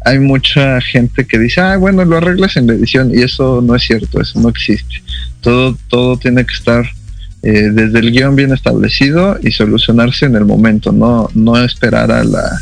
Hay 0.04 0.18
mucha 0.18 0.80
gente 0.80 1.24
que 1.24 1.38
dice, 1.38 1.60
ah, 1.60 1.76
bueno, 1.76 2.04
lo 2.04 2.16
arreglas 2.16 2.56
en 2.56 2.66
la 2.66 2.72
edición 2.72 3.12
y 3.14 3.22
eso 3.22 3.62
no 3.62 3.76
es 3.76 3.84
cierto, 3.84 4.20
eso 4.20 4.40
no 4.40 4.48
existe. 4.48 4.96
Todo, 5.40 5.78
todo 5.88 6.16
tiene 6.16 6.44
que 6.44 6.54
estar 6.54 6.84
eh, 7.44 7.70
desde 7.72 8.00
el 8.00 8.10
guion 8.10 8.34
bien 8.34 8.52
establecido 8.52 9.38
y 9.40 9.52
solucionarse 9.52 10.26
en 10.26 10.34
el 10.34 10.44
momento, 10.44 10.90
no, 10.90 11.28
no 11.34 11.62
esperar 11.62 12.10
a 12.10 12.24
la, 12.24 12.60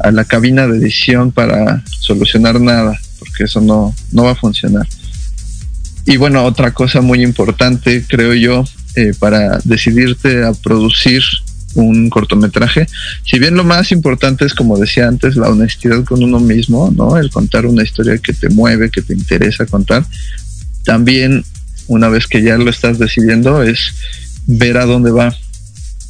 a 0.00 0.10
la 0.10 0.24
cabina 0.24 0.66
de 0.66 0.76
edición 0.76 1.32
para 1.32 1.82
solucionar 2.00 2.60
nada, 2.60 2.98
porque 3.18 3.44
eso 3.44 3.62
no, 3.62 3.94
no 4.12 4.24
va 4.24 4.32
a 4.32 4.36
funcionar. 4.36 4.86
Y 6.06 6.16
bueno, 6.16 6.44
otra 6.44 6.72
cosa 6.72 7.00
muy 7.00 7.22
importante, 7.22 8.04
creo 8.06 8.34
yo, 8.34 8.64
eh, 8.94 9.12
para 9.18 9.58
decidirte 9.64 10.44
a 10.44 10.52
producir 10.52 11.22
un 11.74 12.08
cortometraje, 12.08 12.86
si 13.24 13.38
bien 13.38 13.54
lo 13.54 13.64
más 13.64 13.90
importante 13.90 14.44
es, 14.44 14.54
como 14.54 14.78
decía 14.78 15.08
antes, 15.08 15.34
la 15.34 15.48
honestidad 15.48 16.04
con 16.04 16.22
uno 16.22 16.38
mismo, 16.38 16.92
¿no? 16.94 17.16
El 17.16 17.30
contar 17.30 17.66
una 17.66 17.82
historia 17.82 18.18
que 18.18 18.32
te 18.32 18.48
mueve, 18.48 18.90
que 18.90 19.02
te 19.02 19.14
interesa 19.14 19.66
contar, 19.66 20.04
también 20.84 21.44
una 21.88 22.08
vez 22.08 22.26
que 22.26 22.42
ya 22.42 22.56
lo 22.58 22.70
estás 22.70 22.98
decidiendo 22.98 23.62
es 23.62 23.94
ver 24.46 24.76
a 24.76 24.84
dónde 24.84 25.10
va, 25.10 25.34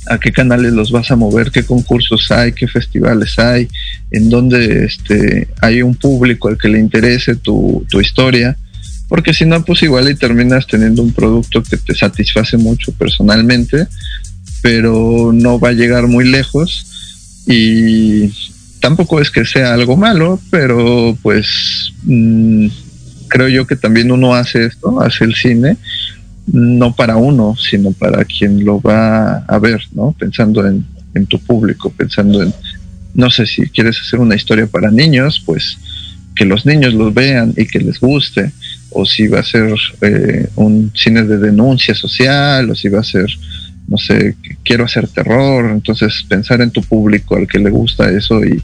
a 0.06 0.18
qué 0.18 0.32
canales 0.32 0.72
los 0.72 0.90
vas 0.90 1.10
a 1.10 1.16
mover, 1.16 1.50
qué 1.50 1.64
concursos 1.64 2.30
hay, 2.30 2.52
qué 2.52 2.68
festivales 2.68 3.38
hay, 3.38 3.68
en 4.10 4.28
dónde 4.28 4.84
este, 4.84 5.48
hay 5.62 5.82
un 5.82 5.94
público 5.94 6.48
al 6.48 6.58
que 6.58 6.68
le 6.68 6.78
interese 6.78 7.36
tu, 7.36 7.86
tu 7.88 8.00
historia 8.00 8.58
porque 9.14 9.32
si 9.32 9.46
no, 9.46 9.64
pues 9.64 9.80
igual 9.84 10.10
y 10.10 10.16
terminas 10.16 10.66
teniendo 10.66 11.00
un 11.00 11.12
producto 11.12 11.62
que 11.62 11.76
te 11.76 11.94
satisface 11.94 12.56
mucho 12.56 12.90
personalmente, 12.94 13.86
pero 14.60 15.30
no 15.32 15.60
va 15.60 15.68
a 15.68 15.72
llegar 15.72 16.08
muy 16.08 16.28
lejos 16.28 16.84
y 17.46 18.32
tampoco 18.80 19.20
es 19.20 19.30
que 19.30 19.44
sea 19.44 19.72
algo 19.72 19.96
malo, 19.96 20.40
pero 20.50 21.16
pues 21.22 21.92
mm, 22.02 22.66
creo 23.28 23.46
yo 23.46 23.68
que 23.68 23.76
también 23.76 24.10
uno 24.10 24.34
hace 24.34 24.66
esto, 24.66 25.00
hace 25.00 25.22
el 25.22 25.36
cine, 25.36 25.76
no 26.48 26.96
para 26.96 27.16
uno, 27.16 27.54
sino 27.54 27.92
para 27.92 28.24
quien 28.24 28.64
lo 28.64 28.80
va 28.80 29.44
a 29.46 29.58
ver, 29.60 29.80
¿no? 29.92 30.10
Pensando 30.18 30.66
en, 30.66 30.84
en 31.14 31.26
tu 31.26 31.38
público, 31.38 31.88
pensando 31.88 32.42
en, 32.42 32.52
no 33.14 33.30
sé 33.30 33.46
si 33.46 33.68
quieres 33.68 33.96
hacer 34.00 34.18
una 34.18 34.34
historia 34.34 34.66
para 34.66 34.90
niños, 34.90 35.40
pues 35.46 35.78
que 36.34 36.44
los 36.44 36.66
niños 36.66 36.94
los 36.94 37.14
vean 37.14 37.54
y 37.56 37.64
que 37.68 37.78
les 37.78 38.00
guste 38.00 38.50
o 38.94 39.04
si 39.04 39.26
va 39.26 39.40
a 39.40 39.44
ser 39.44 39.74
eh, 40.00 40.48
un 40.54 40.92
cine 40.94 41.24
de 41.24 41.38
denuncia 41.38 41.94
social, 41.94 42.70
o 42.70 42.74
si 42.74 42.88
va 42.88 43.00
a 43.00 43.04
ser, 43.04 43.26
no 43.88 43.98
sé, 43.98 44.36
quiero 44.64 44.84
hacer 44.84 45.08
terror, 45.08 45.70
entonces 45.70 46.24
pensar 46.28 46.60
en 46.60 46.70
tu 46.70 46.82
público 46.82 47.36
al 47.36 47.48
que 47.48 47.58
le 47.58 47.70
gusta 47.70 48.10
eso 48.10 48.40
y, 48.44 48.62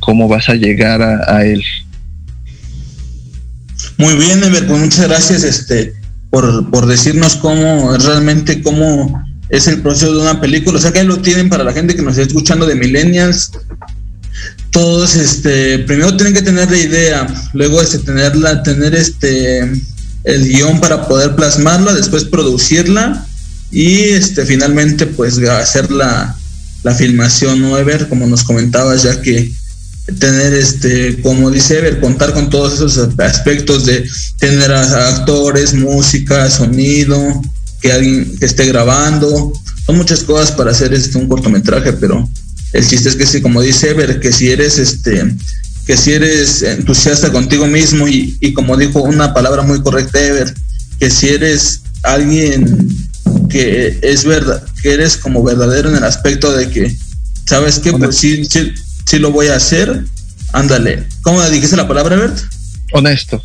cómo 0.00 0.28
vas 0.28 0.48
a 0.48 0.54
llegar 0.54 1.00
a, 1.02 1.44
él. 1.44 1.62
Muy 3.98 4.14
bien, 4.16 4.42
Ever, 4.42 4.66
pues 4.66 4.80
muchas 4.80 5.08
gracias 5.08 5.44
este, 5.44 5.94
por, 6.30 6.70
por 6.70 6.86
decirnos 6.86 7.36
cómo 7.36 7.96
realmente 7.96 8.62
cómo 8.62 9.24
es 9.48 9.68
el 9.68 9.80
proceso 9.80 10.12
de 10.12 10.22
una 10.22 10.40
película. 10.40 10.78
O 10.78 10.80
sea 10.80 10.92
que 10.92 11.00
ahí 11.00 11.06
lo 11.06 11.18
tienen 11.18 11.48
para 11.48 11.62
la 11.62 11.72
gente 11.72 11.94
que 11.94 12.02
nos 12.02 12.18
está 12.18 12.26
escuchando 12.26 12.66
de 12.66 12.74
Millennials, 12.74 13.52
todos 14.74 15.14
este 15.14 15.78
primero 15.78 16.16
tienen 16.16 16.34
que 16.34 16.42
tener 16.42 16.68
la 16.68 16.76
idea 16.76 17.50
luego 17.52 17.80
este 17.80 18.00
tenerla 18.00 18.64
tener 18.64 18.92
este 18.92 19.60
el 20.24 20.48
guion 20.48 20.80
para 20.80 21.06
poder 21.06 21.36
plasmarla 21.36 21.94
después 21.94 22.24
producirla 22.24 23.24
y 23.70 24.00
este 24.00 24.44
finalmente 24.44 25.06
pues 25.06 25.38
hacer 25.38 25.92
la, 25.92 26.36
la 26.82 26.92
filmación 26.92 27.60
no 27.62 27.78
Ever 27.78 28.08
como 28.08 28.26
nos 28.26 28.42
comentabas 28.42 29.04
ya 29.04 29.22
que 29.22 29.48
tener 30.18 30.52
este 30.52 31.22
como 31.22 31.52
dice 31.52 31.78
Ever 31.78 32.00
contar 32.00 32.34
con 32.34 32.50
todos 32.50 32.74
esos 32.74 32.98
aspectos 33.18 33.86
de 33.86 34.04
tener 34.40 34.72
actores 34.72 35.72
música 35.72 36.50
sonido 36.50 37.16
que 37.80 37.92
alguien 37.92 38.36
que 38.38 38.46
esté 38.46 38.64
grabando. 38.66 39.52
Son 39.86 39.96
muchas 39.96 40.24
cosas 40.24 40.50
para 40.50 40.70
hacer 40.70 40.94
este 40.94 41.18
un 41.18 41.28
cortometraje 41.28 41.92
pero 41.92 42.26
el 42.74 42.86
chiste 42.86 43.08
es 43.08 43.16
que 43.16 43.24
si, 43.24 43.40
como 43.40 43.62
dice 43.62 43.90
Ever, 43.90 44.18
que 44.18 44.32
si 44.32 44.50
eres 44.50 44.78
este, 44.78 45.32
que 45.86 45.96
si 45.96 46.12
eres 46.12 46.62
entusiasta 46.62 47.30
contigo 47.30 47.68
mismo 47.68 48.08
y, 48.08 48.52
como 48.52 48.76
dijo 48.76 49.00
una 49.00 49.32
palabra 49.32 49.62
muy 49.62 49.80
correcta 49.80 50.20
Ever, 50.20 50.52
que 50.98 51.08
si 51.08 51.28
eres 51.28 51.82
alguien 52.02 52.88
que 53.48 54.00
es 54.02 54.24
verdad, 54.24 54.64
que 54.82 54.92
eres 54.92 55.16
como 55.16 55.44
verdadero 55.44 55.88
en 55.88 55.96
el 55.96 56.04
aspecto 56.04 56.52
de 56.52 56.68
que, 56.68 56.92
¿sabes 57.46 57.78
qué? 57.78 57.92
Pues 57.92 58.16
sí, 58.16 58.44
sí, 58.44 59.18
lo 59.20 59.30
voy 59.30 59.46
a 59.46 59.56
hacer, 59.56 60.04
ándale. 60.52 61.06
¿Cómo 61.22 61.40
dijiste 61.48 61.76
la 61.76 61.86
palabra, 61.86 62.16
Bert? 62.16 62.38
Honesto. 62.92 63.40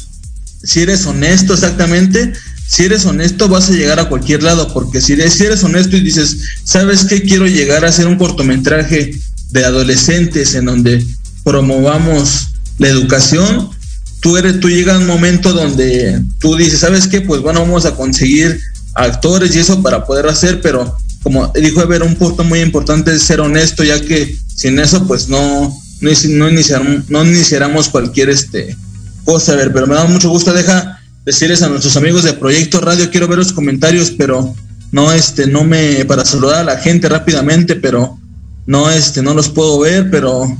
Si 0.63 0.81
eres 0.81 1.05
honesto, 1.05 1.53
exactamente, 1.53 2.33
si 2.69 2.83
eres 2.83 3.03
honesto 3.07 3.49
vas 3.49 3.67
a 3.69 3.73
llegar 3.73 3.99
a 3.99 4.09
cualquier 4.09 4.43
lado, 4.43 4.71
porque 4.71 5.01
si 5.01 5.13
eres, 5.13 5.63
honesto 5.63 5.97
y 5.97 6.01
dices, 6.01 6.37
¿sabes 6.63 7.03
qué? 7.03 7.23
Quiero 7.23 7.47
llegar 7.47 7.83
a 7.83 7.89
hacer 7.89 8.05
un 8.05 8.15
cortometraje 8.15 9.11
de 9.49 9.65
adolescentes 9.65 10.53
en 10.53 10.65
donde 10.65 11.03
promovamos 11.43 12.49
la 12.77 12.89
educación, 12.89 13.71
tú 14.19 14.37
eres, 14.37 14.59
tú 14.59 14.69
llegas 14.69 14.97
a 14.97 14.99
un 14.99 15.07
momento 15.07 15.51
donde 15.51 16.21
tú 16.37 16.55
dices, 16.57 16.81
¿sabes 16.81 17.07
qué? 17.07 17.21
Pues 17.21 17.41
bueno, 17.41 17.61
vamos 17.61 17.87
a 17.87 17.95
conseguir 17.95 18.61
actores 18.93 19.55
y 19.55 19.59
eso 19.59 19.81
para 19.81 20.05
poder 20.05 20.27
hacer, 20.27 20.61
pero 20.61 20.95
como 21.23 21.51
dijo 21.59 21.81
Ever, 21.81 22.03
un 22.03 22.15
punto 22.17 22.43
muy 22.43 22.59
importante 22.59 23.15
es 23.15 23.23
ser 23.23 23.41
honesto, 23.41 23.83
ya 23.83 23.99
que 23.99 24.37
sin 24.53 24.77
eso, 24.77 25.07
pues 25.07 25.27
no, 25.27 25.75
no, 26.01 26.11
no 27.07 27.25
iniciáramos 27.25 27.89
cualquier 27.89 28.29
este 28.29 28.77
cosa, 29.25 29.53
a 29.53 29.55
ver, 29.55 29.73
pero 29.73 29.87
me 29.87 29.95
da 29.95 30.05
mucho 30.05 30.29
gusto, 30.29 30.53
deja 30.53 30.98
decirles 31.29 31.61
a 31.61 31.69
nuestros 31.69 31.95
amigos 31.95 32.23
de 32.23 32.33
Proyecto 32.33 32.81
Radio, 32.81 33.11
quiero 33.11 33.27
ver 33.27 33.37
los 33.37 33.53
comentarios, 33.53 34.09
pero 34.09 34.55
no, 34.91 35.11
este, 35.11 35.45
no 35.45 35.63
me, 35.63 36.03
para 36.05 36.25
saludar 36.25 36.61
a 36.61 36.63
la 36.63 36.77
gente 36.77 37.07
rápidamente, 37.07 37.75
pero 37.75 38.17
no, 38.65 38.89
este, 38.89 39.21
no 39.21 39.35
los 39.35 39.47
puedo 39.47 39.77
ver, 39.77 40.09
pero 40.09 40.57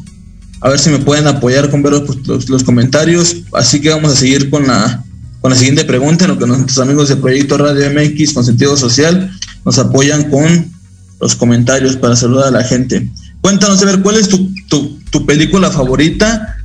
a 0.62 0.70
ver 0.70 0.78
si 0.78 0.92
me 0.92 1.00
pueden 1.00 1.26
apoyar 1.26 1.72
con 1.72 1.82
ver 1.82 1.94
los, 1.94 2.64
comentarios. 2.64 3.38
Así 3.54 3.82
que 3.82 3.90
vamos 3.90 4.14
a 4.14 4.16
seguir 4.16 4.52
con 4.52 4.68
la, 4.68 5.04
con 5.42 5.50
la 5.50 5.58
siguiente 5.58 5.86
pregunta, 5.86 6.26
en 6.26 6.32
lo 6.32 6.38
que 6.38 6.46
nuestros 6.46 6.78
amigos 6.78 7.10
de 7.10 7.16
Proyecto 7.16 7.58
Radio 7.58 7.90
MX 7.90 8.34
con 8.34 8.46
sentido 8.46 8.78
social 8.78 9.32
nos 9.66 9.80
apoyan 9.80 10.30
con 10.30 10.72
los 11.20 11.36
comentarios 11.36 11.96
para 11.96 12.16
saludar 12.16 12.50
a 12.50 12.52
la 12.52 12.64
gente. 12.64 13.10
Cuéntanos, 13.42 13.82
a 13.82 13.86
ver, 13.86 14.02
¿cuál 14.02 14.18
es 14.18 14.30
tu, 14.30 14.52
tu, 14.68 15.26
película 15.26 15.72
favorita 15.72 16.58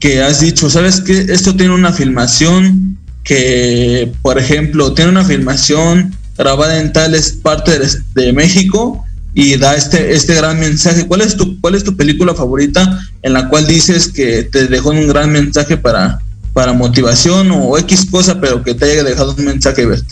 que 0.00 0.20
has 0.20 0.40
dicho? 0.40 0.68
¿Sabes 0.68 1.00
que 1.00 1.26
Esto 1.32 1.54
tiene 1.54 1.72
una 1.72 1.92
filmación 1.92 2.98
que, 3.24 4.12
por 4.22 4.38
ejemplo, 4.38 4.92
tiene 4.92 5.10
una 5.10 5.24
filmación 5.24 6.14
grabada 6.36 6.78
en 6.80 6.92
tales 6.92 7.32
partes 7.32 8.02
de, 8.14 8.32
México 8.32 9.04
y 9.32 9.56
da 9.56 9.74
este, 9.74 10.12
este 10.14 10.34
gran 10.34 10.60
mensaje. 10.60 11.06
¿Cuál 11.06 11.22
es, 11.22 11.36
tu, 11.36 11.60
¿Cuál 11.60 11.74
es 11.74 11.82
tu 11.82 11.96
película 11.96 12.34
favorita 12.34 13.00
en 13.22 13.32
la 13.32 13.48
cual 13.48 13.66
dices 13.66 14.08
que 14.08 14.44
te 14.44 14.68
dejó 14.68 14.90
un 14.90 15.08
gran 15.08 15.32
mensaje 15.32 15.76
para, 15.76 16.20
para 16.52 16.74
motivación 16.74 17.50
o 17.50 17.76
X 17.78 18.06
cosa, 18.10 18.40
pero 18.40 18.62
que 18.62 18.74
te 18.74 18.84
haya 18.84 19.02
dejado 19.02 19.34
un 19.36 19.44
mensaje, 19.44 19.86
Bert? 19.86 20.06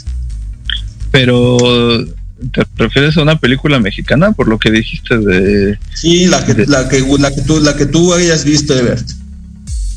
Pero, 1.11 1.59
¿te 2.53 2.65
refieres 2.77 3.19
a 3.19 3.23
una 3.23 3.39
película 3.39 3.79
mexicana 3.79 4.33
por 4.33 4.49
lo 4.49 4.59
que 4.59 4.71
dijiste 4.71 5.19
de... 5.19 5.79
Sí, 5.95 6.27
la 6.27 6.45
que, 6.47 6.55
la 6.67 6.89
que, 6.89 7.01
la 7.19 7.35
que, 7.35 7.43
tú, 7.43 7.61
la 7.61 7.77
que 7.77 7.85
tú 7.85 8.15
hayas 8.15 8.45
visto, 8.45 8.75
Bert. 8.75 9.07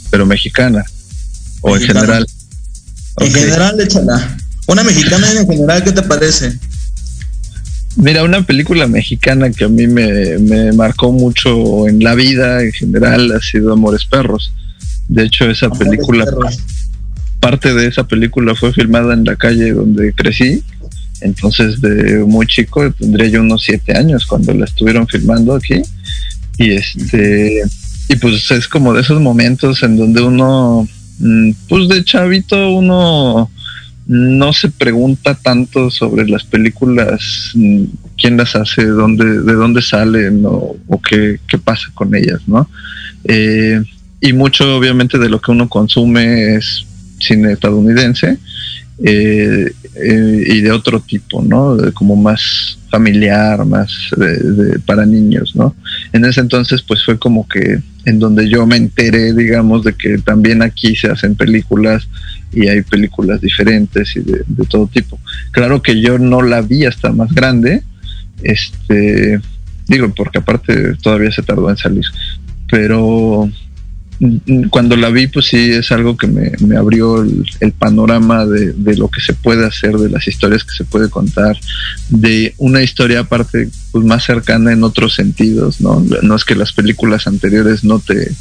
Pero 0.09 0.25
mexicana, 0.25 0.83
o 1.61 1.77
en 1.77 1.81
general. 1.81 2.25
En 3.17 3.31
general, 3.31 3.79
échala. 3.79 4.37
Una 4.67 4.83
mexicana 4.83 5.31
en 5.31 5.47
general, 5.47 5.83
¿qué 5.83 5.91
te 5.91 6.01
parece? 6.01 6.57
Mira, 7.97 8.23
una 8.23 8.41
película 8.41 8.87
mexicana 8.87 9.51
que 9.51 9.65
a 9.65 9.69
mí 9.69 9.87
me, 9.87 10.71
marcó 10.73 11.11
mucho 11.11 11.87
en 11.87 12.03
la 12.03 12.13
vida 12.13 12.61
en 12.61 12.73
general 12.73 13.31
ha 13.31 13.39
sido 13.39 13.71
Amores 13.71 14.05
Perros. 14.05 14.53
De 15.07 15.23
hecho, 15.23 15.49
esa 15.49 15.69
película, 15.69 16.25
parte 17.39 17.73
de 17.73 17.87
esa 17.87 18.05
película 18.05 18.53
fue 18.55 18.73
filmada 18.73 19.13
en 19.13 19.23
la 19.23 19.35
calle 19.35 19.71
donde 19.71 20.13
crecí. 20.13 20.63
Entonces, 21.21 21.79
de 21.79 22.25
muy 22.25 22.47
chico, 22.47 22.91
tendría 22.91 23.27
yo 23.27 23.41
unos 23.41 23.63
siete 23.63 23.97
años 23.97 24.25
cuando 24.25 24.53
la 24.53 24.65
estuvieron 24.65 25.07
filmando 25.07 25.55
aquí. 25.55 25.81
Y 26.57 26.71
este, 26.71 27.61
y 28.09 28.15
pues 28.17 28.51
es 28.51 28.67
como 28.67 28.93
de 28.93 29.01
esos 29.01 29.21
momentos 29.21 29.83
en 29.83 29.95
donde 29.95 30.21
uno, 30.21 30.87
pues 31.67 31.87
de 31.89 32.03
chavito, 32.03 32.71
uno 32.71 33.49
no 34.07 34.53
se 34.53 34.69
pregunta 34.69 35.33
tanto 35.35 35.89
sobre 35.89 36.27
las 36.27 36.43
películas, 36.43 37.51
mm, 37.55 37.83
quién 38.17 38.37
las 38.37 38.55
hace, 38.55 38.85
dónde, 38.85 39.41
de 39.41 39.53
dónde 39.53 39.81
salen 39.81 40.43
o, 40.45 40.75
qué, 41.01 41.39
pasa 41.63 41.87
con 41.93 42.13
ellas, 42.13 42.41
¿no? 42.47 42.69
Eh, 43.23 43.81
y 44.21 44.33
mucho 44.33 44.77
obviamente 44.77 45.17
de 45.17 45.29
lo 45.29 45.41
que 45.41 45.51
uno 45.51 45.67
consume 45.67 46.55
es 46.55 46.85
cine 47.19 47.53
estadounidense 47.53 48.37
eh, 49.03 49.71
eh, 49.95 50.43
y 50.47 50.61
de 50.61 50.71
otro 50.71 50.99
tipo, 50.99 51.41
¿no? 51.41 51.77
como 51.93 52.15
más 52.15 52.77
familiar, 52.89 53.65
más 53.65 53.91
para 54.85 55.05
niños, 55.05 55.55
¿no? 55.55 55.75
En 56.13 56.23
ese 56.25 56.41
entonces 56.41 56.81
pues 56.81 57.03
fue 57.03 57.19
como 57.19 57.47
que 57.47 57.79
en 58.05 58.19
donde 58.19 58.47
yo 58.47 58.65
me 58.65 58.77
enteré, 58.77 59.33
digamos, 59.33 59.83
de 59.83 59.93
que 59.93 60.17
también 60.19 60.61
aquí 60.61 60.95
se 60.95 61.07
hacen 61.07 61.35
películas 61.35 62.07
y 62.53 62.67
hay 62.67 62.81
películas 62.83 63.41
diferentes 63.41 64.15
y 64.15 64.21
de, 64.21 64.43
todo 64.69 64.87
tipo. 64.87 65.19
Claro 65.51 65.81
que 65.81 65.99
yo 65.99 66.17
no 66.19 66.41
la 66.41 66.61
vi 66.61 66.85
hasta 66.85 67.11
más 67.11 67.33
grande, 67.33 67.83
este, 68.43 69.39
digo, 69.87 70.13
porque 70.15 70.39
aparte 70.39 70.95
todavía 71.01 71.31
se 71.31 71.41
tardó 71.41 71.69
en 71.69 71.77
salir, 71.77 72.05
pero 72.69 73.49
cuando 74.69 74.95
la 74.95 75.09
vi, 75.09 75.27
pues 75.27 75.47
sí, 75.47 75.71
es 75.71 75.91
algo 75.91 76.15
que 76.15 76.27
me, 76.27 76.77
abrió 76.77 77.21
el, 77.21 77.71
panorama 77.77 78.45
de, 78.45 78.95
lo 78.95 79.09
que 79.09 79.19
se 79.19 79.33
puede 79.33 79.65
hacer, 79.65 79.97
de 79.97 80.09
las 80.09 80.27
historias 80.27 80.63
que 80.63 80.75
se 80.75 80.85
puede 80.85 81.09
contar, 81.09 81.57
de 82.09 82.53
una 82.57 82.81
historia 82.81 83.21
aparte 83.21 83.69
pues 83.91 84.05
más 84.05 84.23
cercana 84.23 84.71
en 84.71 84.83
otros 84.83 85.15
sentidos, 85.15 85.81
¿no? 85.81 86.03
No 86.21 86.35
es 86.35 86.45
que 86.45 86.55
las 86.55 86.71
películas 86.71 87.27
anteriores 87.27 87.83
no 87.83 87.99
te 87.99 88.31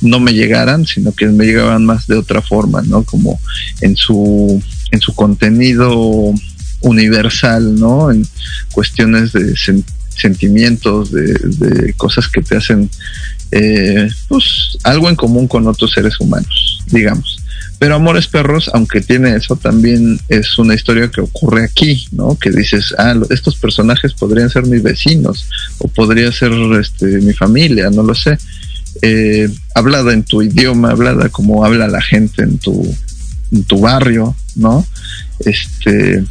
no 0.00 0.18
me 0.18 0.34
llegaran, 0.34 0.86
sino 0.86 1.12
que 1.12 1.26
me 1.26 1.46
llegaban 1.46 1.86
más 1.86 2.06
de 2.06 2.16
otra 2.16 2.42
forma, 2.42 2.82
¿no? 2.82 3.04
Como 3.04 3.40
en 3.80 3.96
su 3.96 4.62
en 4.90 5.00
su 5.00 5.14
contenido 5.14 6.34
universal, 6.80 7.76
¿no? 7.78 8.10
En 8.10 8.26
cuestiones 8.72 9.32
de 9.32 9.54
sentimientos, 10.08 11.12
de, 11.12 11.34
de 11.34 11.92
cosas 11.94 12.28
que 12.28 12.42
te 12.42 12.56
hacen 12.56 12.90
eh, 13.52 14.08
pues 14.28 14.78
algo 14.84 15.08
en 15.08 15.16
común 15.16 15.48
con 15.48 15.66
otros 15.66 15.92
seres 15.92 16.18
humanos, 16.20 16.80
digamos. 16.86 17.38
Pero 17.78 17.94
Amores 17.94 18.26
Perros, 18.26 18.70
aunque 18.74 19.00
tiene 19.00 19.34
eso, 19.34 19.56
también 19.56 20.20
es 20.28 20.58
una 20.58 20.74
historia 20.74 21.10
que 21.10 21.22
ocurre 21.22 21.64
aquí, 21.64 22.06
¿no? 22.12 22.38
Que 22.38 22.50
dices, 22.50 22.94
ah, 22.98 23.14
estos 23.30 23.56
personajes 23.56 24.12
podrían 24.12 24.50
ser 24.50 24.66
mis 24.66 24.82
vecinos 24.82 25.48
o 25.78 25.88
podría 25.88 26.30
ser 26.30 26.52
este, 26.78 27.06
mi 27.06 27.32
familia, 27.32 27.88
no 27.88 28.02
lo 28.02 28.14
sé. 28.14 28.36
Eh, 29.00 29.48
hablada 29.74 30.12
en 30.12 30.24
tu 30.24 30.42
idioma, 30.42 30.90
hablada 30.90 31.30
como 31.30 31.64
habla 31.64 31.88
la 31.88 32.02
gente 32.02 32.42
en 32.42 32.58
tu, 32.58 32.94
en 33.50 33.64
tu 33.64 33.80
barrio, 33.80 34.36
¿no? 34.56 34.86
Este, 35.38 36.22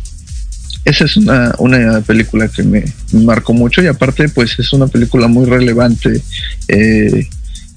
esa 0.86 1.06
es 1.06 1.18
una, 1.18 1.54
una 1.60 2.02
película 2.02 2.48
que 2.48 2.64
me, 2.64 2.84
marcó 3.12 3.54
mucho 3.54 3.82
y 3.82 3.88
aparte 3.88 4.30
pues 4.30 4.58
es 4.60 4.74
una 4.74 4.88
película 4.88 5.28
muy 5.28 5.46
relevante 5.46 6.22
eh, 6.68 7.28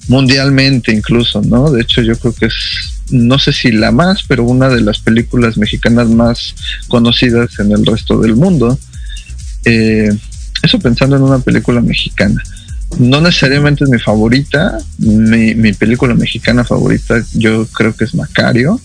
mundialmente 0.07 0.91
incluso, 0.91 1.41
¿no? 1.41 1.71
De 1.71 1.81
hecho 1.81 2.01
yo 2.01 2.15
creo 2.17 2.33
que 2.33 2.45
es, 2.47 2.53
no 3.09 3.39
sé 3.39 3.53
si 3.53 3.71
la 3.71 3.91
más, 3.91 4.23
pero 4.27 4.43
una 4.43 4.69
de 4.69 4.81
las 4.81 4.99
películas 4.99 5.57
mexicanas 5.57 6.09
más 6.09 6.55
conocidas 6.87 7.59
en 7.59 7.71
el 7.71 7.85
resto 7.85 8.19
del 8.19 8.35
mundo. 8.35 8.77
Eh, 9.65 10.09
eso 10.61 10.79
pensando 10.79 11.15
en 11.15 11.23
una 11.23 11.39
película 11.39 11.81
mexicana. 11.81 12.41
No 12.99 13.21
necesariamente 13.21 13.83
es 13.83 13.89
mi 13.89 13.99
favorita, 13.99 14.77
mi, 14.97 15.55
mi 15.55 15.73
película 15.73 16.13
mexicana 16.13 16.63
favorita 16.63 17.23
yo 17.33 17.65
creo 17.67 17.95
que 17.95 18.05
es 18.05 18.13
Macario, 18.13 18.79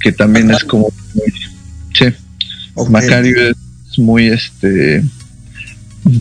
que 0.00 0.12
también 0.12 0.50
es 0.50 0.64
como... 0.64 0.88
Sí, 1.92 2.06
Macario 2.88 3.50
es 3.50 3.98
muy 3.98 4.28
este 4.28 5.02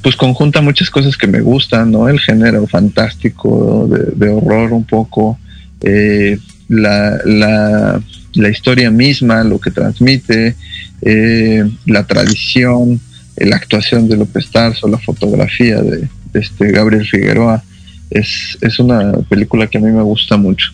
pues 0.01 0.16
conjunta 0.16 0.62
muchas 0.62 0.89
cosas 0.89 1.18
que 1.18 1.28
me 1.28 1.41
gustan, 1.41 1.91
¿no? 1.91 2.10
El 2.10 2.20
género 2.20 2.66
fantástico, 2.68 3.88
de, 3.88 4.30
horror 4.30 4.74
un 4.74 4.84
poco, 4.84 5.38
eh, 5.82 6.39
la, 6.68 7.20
la, 7.26 8.01
la, 8.34 8.49
historia 8.49 8.89
misma, 8.89 9.43
lo 9.43 9.60
que 9.60 9.72
transmite, 9.72 10.56
eh, 11.01 11.70
la 11.86 12.03
tradición, 12.06 12.99
eh, 13.36 13.45
la 13.45 13.58
actuación 13.58 14.08
de 14.08 14.18
López 14.18 14.49
Tarso, 14.49 14.88
la 14.88 14.97
fotografía 14.97 15.82
de, 15.82 16.10
este 16.34 16.72
Gabriel 16.72 17.06
Figueroa. 17.06 17.64
Es, 18.10 18.58
es, 18.62 18.80
una 18.80 19.12
película 19.30 19.68
que 19.68 19.78
a 19.78 19.82
mí 19.82 19.91
me 19.91 20.01
gusta 20.01 20.38
mucho. 20.38 20.72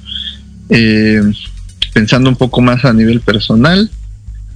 pensando 1.94 2.30
un 2.30 2.36
poco 2.38 2.62
más 2.62 2.86
a 2.86 2.94
nivel 2.94 3.20
personal, 3.20 3.92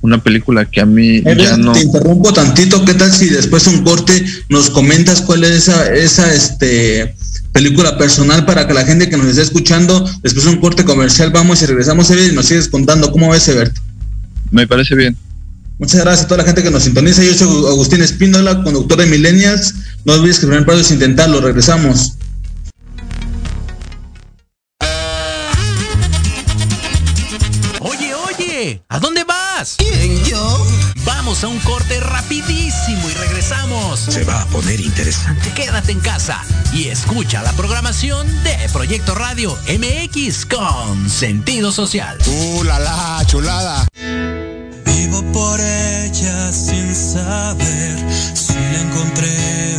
una 0.06 0.20
película 0.20 0.66
que 0.66 0.82
a 0.82 0.86
mí 0.86 1.22
ya 1.22 1.58
no... 1.58 1.74
Te 1.74 1.82
interrumpo 1.82 2.32
tantito, 2.32 2.86
¿qué 2.86 2.94
tal 2.94 3.12
si 3.12 3.30
después 3.30 3.68
un 3.68 3.84
corte 3.84 4.24
nos 4.50 4.70
comentas 4.70 5.22
cuál 5.22 5.44
es 5.44 5.68
esa, 5.68 5.94
esa 5.94 6.34
este, 6.34 7.16
película 7.52 7.98
personal 7.98 8.46
para 8.46 8.68
que 8.68 8.74
la 8.74 8.86
gente 8.86 9.10
que 9.10 9.18
nos 9.18 9.26
esté 9.26 9.42
escuchando, 9.42 10.08
después 10.22 10.46
de 10.46 10.52
un 10.52 10.58
corte 10.58 10.86
comercial, 10.86 11.32
vamos 11.32 11.62
y 11.62 11.66
regresamos 11.66 12.10
y 12.12 12.34
nos 12.34 12.46
sigues 12.46 12.70
contando 12.70 13.12
cómo 13.12 13.32
ves, 13.32 13.48
Ebert? 13.48 13.76
Me 14.52 14.68
parece 14.68 14.96
bien. 14.96 15.18
Muchas 15.78 16.02
gracias 16.02 16.26
a 16.26 16.28
toda 16.28 16.38
la 16.38 16.46
gente 16.46 16.64
que 16.64 16.72
nos 16.72 16.84
sintoniza. 16.84 17.24
Yo 17.24 17.34
soy 17.34 17.48
Agustín 17.68 18.02
Espíndola, 18.02 18.64
conductor 18.64 18.98
de 18.98 19.08
Millennials. 19.08 19.74
No 20.06 20.14
olvides 20.14 20.40
que 20.40 20.46
el 20.46 20.52
primer 20.52 20.66
paso 20.66 20.80
es 20.80 20.92
intentarlo. 20.92 21.42
Regresamos. 21.42 22.14
Oye, 27.82 28.14
oye, 28.14 28.82
¿a 28.88 29.00
dónde 29.00 29.26
vas? 29.26 29.45
¿Quién, 29.78 30.24
yo? 30.26 30.68
Vamos 31.06 31.44
a 31.44 31.48
un 31.48 31.58
corte 31.60 32.00
rapidísimo 32.00 33.10
y 33.10 33.14
regresamos. 33.14 34.00
Se 34.00 34.24
va 34.24 34.44
a 34.44 34.46
poner 34.48 34.80
interesante. 34.80 35.52
Quédate 35.54 35.92
en 35.92 36.00
casa 36.02 36.44
y 36.72 36.90
escucha 36.90 37.42
la 37.42 37.52
programación 37.54 38.28
de 38.44 38.56
Proyecto 38.72 39.16
Radio 39.16 39.58
MX 39.68 40.46
con 40.46 41.10
sentido 41.10 41.72
social. 41.72 42.18
¡Uh, 42.28 42.64
la, 42.64 42.80
la 42.80 43.24
chulada! 43.26 43.88
Vivo 44.86 45.24
por 45.34 45.60
ella 45.60 46.52
sin 46.52 46.94
saber 46.94 47.98
si 48.36 48.54
la 48.54 48.82
encontré 48.82 49.75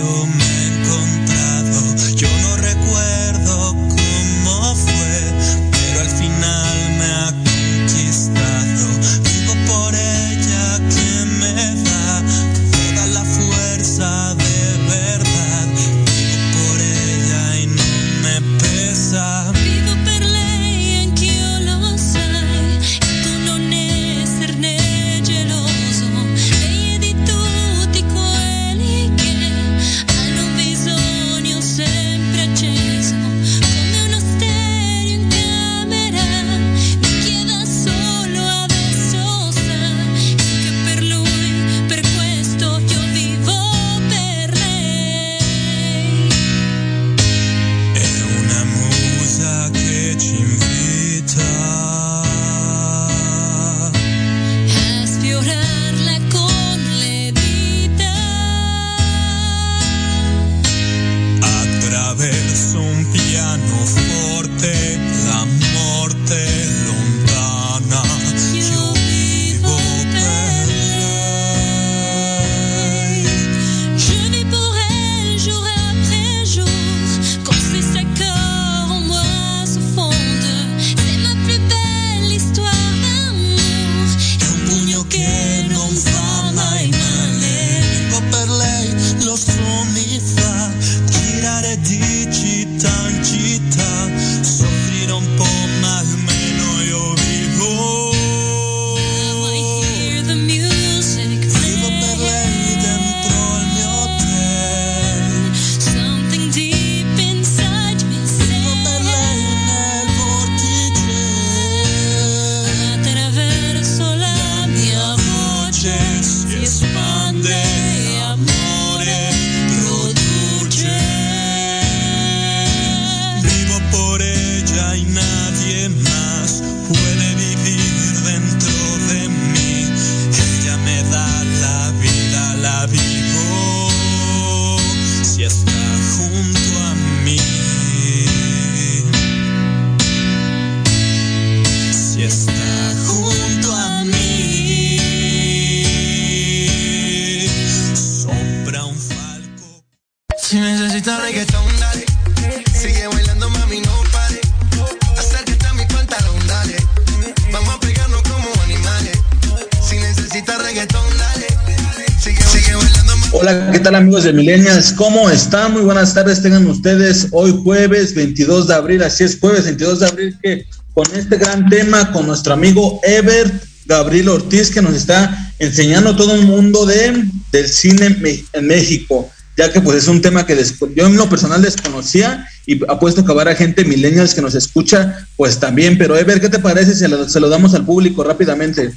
de 164.27 164.33
Millennials? 164.33 164.93
¿Cómo 164.93 165.31
están? 165.31 165.73
Muy 165.73 165.83
buenas 165.83 166.13
tardes 166.13 166.43
tengan 166.43 166.67
ustedes 166.67 167.29
hoy 167.31 167.57
jueves 167.63 168.13
22 168.13 168.67
de 168.67 168.75
abril, 168.75 169.03
así 169.05 169.23
es 169.23 169.39
jueves 169.39 169.67
22 169.67 170.01
de 170.01 170.07
abril 170.07 170.39
que 170.43 170.67
con 170.95 171.07
este 171.15 171.37
gran 171.37 171.69
tema 171.69 172.11
con 172.11 172.27
nuestro 172.27 172.53
amigo 172.55 172.99
Ever 173.05 173.53
Gabriel 173.85 174.31
Ortiz 174.31 174.73
que 174.73 174.83
nos 174.83 174.97
está 174.97 175.53
enseñando 175.61 176.17
todo 176.17 176.35
un 176.35 176.45
mundo 176.45 176.87
de, 176.87 177.25
del 177.53 177.69
cine 177.69 178.17
en 178.53 178.67
México, 178.67 179.31
ya 179.57 179.73
que 179.73 179.81
pues 179.81 179.99
es 179.99 180.09
un 180.09 180.21
tema 180.21 180.45
que 180.45 180.61
yo 180.97 181.07
en 181.07 181.17
lo 181.17 181.29
personal 181.29 181.63
desconocía 181.63 182.49
y 182.67 182.85
apuesto 182.91 183.25
que 183.25 183.31
habrá 183.31 183.55
gente 183.55 183.85
millennials 183.85 184.35
que 184.35 184.43
nos 184.43 184.57
escucha 184.57 185.25
pues 185.37 185.61
también, 185.61 185.99
pero 185.99 186.17
Ever, 186.17 186.41
¿qué 186.41 186.49
te 186.49 186.59
parece 186.59 186.95
si 186.95 186.99
se 186.99 187.09
lo, 187.09 187.29
se 187.29 187.39
lo 187.39 187.49
damos 187.49 187.75
al 187.75 187.85
público 187.85 188.25
rápidamente? 188.25 188.93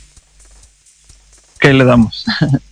¿Qué 1.60 1.72
le 1.72 1.86
damos? 1.86 2.26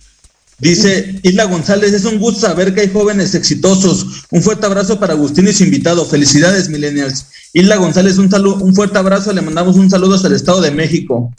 Dice 0.58 1.20
Isla 1.22 1.44
González, 1.44 1.92
es 1.92 2.04
un 2.04 2.18
gusto 2.18 2.40
saber 2.40 2.74
que 2.74 2.80
hay 2.80 2.90
jóvenes 2.90 3.34
exitosos. 3.34 4.24
Un 4.30 4.42
fuerte 4.42 4.66
abrazo 4.66 4.98
para 4.98 5.12
Agustín 5.12 5.46
y 5.46 5.52
su 5.52 5.62
invitado. 5.62 6.04
Felicidades, 6.04 6.68
millennials. 6.68 7.26
Isla 7.52 7.76
González, 7.76 8.18
un, 8.18 8.28
saludo, 8.28 8.56
un 8.56 8.74
fuerte 8.74 8.98
abrazo. 8.98 9.32
Le 9.32 9.40
mandamos 9.40 9.76
un 9.76 9.88
saludo 9.88 10.16
hasta 10.16 10.26
el 10.26 10.34
Estado 10.34 10.60
de 10.60 10.72
México. 10.72 11.32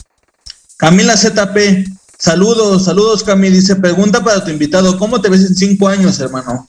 Camila 0.78 1.18
ZP, 1.18 1.86
saludos, 2.18 2.86
saludos, 2.86 3.22
Camila. 3.22 3.54
Dice, 3.54 3.76
pregunta 3.76 4.24
para 4.24 4.42
tu 4.42 4.50
invitado, 4.50 4.98
¿cómo 4.98 5.20
te 5.20 5.28
ves 5.28 5.42
en 5.42 5.54
cinco 5.54 5.88
años, 5.88 6.18
hermano? 6.20 6.66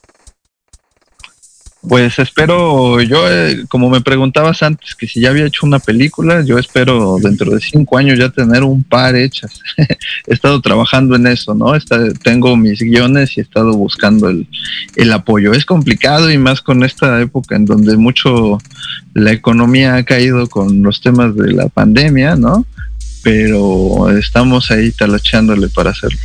Pues 1.88 2.20
espero, 2.20 3.02
yo, 3.02 3.28
eh, 3.28 3.66
como 3.68 3.90
me 3.90 4.02
preguntabas 4.02 4.62
antes, 4.62 4.94
que 4.94 5.08
si 5.08 5.20
ya 5.20 5.32
había 5.32 5.48
hecho 5.48 5.66
una 5.66 5.80
película, 5.80 6.44
yo 6.46 6.60
espero 6.60 7.18
dentro 7.20 7.52
de 7.52 7.60
cinco 7.60 7.98
años 7.98 8.20
ya 8.20 8.30
tener 8.30 8.64
un 8.64 8.84
par 8.84 9.16
hechas. 9.16 9.62
he 9.78 10.34
estado 10.34 10.62
trabajando 10.62 11.16
en 11.16 11.26
eso, 11.26 11.56
¿no? 11.56 11.74
tengo 12.24 12.56
mis 12.56 12.82
guiones 12.82 13.36
y 13.36 13.40
he 13.40 13.44
estado 13.44 13.74
buscando 13.74 14.30
el, 14.30 14.48
el 14.96 15.12
apoyo. 15.12 15.54
Es 15.54 15.66
complicado 15.66 16.30
y 16.30 16.38
más 16.38 16.62
con 16.62 16.84
esta 16.84 17.20
época 17.20 17.56
en 17.56 17.66
donde 17.66 17.98
mucho 17.98 18.60
la 19.16 19.32
economía 19.32 19.96
ha 19.96 20.04
caído 20.04 20.48
con 20.48 20.84
los 20.84 21.02
temas 21.02 21.36
de 21.36 21.52
la 21.52 21.68
pandemia, 21.68 22.36
¿no? 22.36 22.66
Pero 23.24 24.16
estamos 24.16 24.70
ahí 24.70 24.92
talachándole 24.92 25.68
para 25.70 25.90
hacerlo. 25.90 26.20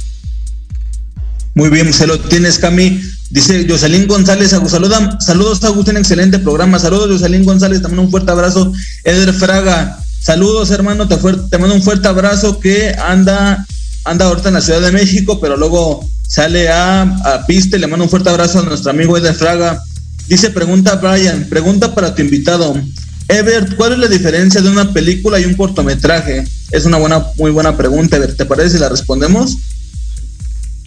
Muy 1.56 1.70
bien, 1.70 1.90
se 1.90 2.06
lo 2.06 2.20
tienes, 2.20 2.58
Cami. 2.58 3.00
Dice 3.30 3.66
Jocelyn 3.66 4.06
González, 4.06 4.50
saluda, 4.50 5.16
saludos 5.20 5.64
Agustín, 5.64 5.96
excelente 5.96 6.38
programa. 6.38 6.78
Saludos 6.78 7.08
Jocelyn 7.10 7.46
González, 7.46 7.80
también 7.80 8.00
un 8.00 8.10
fuerte 8.10 8.30
abrazo. 8.30 8.74
Eder 9.04 9.32
Fraga, 9.32 9.98
saludos 10.20 10.70
hermano, 10.70 11.08
te, 11.08 11.16
te 11.16 11.56
mando 11.56 11.74
un 11.74 11.82
fuerte 11.82 12.08
abrazo 12.08 12.60
que 12.60 12.94
anda, 13.02 13.66
anda 14.04 14.26
ahorita 14.26 14.48
en 14.48 14.54
la 14.54 14.60
Ciudad 14.60 14.82
de 14.82 14.92
México, 14.92 15.40
pero 15.40 15.56
luego 15.56 16.06
sale 16.28 16.68
a, 16.68 17.00
a 17.00 17.46
Piste, 17.46 17.78
le 17.78 17.86
mando 17.86 18.04
un 18.04 18.10
fuerte 18.10 18.28
abrazo 18.28 18.58
a 18.58 18.62
nuestro 18.62 18.90
amigo 18.90 19.16
Eder 19.16 19.34
Fraga. 19.34 19.82
Dice, 20.28 20.50
pregunta 20.50 20.96
Brian, 20.96 21.46
pregunta 21.48 21.94
para 21.94 22.14
tu 22.14 22.20
invitado. 22.20 22.78
Ever, 23.28 23.76
¿cuál 23.76 23.94
es 23.94 23.98
la 23.98 24.08
diferencia 24.08 24.60
de 24.60 24.68
una 24.68 24.92
película 24.92 25.40
y 25.40 25.46
un 25.46 25.54
cortometraje? 25.54 26.46
Es 26.70 26.84
una 26.84 26.98
buena, 26.98 27.24
muy 27.38 27.50
buena 27.50 27.78
pregunta, 27.78 28.16
Ever. 28.16 28.36
¿Te 28.36 28.44
parece 28.44 28.76
si 28.76 28.78
la 28.78 28.90
respondemos? 28.90 29.56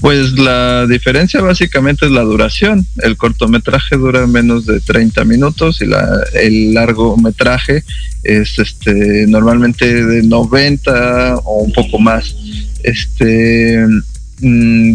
Pues 0.01 0.31
la 0.39 0.87
diferencia 0.87 1.41
básicamente 1.41 2.05
es 2.05 2.11
la 2.11 2.21
duración. 2.21 2.85
El 2.99 3.17
cortometraje 3.17 3.97
dura 3.97 4.25
menos 4.27 4.65
de 4.65 4.79
30 4.79 5.25
minutos 5.25 5.81
y 5.81 5.87
la, 5.87 6.23
el 6.33 6.73
largometraje 6.73 7.83
es 8.23 8.57
este 8.59 9.25
normalmente 9.27 10.05
de 10.05 10.23
90 10.23 11.37
o 11.43 11.63
un 11.63 11.73
poco 11.73 11.99
más. 11.99 12.33
Este 12.83 13.85
mm, 14.39 14.93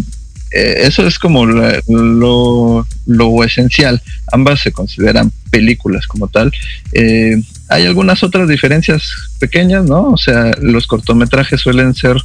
eh, 0.55 0.87
eso 0.87 1.05
es 1.07 1.19
como 1.19 1.45
lo, 1.45 2.87
lo, 3.07 3.45
esencial. 3.45 4.01
Ambas 4.33 4.61
se 4.61 4.73
consideran 4.73 5.33
películas 5.55 6.09
como 6.09 6.27
tal. 6.27 6.51
Eh, 6.93 7.41
hay 7.69 7.87
algunas 7.87 8.25
otras 8.25 8.49
diferencias 8.49 9.03
pequeñas, 9.39 9.85
¿no? 9.85 10.09
O 10.11 10.19
sea, 10.19 10.51
los 10.61 10.89
cortometrajes 10.89 11.61
suelen 11.61 11.95
ser 11.95 12.17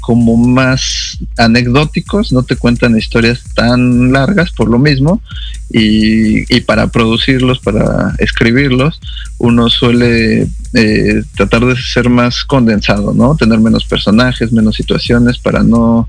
como 0.00 0.36
más 0.36 1.18
anecdóticos, 1.36 2.30
no 2.30 2.44
te 2.44 2.54
cuentan 2.54 2.96
historias 2.96 3.42
tan 3.56 4.12
largas 4.12 4.52
por 4.52 4.68
lo 4.68 4.78
mismo, 4.78 5.20
y, 5.68 6.60
para 6.60 6.86
producirlos, 6.86 7.58
para 7.58 8.14
escribirlos, 8.18 9.00
uno 9.38 9.68
suele 9.68 10.46
eh, 10.74 11.22
tratar 11.34 11.66
de 11.66 11.76
ser 11.76 12.08
más 12.08 12.44
condensado, 12.44 13.12
¿no? 13.12 13.34
Tener 13.34 13.58
menos 13.58 13.84
personajes, 13.84 14.52
menos 14.52 14.76
situaciones 14.76 15.38
para 15.38 15.64
no 15.64 16.08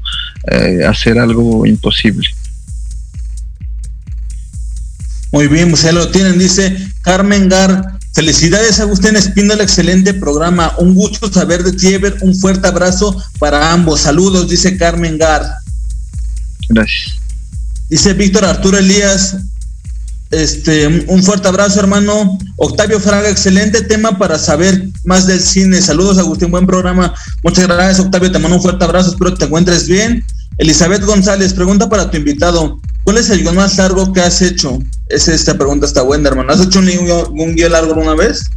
eh, 0.51 0.86
hacer 0.88 1.17
algo 1.17 1.65
imposible. 1.65 2.30
Muy 5.32 5.47
bien, 5.47 5.69
pues 5.69 5.84
ya 5.84 5.91
lo 5.91 6.09
tienen, 6.09 6.39
dice 6.39 6.75
Carmen 7.01 7.49
Gar. 7.49 7.97
Felicidades, 8.13 8.80
Agustín 8.80 9.15
Espíndola, 9.15 9.63
excelente 9.63 10.13
programa. 10.13 10.73
Un 10.80 10.95
gusto 10.95 11.32
saber 11.32 11.63
de 11.63 11.73
ti, 11.73 11.93
Ever. 11.93 12.17
Un 12.21 12.36
fuerte 12.36 12.67
abrazo 12.67 13.15
para 13.38 13.71
ambos. 13.71 14.01
Saludos, 14.01 14.49
dice 14.49 14.75
Carmen 14.75 15.17
Gar. 15.17 15.43
Gracias. 16.69 17.17
Dice 17.89 18.13
Víctor 18.13 18.45
Arturo 18.45 18.78
Elías. 18.78 19.38
Este, 20.32 21.05
un 21.07 21.23
fuerte 21.23 21.47
abrazo, 21.47 21.80
hermano. 21.80 22.38
Octavio 22.57 22.99
Fraga, 22.99 23.30
excelente 23.30 23.82
tema 23.82 24.17
para 24.17 24.38
saber 24.38 24.88
más 25.05 25.25
del 25.28 25.39
cine. 25.39 25.82
Saludos, 25.82 26.17
Agustín, 26.17 26.51
buen 26.51 26.65
programa. 26.65 27.13
Muchas 27.43 27.67
gracias, 27.67 27.99
Octavio. 27.99 28.32
Te 28.32 28.39
mando 28.39 28.57
un 28.57 28.63
fuerte 28.63 28.84
abrazo. 28.84 29.11
Espero 29.11 29.32
que 29.32 29.38
te 29.38 29.45
encuentres 29.45 29.88
bien. 29.88 30.23
Elizabeth 30.57 31.03
González, 31.03 31.53
pregunta 31.53 31.88
para 31.88 32.09
tu 32.09 32.17
invitado. 32.17 32.80
¿Cuál 33.03 33.19
es 33.19 33.30
el 33.30 33.41
guion 33.41 33.55
más 33.55 33.78
largo 33.78 34.11
que 34.11 34.19
has 34.19 34.41
hecho? 34.41 34.80
Es 35.07 35.30
esta 35.30 35.57
pregunta 35.57 35.86
está 35.86 36.01
buena, 36.01 36.28
hermano. 36.28 36.51
¿Has 36.51 36.61
hecho 36.61 36.80
un, 36.80 37.55
guion 37.55 37.71
largo 37.71 37.93
alguna 37.93 38.15
vez? 38.15 38.49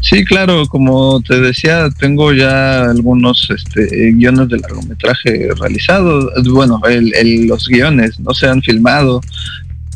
Sí, 0.00 0.24
claro, 0.24 0.64
como 0.68 1.20
te 1.22 1.40
decía, 1.40 1.88
tengo 1.98 2.32
ya 2.32 2.84
algunos 2.84 3.48
este, 3.50 4.12
guiones 4.12 4.48
de 4.48 4.58
largometraje 4.58 5.48
realizados. 5.58 6.32
Bueno, 6.50 6.80
los 6.80 7.66
guiones 7.66 8.18
no 8.20 8.32
se 8.32 8.46
han 8.46 8.62
filmado, 8.62 9.20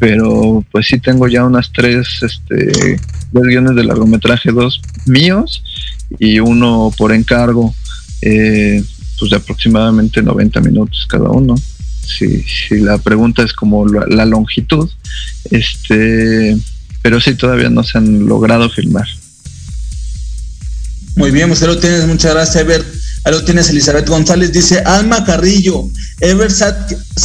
pero 0.02 0.64
pues 0.72 0.88
sí 0.88 0.98
tengo 0.98 1.28
ya 1.28 1.44
unas 1.44 1.70
tres, 1.70 2.08
este, 2.22 2.98
guiones 3.30 3.76
de 3.76 3.84
largometraje, 3.84 4.50
dos 4.50 4.82
míos 5.06 5.62
y 6.18 6.40
uno 6.40 6.92
por 6.98 7.12
encargo, 7.12 7.72
eh, 8.20 8.82
pues 9.16 9.30
de 9.30 9.36
aproximadamente 9.36 10.20
90 10.20 10.60
minutos 10.60 11.06
cada 11.08 11.30
uno 11.30 11.54
si, 12.04 12.42
si 12.42 12.80
la 12.80 12.98
pregunta 12.98 13.44
es 13.44 13.52
como 13.52 13.86
la, 13.86 14.26
longitud, 14.26 14.90
este, 15.52 16.56
pero 17.00 17.20
sí 17.20 17.36
todavía 17.36 17.70
no 17.70 17.84
se 17.84 17.98
han 17.98 18.26
logrado 18.26 18.68
filmar. 18.70 19.06
Muy 21.14 21.30
bien, 21.30 21.48
usted 21.48 21.68
lo 21.68 21.78
tienes, 21.78 22.08
muchas 22.08 22.34
gracias, 22.34 22.56
Ever. 22.56 22.84
Ahí 23.24 23.32
lo 23.32 23.44
tienes, 23.44 23.68
Elizabeth 23.70 24.08
González. 24.08 24.52
Dice, 24.52 24.80
Alma 24.80 25.24
Carrillo, 25.24 25.88
Ever 26.20 26.50
se 26.50 26.64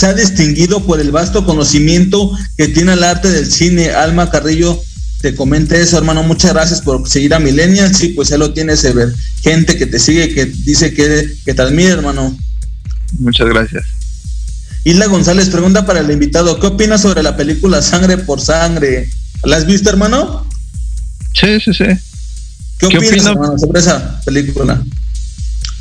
ha, 0.05 0.13
distinguido 0.13 0.85
por 0.85 0.99
el 0.99 1.11
vasto 1.11 1.45
conocimiento 1.45 2.31
que 2.55 2.67
tiene 2.67 2.93
el 2.93 3.03
arte 3.03 3.31
del 3.31 3.51
cine. 3.51 3.91
Alma 3.91 4.29
Carrillo, 4.29 4.79
te 5.21 5.33
comente 5.33 5.81
eso, 5.81 5.97
hermano. 5.97 6.23
Muchas 6.23 6.53
gracias 6.53 6.81
por 6.81 7.07
seguir 7.09 7.33
a 7.33 7.39
Millennial. 7.39 7.95
Sí, 7.95 8.09
pues 8.09 8.29
ya 8.29 8.37
lo 8.37 8.53
tienes, 8.53 8.83
Ever. 8.83 9.13
Gente 9.41 9.75
que 9.77 9.87
te 9.87 9.99
sigue, 9.99 10.33
que 10.33 10.45
dice 10.45 10.93
que, 10.93 11.33
que 11.43 11.53
te 11.53 11.61
admira, 11.61 11.93
hermano. 11.93 12.37
Muchas 13.17 13.47
gracias. 13.47 13.85
Isla 14.83 15.07
González 15.07 15.49
pregunta 15.49 15.85
para 15.85 15.99
el 15.99 16.09
invitado, 16.11 16.59
¿qué 16.61 16.67
opinas 16.67 17.01
sobre 17.01 17.21
la 17.21 17.35
película 17.35 17.81
Sangre 17.81 18.19
por 18.19 18.39
Sangre? 18.39 19.09
¿La 19.43 19.57
has 19.57 19.65
visto, 19.65 19.89
hermano? 19.89 20.47
Sí, 21.33 21.59
sí, 21.59 21.73
sí. 21.73 21.85
¿Qué, 22.77 22.85
opinas, 22.85 23.25
hermano, 23.25 23.57
sobre 23.57 23.81
esa 23.81 24.21
película? 24.23 24.81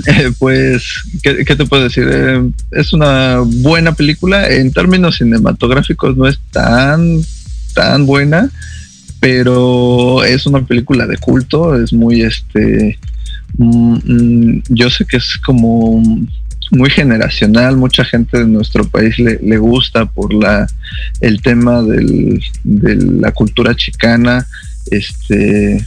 Eh, 0.06 0.30
pues, 0.38 0.84
¿qué, 1.22 1.44
te 1.44 1.64
puedo 1.64 1.84
decir? 1.84 2.06
Eh, 2.10 2.50
es 2.72 2.92
una 2.92 3.40
buena 3.40 3.94
película. 3.94 4.48
En 4.48 4.72
términos 4.72 5.16
cinematográficos 5.16 6.16
no 6.16 6.26
es 6.26 6.38
tan, 6.50 7.22
tan 7.74 8.04
buena, 8.04 8.50
pero 9.20 10.22
es 10.24 10.46
una 10.46 10.64
película 10.66 11.06
de 11.06 11.16
culto. 11.16 11.80
Es 11.82 11.92
muy, 11.92 12.22
este, 12.22 12.98
mm, 13.56 13.98
mm, 14.04 14.62
yo 14.68 14.90
sé 14.90 15.06
que 15.06 15.16
es 15.16 15.38
como 15.44 16.02
muy 16.72 16.90
generacional, 16.90 17.76
mucha 17.76 18.04
gente 18.04 18.38
de 18.38 18.46
nuestro 18.46 18.84
país 18.88 19.18
le, 19.18 19.38
le 19.40 19.56
gusta 19.56 20.04
por 20.04 20.34
la 20.34 20.66
el 21.20 21.40
tema 21.40 21.80
de 21.80 22.50
la 22.64 23.30
cultura 23.30 23.74
chicana, 23.76 24.46
este 24.90 25.86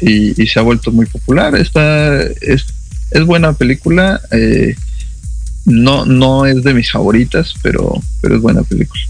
y, 0.00 0.46
se 0.46 0.58
ha 0.58 0.62
vuelto 0.62 0.92
muy 0.92 1.06
popular. 1.06 1.54
Esta 1.56 2.22
es, 2.22 2.64
es 3.14 3.24
buena 3.24 3.54
película, 3.54 4.20
eh, 4.32 4.74
no, 5.64 6.04
no 6.04 6.44
es 6.44 6.62
de 6.62 6.74
mis 6.74 6.90
favoritas, 6.90 7.54
pero, 7.62 8.02
pero 8.20 8.36
es 8.36 8.42
buena 8.42 8.62
película. 8.62 9.00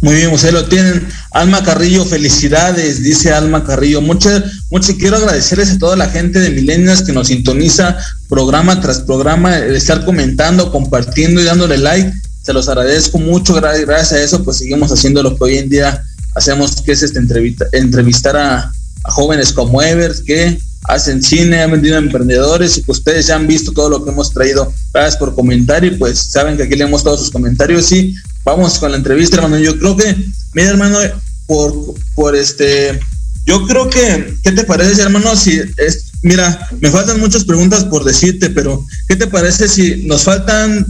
Muy 0.00 0.14
bien, 0.14 0.32
ustedes 0.32 0.54
lo 0.54 0.64
tienen. 0.66 1.08
Alma 1.32 1.64
Carrillo, 1.64 2.04
felicidades, 2.04 3.02
dice 3.02 3.32
Alma 3.32 3.64
Carrillo. 3.64 4.00
Muchas, 4.00 4.44
muchas 4.70 4.94
quiero 4.94 5.16
agradecerles 5.16 5.72
a 5.72 5.78
toda 5.78 5.96
la 5.96 6.08
gente 6.08 6.38
de 6.38 6.50
Milenias 6.50 7.02
que 7.02 7.12
nos 7.12 7.28
sintoniza 7.28 7.96
programa 8.28 8.80
tras 8.80 9.00
programa, 9.00 9.58
estar 9.58 10.04
comentando, 10.04 10.70
compartiendo 10.70 11.40
y 11.40 11.44
dándole 11.44 11.78
like. 11.78 12.12
se 12.42 12.52
los 12.52 12.68
agradezco 12.68 13.18
mucho, 13.18 13.54
gracias 13.54 14.12
a 14.12 14.22
eso 14.22 14.44
pues 14.44 14.58
seguimos 14.58 14.92
haciendo 14.92 15.22
lo 15.22 15.36
que 15.36 15.44
hoy 15.44 15.58
en 15.58 15.68
día 15.68 16.02
hacemos, 16.36 16.80
que 16.82 16.92
es 16.92 17.02
este 17.02 17.18
entrevista, 17.18 17.66
entrevistar 17.72 18.36
a, 18.36 18.70
jóvenes 19.04 19.52
como 19.52 19.82
Evers 19.82 20.20
que 20.20 20.58
hacen 20.84 21.22
cine, 21.22 21.62
han 21.62 21.70
vendido 21.70 21.98
emprendedores 21.98 22.78
y 22.78 22.82
pues 22.82 22.98
ustedes 22.98 23.26
ya 23.26 23.36
han 23.36 23.46
visto 23.46 23.72
todo 23.72 23.90
lo 23.90 24.04
que 24.04 24.10
hemos 24.10 24.32
traído. 24.32 24.72
Gracias 24.92 25.16
por 25.16 25.34
comentar 25.34 25.84
y 25.84 25.92
pues 25.92 26.18
saben 26.18 26.56
que 26.56 26.64
aquí 26.64 26.76
leemos 26.76 27.04
todos 27.04 27.20
sus 27.20 27.30
comentarios 27.30 27.90
y 27.92 28.14
vamos 28.44 28.78
con 28.78 28.90
la 28.90 28.96
entrevista, 28.96 29.36
hermano. 29.36 29.58
Yo 29.58 29.78
creo 29.78 29.96
que, 29.96 30.16
mira, 30.54 30.70
hermano, 30.70 30.98
por, 31.46 31.94
por 32.14 32.36
este, 32.36 32.98
yo 33.44 33.66
creo 33.66 33.88
que, 33.88 34.34
¿qué 34.42 34.52
te 34.52 34.64
parece, 34.64 35.02
hermano? 35.02 35.34
Si 35.36 35.60
es, 35.76 36.04
mira, 36.22 36.68
me 36.80 36.90
faltan 36.90 37.20
muchas 37.20 37.44
preguntas 37.44 37.84
por 37.84 38.04
decirte, 38.04 38.50
pero 38.50 38.84
¿qué 39.08 39.16
te 39.16 39.26
parece 39.26 39.68
si 39.68 40.04
nos 40.06 40.24
faltan 40.24 40.86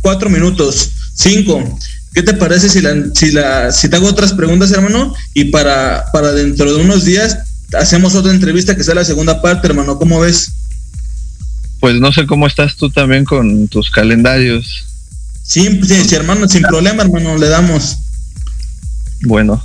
cuatro 0.00 0.30
minutos, 0.30 0.90
cinco? 1.14 1.78
¿Qué 2.12 2.22
te 2.22 2.34
parece 2.34 2.68
si 2.68 2.80
la, 2.80 2.94
si 3.14 3.32
la, 3.32 3.72
si 3.72 3.88
te 3.88 3.96
hago 3.96 4.06
otras 4.06 4.32
preguntas, 4.34 4.70
hermano? 4.70 5.14
Y 5.34 5.46
para, 5.46 6.04
para 6.12 6.32
dentro 6.32 6.72
de 6.72 6.80
unos 6.82 7.04
días 7.04 7.38
hacemos 7.78 8.14
otra 8.14 8.32
entrevista 8.32 8.76
que 8.76 8.84
sea 8.84 8.94
la 8.94 9.04
segunda 9.04 9.40
parte, 9.40 9.66
hermano. 9.66 9.98
¿Cómo 9.98 10.20
ves? 10.20 10.50
Pues 11.80 11.96
no 11.96 12.12
sé 12.12 12.26
cómo 12.26 12.46
estás 12.46 12.76
tú 12.76 12.90
también 12.90 13.24
con 13.24 13.68
tus 13.68 13.90
calendarios. 13.90 14.84
Sí, 15.42 15.80
sí, 15.84 16.14
hermano, 16.14 16.48
sin 16.48 16.62
problema, 16.62 17.02
hermano, 17.02 17.36
le 17.36 17.48
damos. 17.48 17.96
Bueno. 19.22 19.62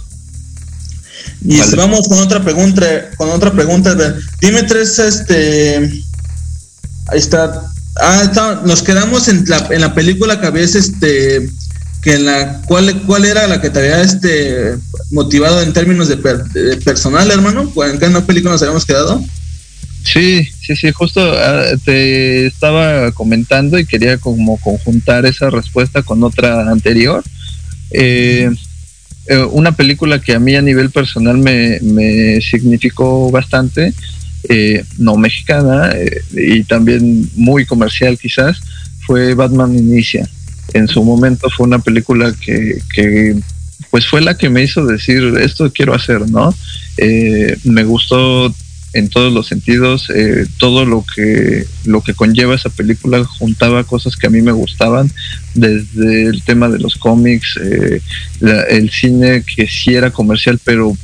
Y 1.41 1.60
vamos 1.76 2.07
con 2.07 2.20
otra 2.20 2.43
pregunta, 2.43 2.86
con 3.16 3.30
otra 3.30 3.51
pregunta. 3.53 3.95
Dime 4.41 4.64
tres, 4.64 4.99
este, 4.99 6.03
ahí 7.07 7.20
está. 7.20 7.72
Ah, 8.01 8.22
está, 8.24 8.62
nos 8.66 8.84
quedamos 8.84 9.28
en 9.28 9.45
la, 9.47 9.68
en 9.72 9.82
la 9.82 9.93
película 9.93 10.39
que 10.39 10.47
habías, 10.47 10.76
este, 10.76 11.49
que 12.02 12.18
la 12.18 12.62
cuál 12.66 13.02
cuál 13.04 13.26
era 13.26 13.47
la 13.47 13.62
que 13.62 13.70
te 13.70 13.80
había 13.80 14.02
este 14.02 14.76
motivado 15.12 15.62
en 15.62 15.74
términos 15.74 16.08
de, 16.08 16.18
personal 16.84 17.30
hermano 17.30 17.72
en 17.86 18.00
qué 18.00 18.08
película 18.22 18.54
nos 18.54 18.62
habíamos 18.62 18.86
quedado 18.86 19.24
sí 20.04 20.47
sí 20.62 20.76
sí 20.76 20.91
justo 20.91 21.22
ah, 21.22 21.66
te 21.84 22.47
estaba 22.47 23.12
comentando 23.12 23.78
y 23.78 23.86
quería 23.86 24.18
como 24.18 24.58
conjuntar 24.58 25.26
esa 25.26 25.50
respuesta 25.50 26.04
con 26.04 26.24
otra 26.24 26.70
anterior. 26.70 27.24
Eh, 27.91 28.50
eh, 29.28 29.38
una 29.52 29.72
película 29.74 30.20
que 30.20 30.34
a 30.34 30.39
mí 30.39 30.56
a 30.56 30.62
nivel 30.62 30.89
personal 30.89 31.38
me, 31.38 32.39
significó 32.41 33.30
bastante 33.32 33.93
eh, 34.47 34.84
no 34.97 35.18
mexicana 35.18 35.91
y 36.32 36.64
también 36.64 37.30
muy 37.36 37.66
comercial 37.66 38.18
quizás 38.18 38.60
fue 39.06 39.34
Batman 39.34 39.76
Inicia 39.76 40.30
en 40.74 40.88
su 40.88 41.03
momento 41.03 41.49
fue 41.49 41.67
una 41.67 41.80
película 41.80 42.34
que, 42.39 42.82
que 42.93 43.36
pues 43.89 44.07
fue 44.07 44.22
la 44.22 44.38
que 44.38 44.49
me 44.49 44.63
hizo 44.63 44.86
decir 44.86 45.34
esto 45.41 45.72
quiero 45.72 45.93
hacer, 45.93 46.30
¿no? 46.30 46.53
Eh, 46.97 47.57
me 47.63 47.84
gustó 47.84 48.53
en 48.93 49.07
todos 49.09 49.32
los 49.32 49.47
sentidos, 49.47 50.09
eh, 50.13 50.47
todo 50.57 50.84
lo 50.84 51.05
que 51.15 51.65
lo 51.86 52.01
que 52.01 52.15
conlleva 52.15 52.55
esa 52.55 52.70
película 52.70 53.24
juntaba 53.24 53.84
cosas 53.84 54.15
que 54.15 54.28
a 54.28 54.32
mí 54.32 54.41
me 54.41 54.51
gustaban, 54.51 55.11
desde 55.53 56.26
el 56.26 56.43
tema 56.43 56.70
de 56.70 56.80
los 56.80 56.95
cómics, 56.95 57.59
eh, 57.61 58.01
el 58.70 58.89
cine 58.89 59.43
que 59.43 59.67
sí 59.67 59.93
era 59.93 60.11
comercial, 60.11 60.59
pero 60.63 60.97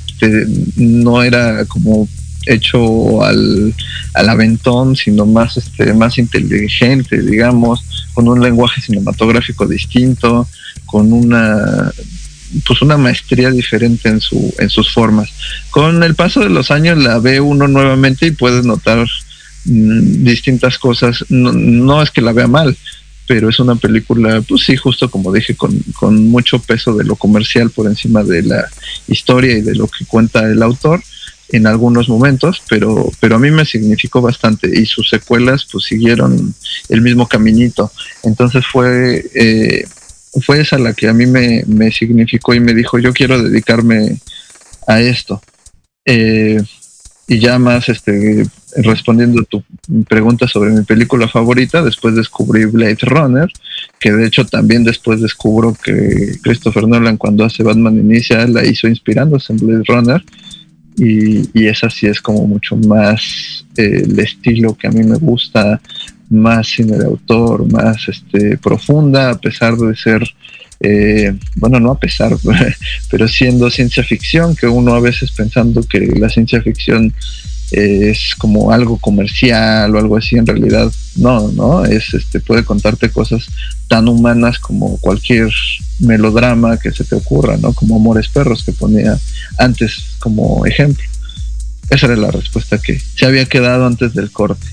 no 0.78 1.22
era 1.22 1.66
como 1.66 2.08
hecho 2.46 3.24
al, 3.24 3.74
al 4.14 4.30
aventón, 4.30 4.96
sino 4.96 5.26
más, 5.26 5.58
este, 5.58 5.94
más 5.94 6.18
inteligente, 6.18 7.22
digamos, 7.22 7.84
con 8.14 8.28
un 8.28 8.42
lenguaje 8.42 8.82
cinematográfico 8.82 9.68
distinto, 9.68 10.48
con 10.86 11.12
una 11.12 11.92
pues 12.66 12.82
una 12.82 12.96
maestría 12.96 13.52
diferente 13.52 14.08
en 14.08 14.22
su 14.22 14.54
en 14.60 14.70
sus 14.70 14.92
formas. 14.92 15.30
Con 15.70 16.04
el 16.04 16.16
paso 16.16 16.40
de 16.42 16.50
los 16.50 16.72
años 16.72 16.98
la 16.98 17.20
ve 17.20 17.42
uno 17.42 17.68
nuevamente 17.68 18.28
y 18.28 18.32
puedes 18.32 18.66
notar 18.66 19.06
mm, 19.66 20.24
distintas 20.24 20.78
cosas. 20.78 21.26
No, 21.30 21.52
no, 21.52 22.02
es 22.02 22.12
que 22.12 22.22
la 22.22 22.34
vea 22.34 22.48
mal, 22.48 22.78
pero 23.28 23.50
es 23.50 23.60
una 23.60 23.76
película, 23.76 24.42
pues 24.48 24.64
sí, 24.64 24.78
justo 24.78 25.10
como 25.10 25.34
dije, 25.34 25.56
con, 25.56 25.78
con 25.94 26.28
mucho 26.30 26.60
peso 26.60 26.96
de 26.96 27.04
lo 27.04 27.16
comercial 27.16 27.72
por 27.72 27.88
encima 27.88 28.24
de 28.24 28.44
la 28.44 28.70
historia 29.08 29.58
y 29.58 29.62
de 29.62 29.76
lo 29.76 29.88
que 29.88 30.06
cuenta 30.06 30.50
el 30.50 30.62
autor 30.62 31.02
en 31.50 31.68
algunos 31.68 32.10
momentos, 32.10 32.62
pero, 32.70 33.12
pero 33.20 33.36
a 33.36 33.40
mí 33.40 33.52
me 33.52 33.66
significó 33.66 34.22
bastante 34.22 34.68
y 34.74 34.86
sus 34.86 35.10
secuelas 35.10 35.68
pues 35.72 35.86
siguieron 35.86 36.54
el 36.90 37.02
mismo 37.02 37.28
caminito. 37.28 37.92
Entonces 38.24 38.66
fue, 38.72 39.24
eh, 39.36 39.86
fue 40.46 40.62
esa 40.62 40.78
la 40.78 40.94
que 40.94 41.08
a 41.08 41.14
mí 41.14 41.26
me, 41.26 41.64
me, 41.68 41.92
significó 41.92 42.54
y 42.54 42.60
me 42.60 42.74
dijo 42.74 42.98
yo 43.00 43.14
quiero 43.14 43.42
dedicarme 43.42 44.18
a 44.88 45.00
esto. 45.02 45.42
Eh, 46.06 46.62
y 47.28 47.40
ya 47.40 47.58
más 47.58 47.90
este, 47.90 48.46
respondiendo 48.76 49.44
tu 49.44 49.64
pregunta 50.08 50.48
sobre 50.48 50.72
mi 50.72 50.84
película 50.84 51.28
favorita, 51.28 51.82
después 51.82 52.16
descubrí 52.16 52.66
Blade 52.66 52.98
Runner, 53.02 53.52
que 54.00 54.12
de 54.12 54.28
hecho 54.28 54.46
también 54.46 54.84
después 54.84 55.22
descubro 55.22 55.74
que 55.74 56.38
Christopher 56.44 56.88
Nolan 56.88 57.18
cuando 57.18 57.44
hace 57.44 57.64
Batman 57.64 57.98
Inicia 57.98 58.46
la 58.48 58.64
hizo 58.64 58.88
inspirándose 58.88 59.54
en 59.54 59.60
Blade 59.60 59.84
Runner 59.88 60.24
y, 60.98 61.50
y 61.54 61.68
esa 61.68 61.90
sí 61.90 62.08
es 62.08 62.22
como 62.22 62.48
mucho 62.48 62.76
más 62.76 63.66
eh, 63.78 64.04
el 64.04 64.20
estilo 64.20 64.76
que 64.76 64.88
a 64.88 64.92
mí 64.92 65.04
me 65.04 65.18
gusta, 65.18 65.82
más 66.30 66.68
cine 66.68 66.98
de 66.98 67.06
autor, 67.06 67.72
más 67.72 68.08
este, 68.08 68.58
profunda, 68.58 69.32
a 69.32 69.38
pesar 69.38 69.76
de 69.76 69.96
ser, 69.96 70.24
eh, 70.80 71.38
bueno, 71.56 71.80
no 71.80 71.92
a 71.92 72.00
pesar, 72.00 72.36
pero 73.10 73.28
siendo 73.28 73.70
ciencia 73.70 74.04
ficción, 74.04 74.56
que 74.56 74.68
uno 74.68 74.94
a 74.94 75.00
veces 75.00 75.32
pensando 75.32 75.84
que 75.84 76.00
la 76.00 76.30
ciencia 76.30 76.62
ficción 76.62 77.14
es 77.76 78.36
como 78.38 78.72
algo 78.72 78.98
comercial 78.98 79.94
o 79.94 80.00
algo 80.00 80.16
así, 80.16 80.38
en 80.38 80.46
realidad 80.46 80.92
no, 81.16 81.52
¿no? 81.52 81.84
Es, 81.84 82.14
este, 82.14 82.40
puede 82.40 82.64
contarte 82.64 83.10
cosas 83.10 83.48
tan 83.90 84.08
humanas 84.08 84.60
como 84.60 84.98
cualquier 84.98 85.52
melodrama 86.00 86.78
que 86.78 86.92
se 86.92 87.04
te 87.04 87.16
ocurra, 87.16 87.58
¿no? 87.58 87.74
Como 87.74 87.98
Amores 87.98 88.30
Perros 88.30 88.64
que 88.64 88.72
ponía 88.72 89.20
antes 89.58 89.98
como 90.20 90.66
ejemplo. 90.66 91.04
Esa 91.90 92.06
era 92.08 92.16
la 92.16 92.32
respuesta 92.32 92.78
que 92.78 93.02
se 93.16 93.26
había 93.26 93.46
quedado 93.46 93.86
antes 93.86 94.14
del 94.14 94.32
corte. 94.32 94.66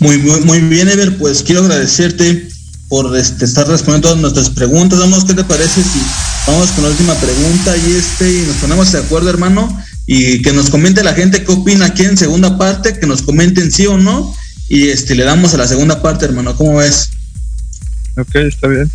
Muy, 0.00 0.18
muy, 0.18 0.40
muy 0.40 0.60
bien, 0.60 0.88
Ever, 0.88 1.16
pues 1.16 1.42
quiero 1.42 1.62
agradecerte 1.62 2.48
por 2.88 3.16
este, 3.16 3.44
estar 3.44 3.66
respondiendo 3.68 4.08
todas 4.08 4.20
nuestras 4.20 4.50
preguntas. 4.50 4.98
Vamos, 4.98 5.24
¿qué 5.24 5.34
te 5.34 5.44
parece 5.44 5.82
si 5.82 6.00
vamos 6.46 6.70
con 6.70 6.84
la 6.84 6.90
última 6.90 7.14
pregunta 7.14 7.76
y 7.76 7.92
este 7.92 8.30
y 8.30 8.46
nos 8.46 8.56
ponemos 8.56 8.90
de 8.92 8.98
acuerdo, 8.98 9.30
hermano? 9.30 9.68
Y 10.06 10.40
que 10.42 10.52
nos 10.52 10.70
comente 10.70 11.02
la 11.02 11.14
gente 11.14 11.44
qué 11.44 11.52
opina 11.52 11.86
aquí 11.86 12.04
en 12.04 12.16
segunda 12.16 12.56
parte, 12.56 12.98
que 12.98 13.06
nos 13.06 13.22
comenten 13.22 13.72
sí 13.72 13.86
o 13.86 13.98
no 13.98 14.34
y 14.68 14.88
este 14.88 15.14
le 15.14 15.24
damos 15.24 15.54
a 15.54 15.58
la 15.58 15.66
segunda 15.66 16.02
parte, 16.02 16.24
hermano. 16.24 16.56
¿Cómo 16.56 16.78
ves? 16.78 17.10
Ok, 18.16 18.34
está 18.36 18.68
bien. 18.68 18.90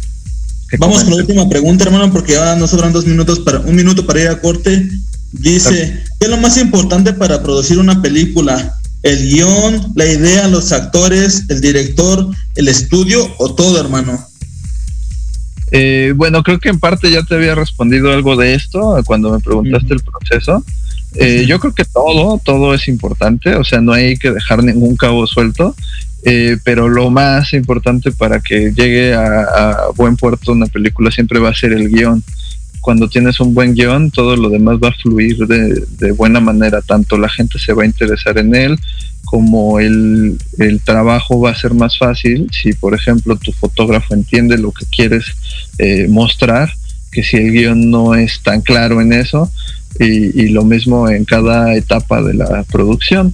Vamos 0.80 1.04
con 1.04 1.12
la 1.12 1.18
última 1.18 1.50
pregunta, 1.50 1.84
hermano, 1.84 2.12
porque 2.12 2.38
ahora 2.38 2.56
nos 2.56 2.70
sobran 2.70 2.94
dos 2.94 3.06
minutos 3.06 3.40
para 3.40 3.60
un 3.60 3.76
minuto 3.76 4.06
para 4.06 4.22
ir 4.22 4.28
a 4.30 4.40
corte. 4.40 4.90
Dice, 5.34 6.04
¿qué 6.20 6.26
es 6.26 6.30
lo 6.30 6.38
más 6.38 6.58
importante 6.58 7.14
para 7.14 7.42
producir 7.44 7.78
una 7.78 8.02
película? 8.02 8.78
¿El 9.04 9.30
guion, 9.30 9.94
la 9.96 10.06
idea, 10.06 10.48
los 10.48 10.72
actores, 10.72 11.44
el 11.50 11.60
director, 11.60 12.30
el 12.56 12.68
estudio 12.68 13.34
o 13.38 13.54
todo, 13.54 13.80
hermano? 13.80 14.26
Eh, 15.72 16.14
bueno, 16.16 16.44
creo 16.44 16.60
que 16.60 16.70
en 16.70 16.80
parte 16.80 17.10
ya 17.10 17.24
te 17.24 17.36
había 17.36 17.56
respondido 17.56 18.12
algo 18.12 18.36
de 18.36 18.54
esto 18.54 19.02
cuando 19.06 19.32
me 19.32 19.40
preguntaste 19.40 19.94
el 19.94 20.02
proceso. 20.02 20.64
Eh, 21.16 21.46
yo 21.46 21.60
creo 21.60 21.74
que 21.74 21.86
todo, 21.86 22.40
todo 22.44 22.74
es 22.74 22.88
importante, 22.88 23.56
o 23.56 23.64
sea, 23.64 23.82
no 23.82 23.92
hay 23.92 24.16
que 24.18 24.32
dejar 24.32 24.64
ningún 24.64 24.96
cabo 24.96 25.28
suelto, 25.28 25.76
eh, 26.24 26.58
pero 26.64 26.88
lo 26.88 27.10
más 27.10 27.54
importante 27.54 28.12
para 28.12 28.40
que 28.40 28.72
llegue 28.72 29.14
a, 29.14 29.88
buen 29.96 30.16
puerto 30.16 30.52
una 30.52 30.68
película 30.68 31.12
siempre 31.12 31.40
va 31.40 31.50
a 31.50 31.56
ser 31.56 31.74
el 31.74 31.90
guion. 31.90 32.24
Cuando 32.80 33.10
tienes 33.10 33.40
un 33.40 33.54
buen 33.54 33.76
guion, 33.76 34.10
todo 34.10 34.36
lo 34.36 34.50
demás 34.50 34.78
va 34.84 34.90
a 34.90 34.94
fluir 34.94 35.38
de, 35.46 35.84
de 36.00 36.12
buena 36.12 36.40
manera, 36.40 36.82
tanto 36.82 37.18
la 37.18 37.30
gente 37.30 37.60
se 37.60 37.74
va 37.74 37.84
a 37.84 37.88
interesar 37.88 38.38
en 38.38 38.56
él, 38.56 38.80
como 39.32 39.80
el, 39.80 40.38
el, 40.58 40.82
trabajo 40.82 41.40
va 41.40 41.52
a 41.52 41.56
ser 41.56 41.74
más 41.74 41.98
fácil 41.98 42.50
si, 42.52 42.74
por 42.74 42.94
ejemplo, 42.94 43.38
tu 43.38 43.52
fotógrafo 43.54 44.14
entiende 44.14 44.58
lo 44.58 44.72
que 44.72 44.86
quieres 44.86 45.26
eh, 45.78 46.08
mostrar, 46.10 46.70
que 47.12 47.24
si 47.24 47.38
el 47.38 47.52
guion 47.52 47.90
no 47.90 48.16
es 48.16 48.42
tan 48.44 48.62
claro 48.62 49.00
en 49.00 49.14
eso, 49.14 49.52
y, 50.06 50.50
lo 50.50 50.64
mismo 50.64 51.10
en 51.10 51.26
cada 51.26 51.76
etapa 51.76 52.22
de 52.22 52.34
la 52.34 52.64
producción. 52.72 53.34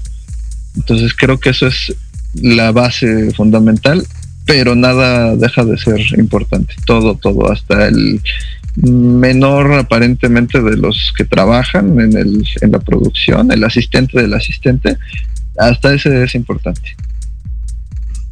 Entonces 0.76 1.14
creo 1.14 1.40
que 1.40 1.52
eso 1.52 1.68
es 1.68 1.96
la 2.36 2.72
base 2.72 3.32
fundamental, 3.32 4.06
pero 4.46 4.76
nada 4.76 5.36
deja 5.36 5.64
de 5.66 5.78
ser 5.78 6.00
importante. 6.18 6.76
Todo, 6.86 7.16
todo, 7.16 7.52
hasta 7.52 7.88
el 7.88 8.22
menor 8.76 9.74
aparentemente 9.74 10.62
de 10.62 10.78
los 10.78 11.12
que 11.18 11.26
trabajan 11.26 12.00
en, 12.00 12.16
el, 12.16 12.48
en 12.62 12.72
la 12.72 12.80
producción, 12.80 13.52
el 13.52 13.64
asistente 13.64 14.22
del 14.22 14.34
asistente, 14.34 14.98
hasta 15.58 15.94
ese 15.94 16.24
es 16.24 16.36
importante. 16.36 16.96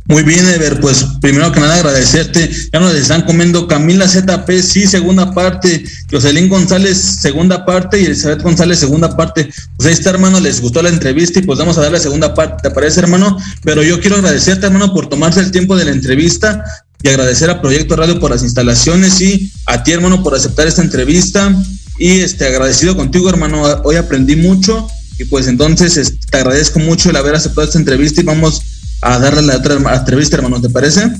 Muy 0.07 0.21
bien, 0.21 0.47
Ever, 0.47 0.79
pues 0.81 1.03
primero 1.19 1.51
que 1.51 1.59
nada 1.59 1.77
agradecerte. 1.77 2.47
Ya 2.71 2.79
nos 2.79 2.93
están 2.93 3.23
comiendo 3.23 3.67
Camila 3.67 4.07
ZP, 4.07 4.61
sí, 4.61 4.85
segunda 4.85 5.33
parte. 5.33 5.83
Jocelyn 6.11 6.47
González, 6.47 6.95
segunda 6.95 7.65
parte. 7.65 7.99
Y 7.99 8.05
Elizabeth 8.05 8.43
González, 8.43 8.77
segunda 8.77 9.17
parte. 9.17 9.49
Pues 9.75 9.87
ahí 9.87 9.93
está, 9.93 10.11
hermano, 10.11 10.39
les 10.39 10.61
gustó 10.61 10.83
la 10.83 10.89
entrevista 10.89 11.39
y 11.39 11.41
pues 11.41 11.57
vamos 11.57 11.79
a 11.79 11.81
dar 11.81 11.91
la 11.91 11.99
segunda 11.99 12.35
parte, 12.35 12.69
¿te 12.69 12.69
parece, 12.69 12.99
hermano? 12.99 13.35
Pero 13.63 13.81
yo 13.81 13.99
quiero 13.99 14.17
agradecerte, 14.17 14.67
hermano, 14.67 14.93
por 14.93 15.09
tomarse 15.09 15.39
el 15.39 15.49
tiempo 15.49 15.75
de 15.75 15.85
la 15.85 15.91
entrevista 15.91 16.63
y 17.01 17.09
agradecer 17.09 17.49
a 17.49 17.59
Proyecto 17.59 17.95
Radio 17.95 18.19
por 18.19 18.29
las 18.29 18.43
instalaciones 18.43 19.19
y 19.21 19.51
a 19.65 19.81
ti, 19.83 19.91
hermano, 19.91 20.21
por 20.21 20.35
aceptar 20.35 20.67
esta 20.67 20.83
entrevista. 20.83 21.51
Y 21.97 22.19
este, 22.19 22.45
agradecido 22.45 22.95
contigo, 22.95 23.27
hermano. 23.27 23.63
Hoy 23.83 23.95
aprendí 23.95 24.35
mucho 24.35 24.87
y 25.17 25.25
pues 25.25 25.47
entonces 25.47 26.13
te 26.29 26.37
agradezco 26.37 26.77
mucho 26.77 27.09
el 27.09 27.15
haber 27.15 27.33
aceptado 27.33 27.65
esta 27.65 27.79
entrevista 27.79 28.21
y 28.21 28.25
vamos 28.25 28.61
a 29.05 29.19
darle 29.19 29.43
la 29.43 29.57
otra 29.57 29.75
entrevista, 29.75 30.37
hermano, 30.37 30.59
¿te 30.59 30.69
parece? 30.69 31.11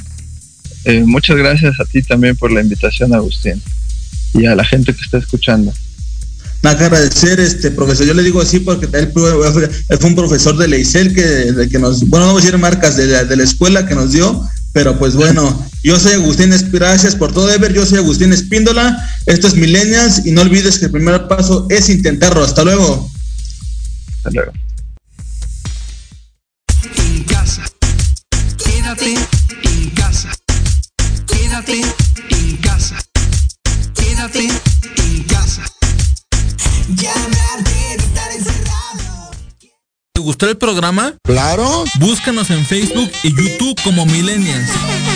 Eh, 0.86 1.04
muchas 1.06 1.38
gracias 1.38 1.80
a 1.80 1.86
ti 1.86 2.02
también 2.02 2.36
por 2.36 2.52
la 2.52 2.62
invitación, 2.62 3.14
Agustín, 3.14 3.62
y 4.34 4.48
a 4.48 4.56
la 4.56 4.66
gente 4.66 4.92
que 4.94 5.02
está 5.02 5.20
escuchando. 5.20 5.72
Nada 6.64 6.78
que 6.80 6.84
agradecer, 6.86 7.40
este 7.40 7.70
profesor, 7.70 8.08
yo 8.08 8.16
le 8.16 8.24
digo 8.24 8.42
así 8.42 8.60
porque 8.60 8.88
él 8.92 9.12
fue, 9.14 10.08
un 10.08 10.16
profesor 10.16 10.58
de 10.58 10.68
Leisel 10.68 11.14
que, 11.14 11.68
que 11.70 11.78
nos, 11.78 12.10
bueno, 12.10 12.26
vamos 12.26 12.42
a 12.42 12.46
decir 12.46 12.60
marcas 12.60 12.98
de 12.98 13.06
la, 13.06 13.24
de 13.24 13.36
la 13.36 13.44
escuela 13.44 13.86
que 13.86 13.94
nos 13.94 14.12
dio, 14.12 14.50
pero 14.74 14.98
pues 14.98 15.14
bueno, 15.14 15.70
yo 15.84 16.00
soy 16.00 16.14
Agustín, 16.14 16.52
gracias 16.72 17.16
por 17.16 17.34
todo, 17.34 17.52
Ever, 17.52 17.72
yo 17.72 17.86
soy 17.86 18.00
Agustín 18.00 18.34
Espíndola, 18.34 18.98
esto 19.28 19.48
es 19.48 19.54
Milenias 19.54 20.26
y 20.26 20.32
no 20.32 20.42
olvides 20.42 20.80
que 20.80 20.86
el 20.86 20.92
primer 20.92 21.28
paso 21.28 21.68
es 21.70 21.88
intentarlo, 21.90 22.44
hasta 22.44 22.64
luego. 22.64 23.12
Hasta 24.18 24.32
luego. 24.32 24.65
¿Te 40.16 40.22
gustó 40.22 40.50
el 40.50 40.56
programa? 40.56 41.14
Claro. 41.24 41.84
Búscanos 42.00 42.50
en 42.50 42.66
Facebook 42.66 43.12
y 43.24 43.36
YouTube 43.36 43.78
como 43.84 44.06
Millennials. 44.06 44.70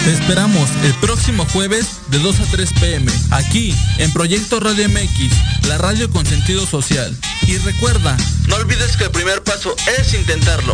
Te 0.03 0.11
esperamos 0.11 0.69
el 0.83 0.93
próximo 0.95 1.45
jueves 1.53 2.01
de 2.09 2.19
2 2.19 2.39
a 2.41 2.43
3 2.51 2.73
pm, 2.81 3.11
aquí 3.31 3.73
en 3.97 4.11
Proyecto 4.11 4.59
Radio 4.59 4.89
MX, 4.89 5.67
la 5.69 5.77
radio 5.77 6.09
con 6.09 6.25
sentido 6.25 6.67
social. 6.67 7.17
Y 7.47 7.57
recuerda, 7.59 8.17
no 8.47 8.57
olvides 8.57 8.97
que 8.97 9.05
el 9.05 9.11
primer 9.11 9.41
paso 9.41 9.73
es 10.01 10.13
intentarlo. 10.13 10.73